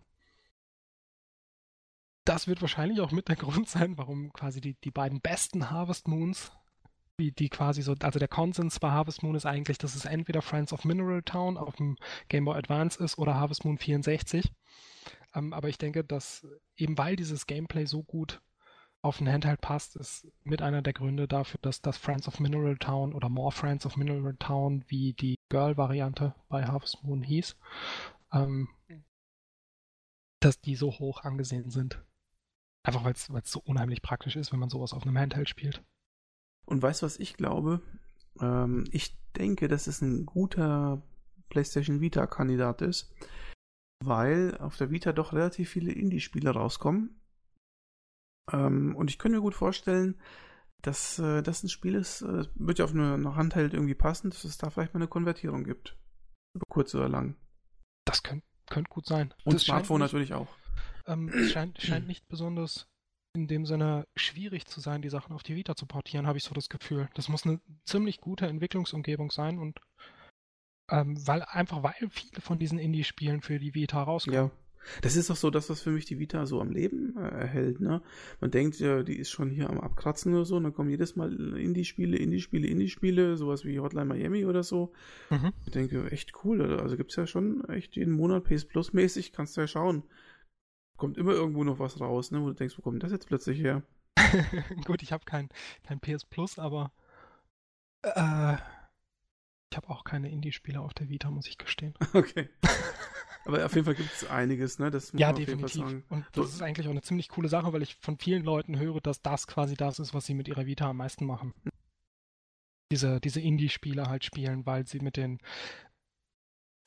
[2.25, 6.07] das wird wahrscheinlich auch mit der Grund sein, warum quasi die, die beiden besten Harvest
[6.07, 6.51] Moons,
[7.19, 10.41] die, die quasi so, also der Konsens bei Harvest Moon ist eigentlich, dass es entweder
[10.41, 11.97] Friends of Mineral Town auf dem
[12.27, 14.51] Game Boy Advance ist oder Harvest Moon 64.
[15.33, 16.45] Ähm, aber ich denke, dass
[16.75, 18.41] eben weil dieses Gameplay so gut
[19.01, 22.75] auf ein Handheld passt, ist mit einer der Gründe dafür, dass das Friends of Mineral
[22.77, 27.55] Town oder More Friends of Mineral Town wie die Girl-Variante bei Harvest Moon hieß,
[28.33, 28.67] ähm,
[30.39, 32.03] dass die so hoch angesehen sind.
[32.85, 35.83] Einfach weil es so unheimlich praktisch ist, wenn man sowas auf einem Handheld spielt.
[36.65, 37.81] Und weißt du, was ich glaube?
[38.39, 41.01] Ähm, ich denke, dass es ein guter
[41.49, 43.13] PlayStation Vita-Kandidat ist,
[44.03, 47.19] weil auf der Vita doch relativ viele Indie-Spiele rauskommen.
[48.51, 50.19] Ähm, und ich könnte mir gut vorstellen,
[50.81, 54.29] dass äh, das ein Spiel ist, äh, wird ja auf eine, eine Handheld irgendwie passen,
[54.29, 55.97] dass es da vielleicht mal eine Konvertierung gibt.
[56.53, 57.35] Über kurz oder lang.
[58.05, 59.33] Das könnte könnt gut sein.
[59.43, 60.47] Und das Smartphone natürlich auch.
[61.07, 62.87] Ähm, es scheint, scheint nicht besonders
[63.35, 66.43] in dem Sinne schwierig zu sein, die Sachen auf die Vita zu portieren, habe ich
[66.43, 67.09] so das Gefühl.
[67.15, 69.79] Das muss eine ziemlich gute Entwicklungsumgebung sein und
[70.89, 74.35] ähm, weil einfach weil viele von diesen Indie-Spielen für die Vita rauskommen.
[74.35, 74.51] Ja.
[75.01, 77.79] Das ist doch so das, was für mich die Vita so am Leben äh, erhält,
[77.81, 78.03] ne?
[78.39, 81.15] Man denkt ja, die ist schon hier am Abkratzen oder so, und dann kommen jedes
[81.15, 84.93] Mal Indie-Spiele, Indie-Spiele, Indie-Spiele, sowas wie Hotline Miami oder so.
[85.31, 85.53] Mhm.
[85.65, 89.57] Ich denke, echt cool, also gibt's ja schon echt jeden Monat PS Plus mäßig, kannst
[89.57, 90.03] du ja schauen.
[90.97, 92.41] Kommt immer irgendwo noch was raus, ne?
[92.41, 93.83] Wo du denkst, wo kommt das jetzt plötzlich her?
[94.85, 95.49] Gut, ich habe kein,
[95.83, 96.91] kein PS Plus, aber
[98.03, 98.55] äh,
[99.71, 101.93] ich habe auch keine Indie-Spiele auf der Vita, muss ich gestehen.
[102.13, 102.49] Okay.
[103.47, 104.89] Aber auf jeden Fall gibt es einiges, ne?
[104.89, 106.03] Das muss ja, definitiv.
[106.09, 109.01] Und das ist eigentlich auch eine ziemlich coole Sache, weil ich von vielen Leuten höre,
[109.01, 111.53] dass das quasi das ist, was sie mit ihrer Vita am meisten machen.
[112.91, 115.39] Diese, diese Indie-Spiele halt spielen, weil sie mit den,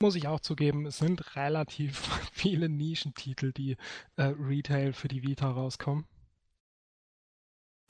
[0.01, 1.97] muss ich auch zugeben, es sind relativ
[2.33, 3.77] viele Nischentitel, die
[4.15, 6.05] äh, Retail für die Vita rauskommen.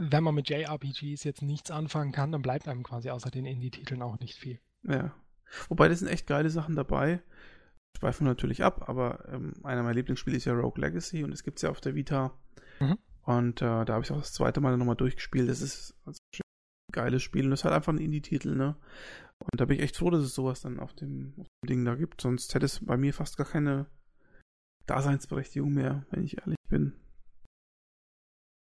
[0.01, 4.01] Wenn man mit JRPGs jetzt nichts anfangen kann, dann bleibt einem quasi außer den Indie-Titeln
[4.01, 4.59] auch nicht viel.
[4.83, 5.13] Ja.
[5.67, 7.21] Wobei, das sind echt geile Sachen dabei
[7.99, 11.57] schweifen natürlich ab, aber ähm, einer meiner Lieblingsspiele ist ja Rogue Legacy und es gibt
[11.57, 12.31] es ja auf der Vita.
[12.79, 12.97] Mhm.
[13.23, 15.49] Und äh, da habe ich auch das zweite Mal nochmal durchgespielt.
[15.49, 16.18] Das ist also
[16.91, 18.75] geiles Spiel und das ist halt einfach ein Indie-Titel, ne?
[19.39, 21.85] Und da bin ich echt froh, dass es sowas dann auf dem, auf dem Ding
[21.85, 22.21] da gibt.
[22.21, 23.85] Sonst hätte es bei mir fast gar keine
[24.85, 26.93] Daseinsberechtigung mehr, wenn ich ehrlich bin.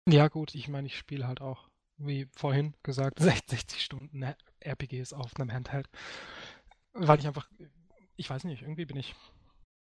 [0.10, 4.26] Ja, gut, ich meine, ich spiele halt auch, wie vorhin gesagt, 60 Stunden
[4.66, 5.88] RPGs auf einem Handheld.
[6.94, 7.48] Weil ich einfach
[8.16, 9.16] ich weiß nicht, irgendwie bin ich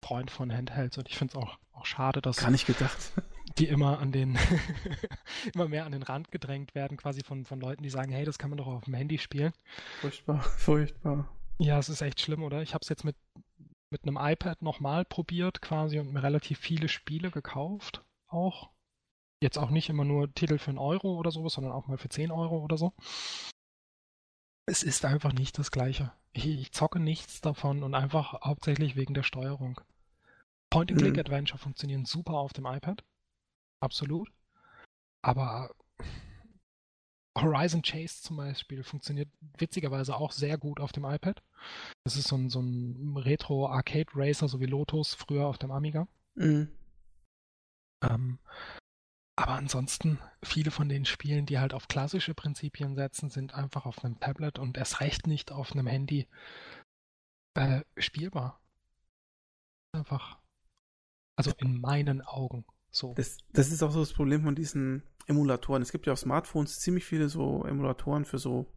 [0.03, 3.11] Freund von Handhelds und ich finde es auch, auch schade, dass Gar nicht gedacht.
[3.57, 4.37] die immer an den
[5.53, 8.37] immer mehr an den Rand gedrängt werden, quasi von, von Leuten, die sagen, hey, das
[8.37, 9.53] kann man doch auf dem Handy spielen.
[10.01, 11.29] Furchtbar, furchtbar.
[11.57, 12.61] Ja, es ist echt schlimm, oder?
[12.61, 13.15] Ich habe es jetzt mit,
[13.89, 18.69] mit einem iPad nochmal probiert quasi und mir relativ viele Spiele gekauft auch.
[19.41, 22.09] Jetzt auch nicht immer nur Titel für einen Euro oder sowas, sondern auch mal für
[22.09, 22.93] 10 Euro oder so.
[24.65, 26.11] Es ist einfach nicht das Gleiche.
[26.33, 29.79] Ich, ich zocke nichts davon und einfach hauptsächlich wegen der Steuerung.
[30.71, 31.61] Point-and-Click-Adventure mhm.
[31.61, 33.03] funktionieren super auf dem iPad.
[33.85, 34.31] Absolut.
[35.21, 35.75] Aber
[37.37, 39.29] Horizon Chase zum Beispiel funktioniert
[39.59, 41.43] witzigerweise auch sehr gut auf dem iPad.
[42.03, 46.07] Das ist so ein, so ein Retro-Arcade-Racer, so wie Lotus früher auf dem Amiga.
[46.33, 46.71] Mhm.
[48.01, 48.39] Ähm,
[49.35, 54.03] aber ansonsten, viele von den Spielen, die halt auf klassische Prinzipien setzen, sind einfach auf
[54.03, 56.27] einem Tablet und erst recht nicht auf einem Handy
[57.53, 58.59] äh, spielbar.
[59.91, 60.39] Einfach.
[61.37, 63.13] Also in meinen Augen so.
[63.15, 65.81] Das, das ist auch so das Problem von diesen Emulatoren.
[65.81, 68.67] Es gibt ja auf Smartphones ziemlich viele so Emulatoren für so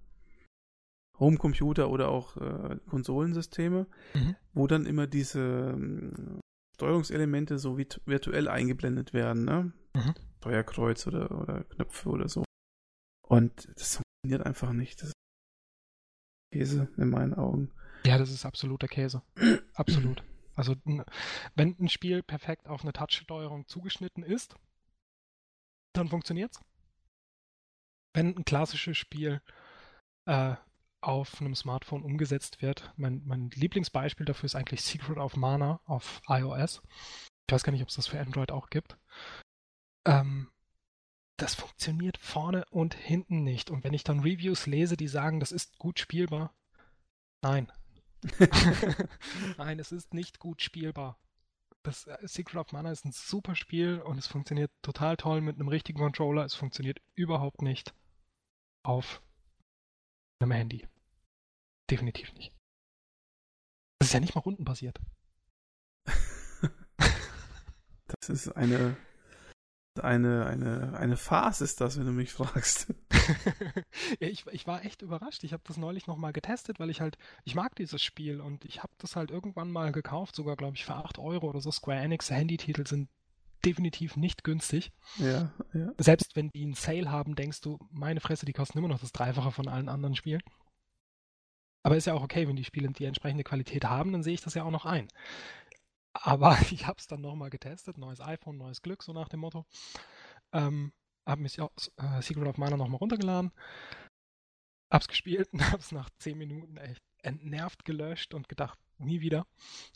[1.19, 4.37] Homecomputer oder auch äh, Konsolensysteme, mhm.
[4.53, 6.41] wo dann immer diese ähm,
[6.77, 9.73] Steuerungselemente so virtuell eingeblendet werden, ne?
[9.95, 10.15] Mhm.
[10.39, 12.45] Steuerkreuz oder, oder Knöpfe oder so.
[13.23, 15.03] Und das funktioniert einfach nicht.
[15.03, 15.15] Das ist
[16.53, 17.73] Käse in meinen Augen.
[18.07, 19.23] Ja, das ist absoluter Käse.
[19.75, 20.23] Absolut.
[20.59, 20.75] Also,
[21.55, 24.57] wenn ein Spiel perfekt auf eine Touch-Steuerung zugeschnitten ist,
[25.93, 26.61] dann funktioniert's.
[28.13, 29.41] Wenn ein klassisches Spiel
[30.27, 30.57] äh,
[31.01, 36.21] auf einem Smartphone umgesetzt wird, mein, mein Lieblingsbeispiel dafür ist eigentlich Secret of Mana auf
[36.27, 36.83] iOS.
[37.47, 38.99] Ich weiß gar nicht, ob es das für Android auch gibt.
[40.07, 40.51] Ähm,
[41.37, 43.71] das funktioniert vorne und hinten nicht.
[43.71, 46.53] Und wenn ich dann Reviews lese, die sagen, das ist gut spielbar,
[47.43, 47.71] nein.
[49.59, 51.19] nein, es ist nicht gut spielbar.
[51.83, 55.57] Das äh, Secret of Mana ist ein super Spiel und es funktioniert total toll mit
[55.57, 56.45] einem richtigen Controller.
[56.45, 57.95] Es funktioniert überhaupt nicht
[58.83, 59.23] auf
[60.41, 60.87] einem Handy.
[61.91, 62.55] Definitiv nicht.
[63.99, 65.01] Das ist ja nicht mal rundenbasiert.
[68.07, 68.97] das ist eine
[70.01, 72.95] eine, eine, eine Farce ist das, wenn du mich fragst.
[74.21, 75.45] Ja, ich, ich war echt überrascht.
[75.45, 78.83] Ich habe das neulich nochmal getestet, weil ich halt, ich mag dieses Spiel und ich
[78.83, 81.71] habe das halt irgendwann mal gekauft, sogar glaube ich für 8 Euro oder so.
[81.71, 83.09] Square Enix Handytitel sind
[83.65, 84.93] definitiv nicht günstig.
[85.17, 85.93] Ja, ja.
[85.99, 89.13] Selbst wenn die einen Sale haben, denkst du, meine Fresse, die kosten immer noch das
[89.13, 90.43] Dreifache von allen anderen Spielen.
[91.83, 94.41] Aber ist ja auch okay, wenn die Spiele die entsprechende Qualität haben, dann sehe ich
[94.41, 95.09] das ja auch noch ein.
[96.13, 97.99] Aber ich habe es dann nochmal getestet.
[97.99, 99.67] Neues iPhone, neues Glück, so nach dem Motto.
[100.53, 100.93] Ähm,
[101.29, 103.53] habe mir äh, Secret of Mana nochmal runtergeladen.
[104.91, 109.47] Hab's gespielt und hab's nach 10 Minuten echt entnervt gelöscht und gedacht, nie wieder.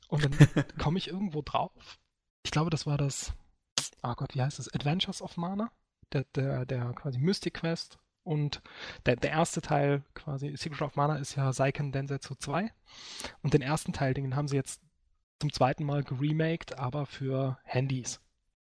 [0.09, 1.99] Und dann komme ich irgendwo drauf.
[2.45, 3.33] Ich glaube, das war das,
[4.03, 4.73] oh Gott, wie heißt das?
[4.73, 5.71] Adventures of Mana?
[6.13, 7.99] Der, der, der quasi Mystic Quest.
[8.25, 8.63] Und
[9.07, 12.73] der, der erste Teil, quasi Secret of Mana, ist ja Seiken Densetsu 2.
[13.43, 14.81] Und den ersten Teil, den haben sie jetzt
[15.41, 18.21] zum zweiten Mal geremaked, aber für Handys.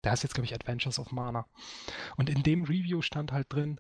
[0.04, 1.46] Der heißt jetzt, glaube ich, Adventures of Mana.
[2.18, 3.80] Und in dem Review stand halt drin,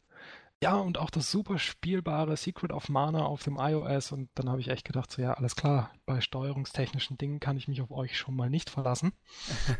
[0.64, 4.11] ja, und auch das super spielbare Secret of Mana auf dem iOS.
[4.11, 7.68] Und dann habe ich echt gedacht, so ja, alles klar, bei steuerungstechnischen Dingen kann ich
[7.68, 9.14] mich auf euch schon mal nicht verlassen.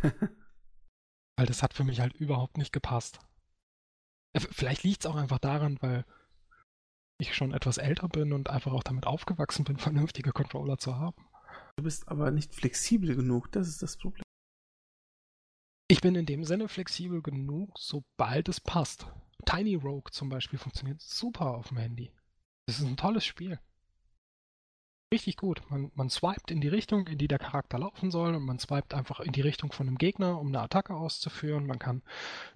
[1.38, 3.19] weil das hat für mich halt überhaupt nicht gepasst.
[4.35, 6.05] Vielleicht liegt es auch einfach daran, weil
[7.19, 11.26] ich schon etwas älter bin und einfach auch damit aufgewachsen bin, vernünftige Controller zu haben.
[11.77, 14.23] Du bist aber nicht flexibel genug, das ist das Problem.
[15.91, 19.07] Ich bin in dem Sinne flexibel genug, sobald es passt.
[19.45, 22.13] Tiny Rogue zum Beispiel funktioniert super auf dem Handy.
[22.65, 23.59] Das ist ein tolles Spiel.
[25.13, 25.61] Richtig gut.
[25.69, 28.93] Man, man swiped in die Richtung, in die der Charakter laufen soll und man swiped
[28.93, 31.68] einfach in die Richtung von einem Gegner, um eine Attacke auszuführen.
[31.68, 32.03] Man kann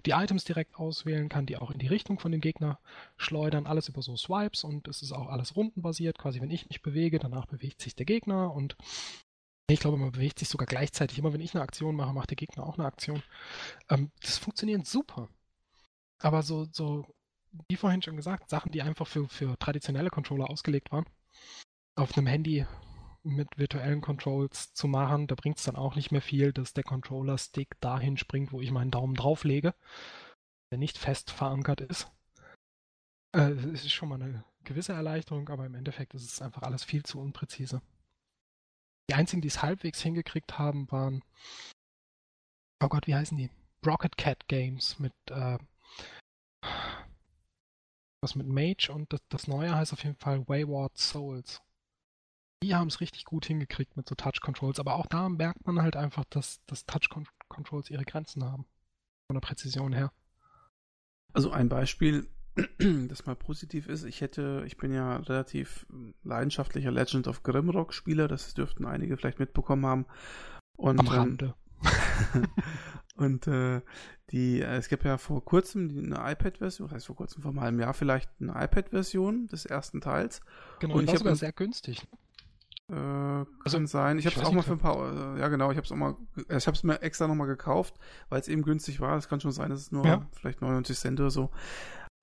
[0.06, 2.78] die Items direkt auswählen, kann die auch in die Richtung von dem Gegner
[3.18, 3.66] schleudern.
[3.66, 6.16] Alles über so Swipes und es ist auch alles rundenbasiert.
[6.16, 8.78] Quasi, wenn ich mich bewege, danach bewegt sich der Gegner und
[9.74, 11.18] ich glaube, man bewegt sich sogar gleichzeitig.
[11.18, 13.22] Immer wenn ich eine Aktion mache, macht der Gegner auch eine Aktion.
[13.90, 15.28] Ähm, das funktioniert super.
[16.18, 17.06] Aber so, so,
[17.68, 21.06] wie vorhin schon gesagt, Sachen, die einfach für, für traditionelle Controller ausgelegt waren,
[21.96, 22.66] auf einem Handy
[23.22, 26.84] mit virtuellen Controls zu machen, da bringt es dann auch nicht mehr viel, dass der
[26.84, 29.74] Controller-Stick dahin springt, wo ich meinen Daumen drauf lege,
[30.70, 32.08] der nicht fest verankert ist.
[33.32, 36.84] Äh, es ist schon mal eine gewisse Erleichterung, aber im Endeffekt ist es einfach alles
[36.84, 37.82] viel zu unpräzise.
[39.10, 41.22] Die einzigen, die es halbwegs hingekriegt haben, waren,
[42.82, 43.50] oh Gott, wie heißen die?
[43.84, 45.58] Rocket Cat Games mit äh,
[48.20, 51.62] was mit Mage und das, das neue heißt auf jeden Fall Wayward Souls.
[52.62, 55.80] Die haben es richtig gut hingekriegt mit so Touch Controls, aber auch da merkt man
[55.80, 57.08] halt einfach, dass, dass Touch
[57.48, 58.66] Controls ihre Grenzen haben.
[59.28, 60.12] Von der Präzision her.
[61.32, 62.28] Also ein Beispiel,
[63.08, 65.86] das mal positiv ist, ich hätte, ich bin ja relativ
[66.24, 70.06] leidenschaftlicher Legend of Grimrock Spieler, das dürften einige vielleicht mitbekommen haben.
[70.76, 71.54] Und, Am Rande.
[73.16, 73.80] und äh,
[74.30, 77.60] die, äh, es gibt ja vor kurzem eine iPad-Version, das heißt vor kurzem, vor einem
[77.60, 80.40] halben Jahr vielleicht eine iPad-Version des ersten Teils.
[80.80, 82.06] Genau, und ich ich sogar habe sehr günstig.
[82.88, 84.18] Äh, kann Also, sein.
[84.18, 86.16] Ich habe es auch mal für ein paar, ja genau, ich habe es auch mal,
[86.48, 87.94] äh, ich habe es mir extra nochmal gekauft,
[88.28, 89.16] weil es eben günstig war.
[89.16, 90.26] Es kann schon sein, dass es nur Ja.
[90.32, 91.50] vielleicht 99 Cent oder so.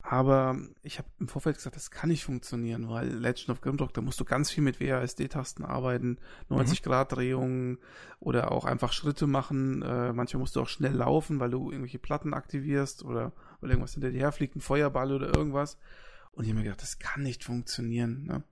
[0.06, 4.02] Aber ich habe im Vorfeld gesagt, das kann nicht funktionieren, weil Legend of Grimrock, da
[4.02, 6.18] musst du ganz viel mit WASD-Tasten arbeiten,
[6.50, 7.78] 90 Grad Drehungen
[8.20, 9.82] oder auch einfach Schritte machen.
[9.82, 13.32] Äh, manchmal musst du auch schnell laufen, weil du irgendwelche Platten aktivierst oder
[13.62, 15.78] weil irgendwas hinter dir herfliegt, ein Feuerball oder irgendwas.
[16.34, 18.26] Und ich habe mir gedacht, das kann nicht funktionieren.
[18.26, 18.44] Ne?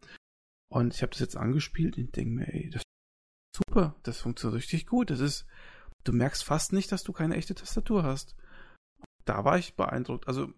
[0.71, 4.57] Und ich habe das jetzt angespielt und denke mir, ey, das ist super, das funktioniert
[4.57, 5.09] richtig gut.
[5.09, 5.45] Das ist,
[6.05, 8.37] du merkst fast nicht, dass du keine echte Tastatur hast.
[9.25, 10.29] Da war ich beeindruckt.
[10.29, 10.53] Also,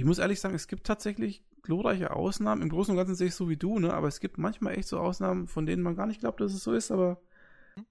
[0.00, 2.62] ich muss ehrlich sagen, es gibt tatsächlich glorreiche Ausnahmen.
[2.62, 3.92] Im Großen und Ganzen sehe ich so wie du, ne?
[3.92, 6.64] Aber es gibt manchmal echt so Ausnahmen, von denen man gar nicht glaubt, dass es
[6.64, 7.20] so ist, aber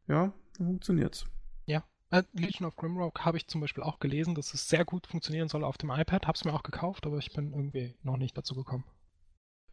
[0.08, 1.26] ja, dann funktioniert's.
[2.12, 5.48] Äh, Legion of Grimrock habe ich zum Beispiel auch gelesen, dass es sehr gut funktionieren
[5.48, 6.26] soll auf dem iPad.
[6.26, 8.84] Habe es mir auch gekauft, aber ich bin irgendwie noch nicht dazu gekommen.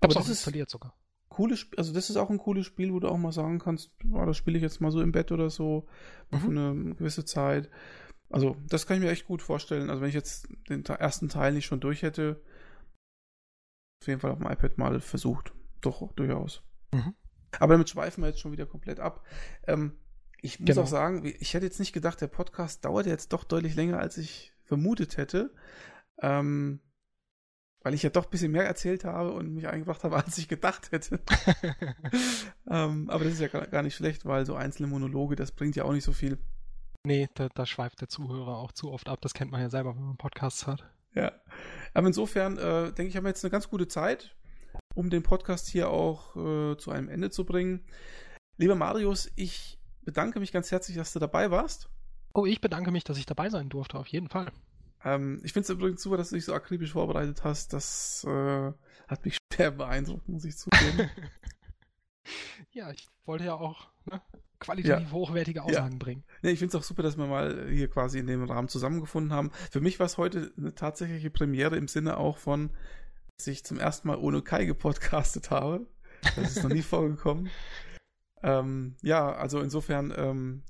[0.00, 0.94] Aber Hab's auch das ist installiert sogar.
[1.31, 3.90] cooles, Sp- also das ist auch ein cooles Spiel, wo du auch mal sagen kannst,
[4.05, 5.86] boah, das spiele ich jetzt mal so im Bett oder so,
[6.31, 7.70] mal für eine gewisse Zeit.
[8.36, 9.90] Also, das kann ich mir echt gut vorstellen.
[9.90, 12.40] Also, wenn ich jetzt den Te- ersten Teil nicht schon durch hätte,
[14.02, 15.52] auf jeden Fall auf dem iPad mal versucht.
[15.81, 16.62] Doch, durchaus.
[16.92, 17.15] Mhm.
[17.58, 19.24] Aber damit schweifen wir jetzt schon wieder komplett ab.
[19.66, 19.98] Ähm,
[20.42, 20.82] ich muss Genau.
[20.82, 24.18] auch sagen, ich hätte jetzt nicht gedacht, der Podcast dauert jetzt doch deutlich länger, als
[24.18, 25.55] ich vermutet hätte.
[26.20, 26.81] Ähm,
[27.82, 30.48] weil ich ja doch ein bisschen mehr erzählt habe und mich eingebracht habe, als ich
[30.48, 31.20] gedacht hätte.
[32.68, 35.84] ähm, aber das ist ja gar nicht schlecht, weil so einzelne Monologe, das bringt ja
[35.84, 36.39] auch nicht so viel.
[37.07, 39.20] Nee, da, da schweift der Zuhörer auch zu oft ab.
[39.23, 40.85] Das kennt man ja selber, wenn man Podcasts hört.
[41.15, 41.33] Ja.
[41.94, 44.36] Aber insofern äh, denke ich, haben wir jetzt eine ganz gute Zeit,
[44.94, 47.85] um den Podcast hier auch äh, zu einem Ende zu bringen.
[48.59, 51.89] Lieber Marius, ich bedanke mich ganz herzlich, dass du dabei warst.
[52.35, 54.52] Oh, ich bedanke mich, dass ich dabei sein durfte, auf jeden Fall.
[55.05, 57.73] Ähm, ich finde es übrigens super, dass du dich so akribisch vorbereitet hast.
[57.73, 58.73] Das äh,
[59.09, 61.10] hat mich schwer beeindruckt, muss ich zugeben.
[62.73, 64.20] ja, ich wollte ja auch ne,
[64.59, 66.25] qualitativ hochwertige Aussagen bringen.
[66.43, 69.33] nee, ich finde es auch super, dass wir mal hier quasi in dem Rahmen zusammengefunden
[69.33, 69.51] haben.
[69.70, 72.70] Für mich war es heute eine tatsächliche Premiere im Sinne auch von,
[73.36, 75.86] dass ich zum ersten Mal ohne Kai gepodcastet habe.
[76.36, 77.51] Das ist noch nie vorgekommen.
[78.43, 80.62] Ähm, ja, also insofern, ähm,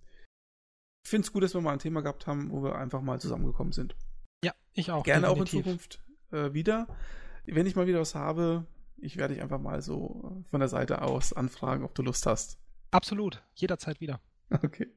[1.05, 3.21] ich finde es gut, dass wir mal ein Thema gehabt haben, wo wir einfach mal
[3.21, 3.97] zusammengekommen sind.
[4.45, 5.05] Ja, ich auch.
[5.05, 5.65] Gerne auch in definitiv.
[5.65, 6.89] Zukunft äh, wieder.
[7.45, 8.67] Wenn ich mal wieder was habe,
[8.97, 12.59] ich werde dich einfach mal so von der Seite aus anfragen, ob du Lust hast.
[12.97, 14.23] Absolut, jederzeit wieder.
[14.49, 14.91] Okay.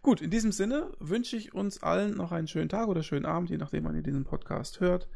[0.00, 3.50] Gut, in diesem Sinne wünsche ich uns allen noch einen schönen Tag oder schönen Abend,
[3.50, 5.06] je nachdem, wann ihr diesen Podcast hört.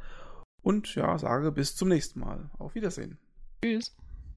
[0.61, 2.51] Und ja, sage bis zum nächsten Mal.
[2.59, 3.17] Auf Wiedersehen.
[3.65, 3.97] Tschüss.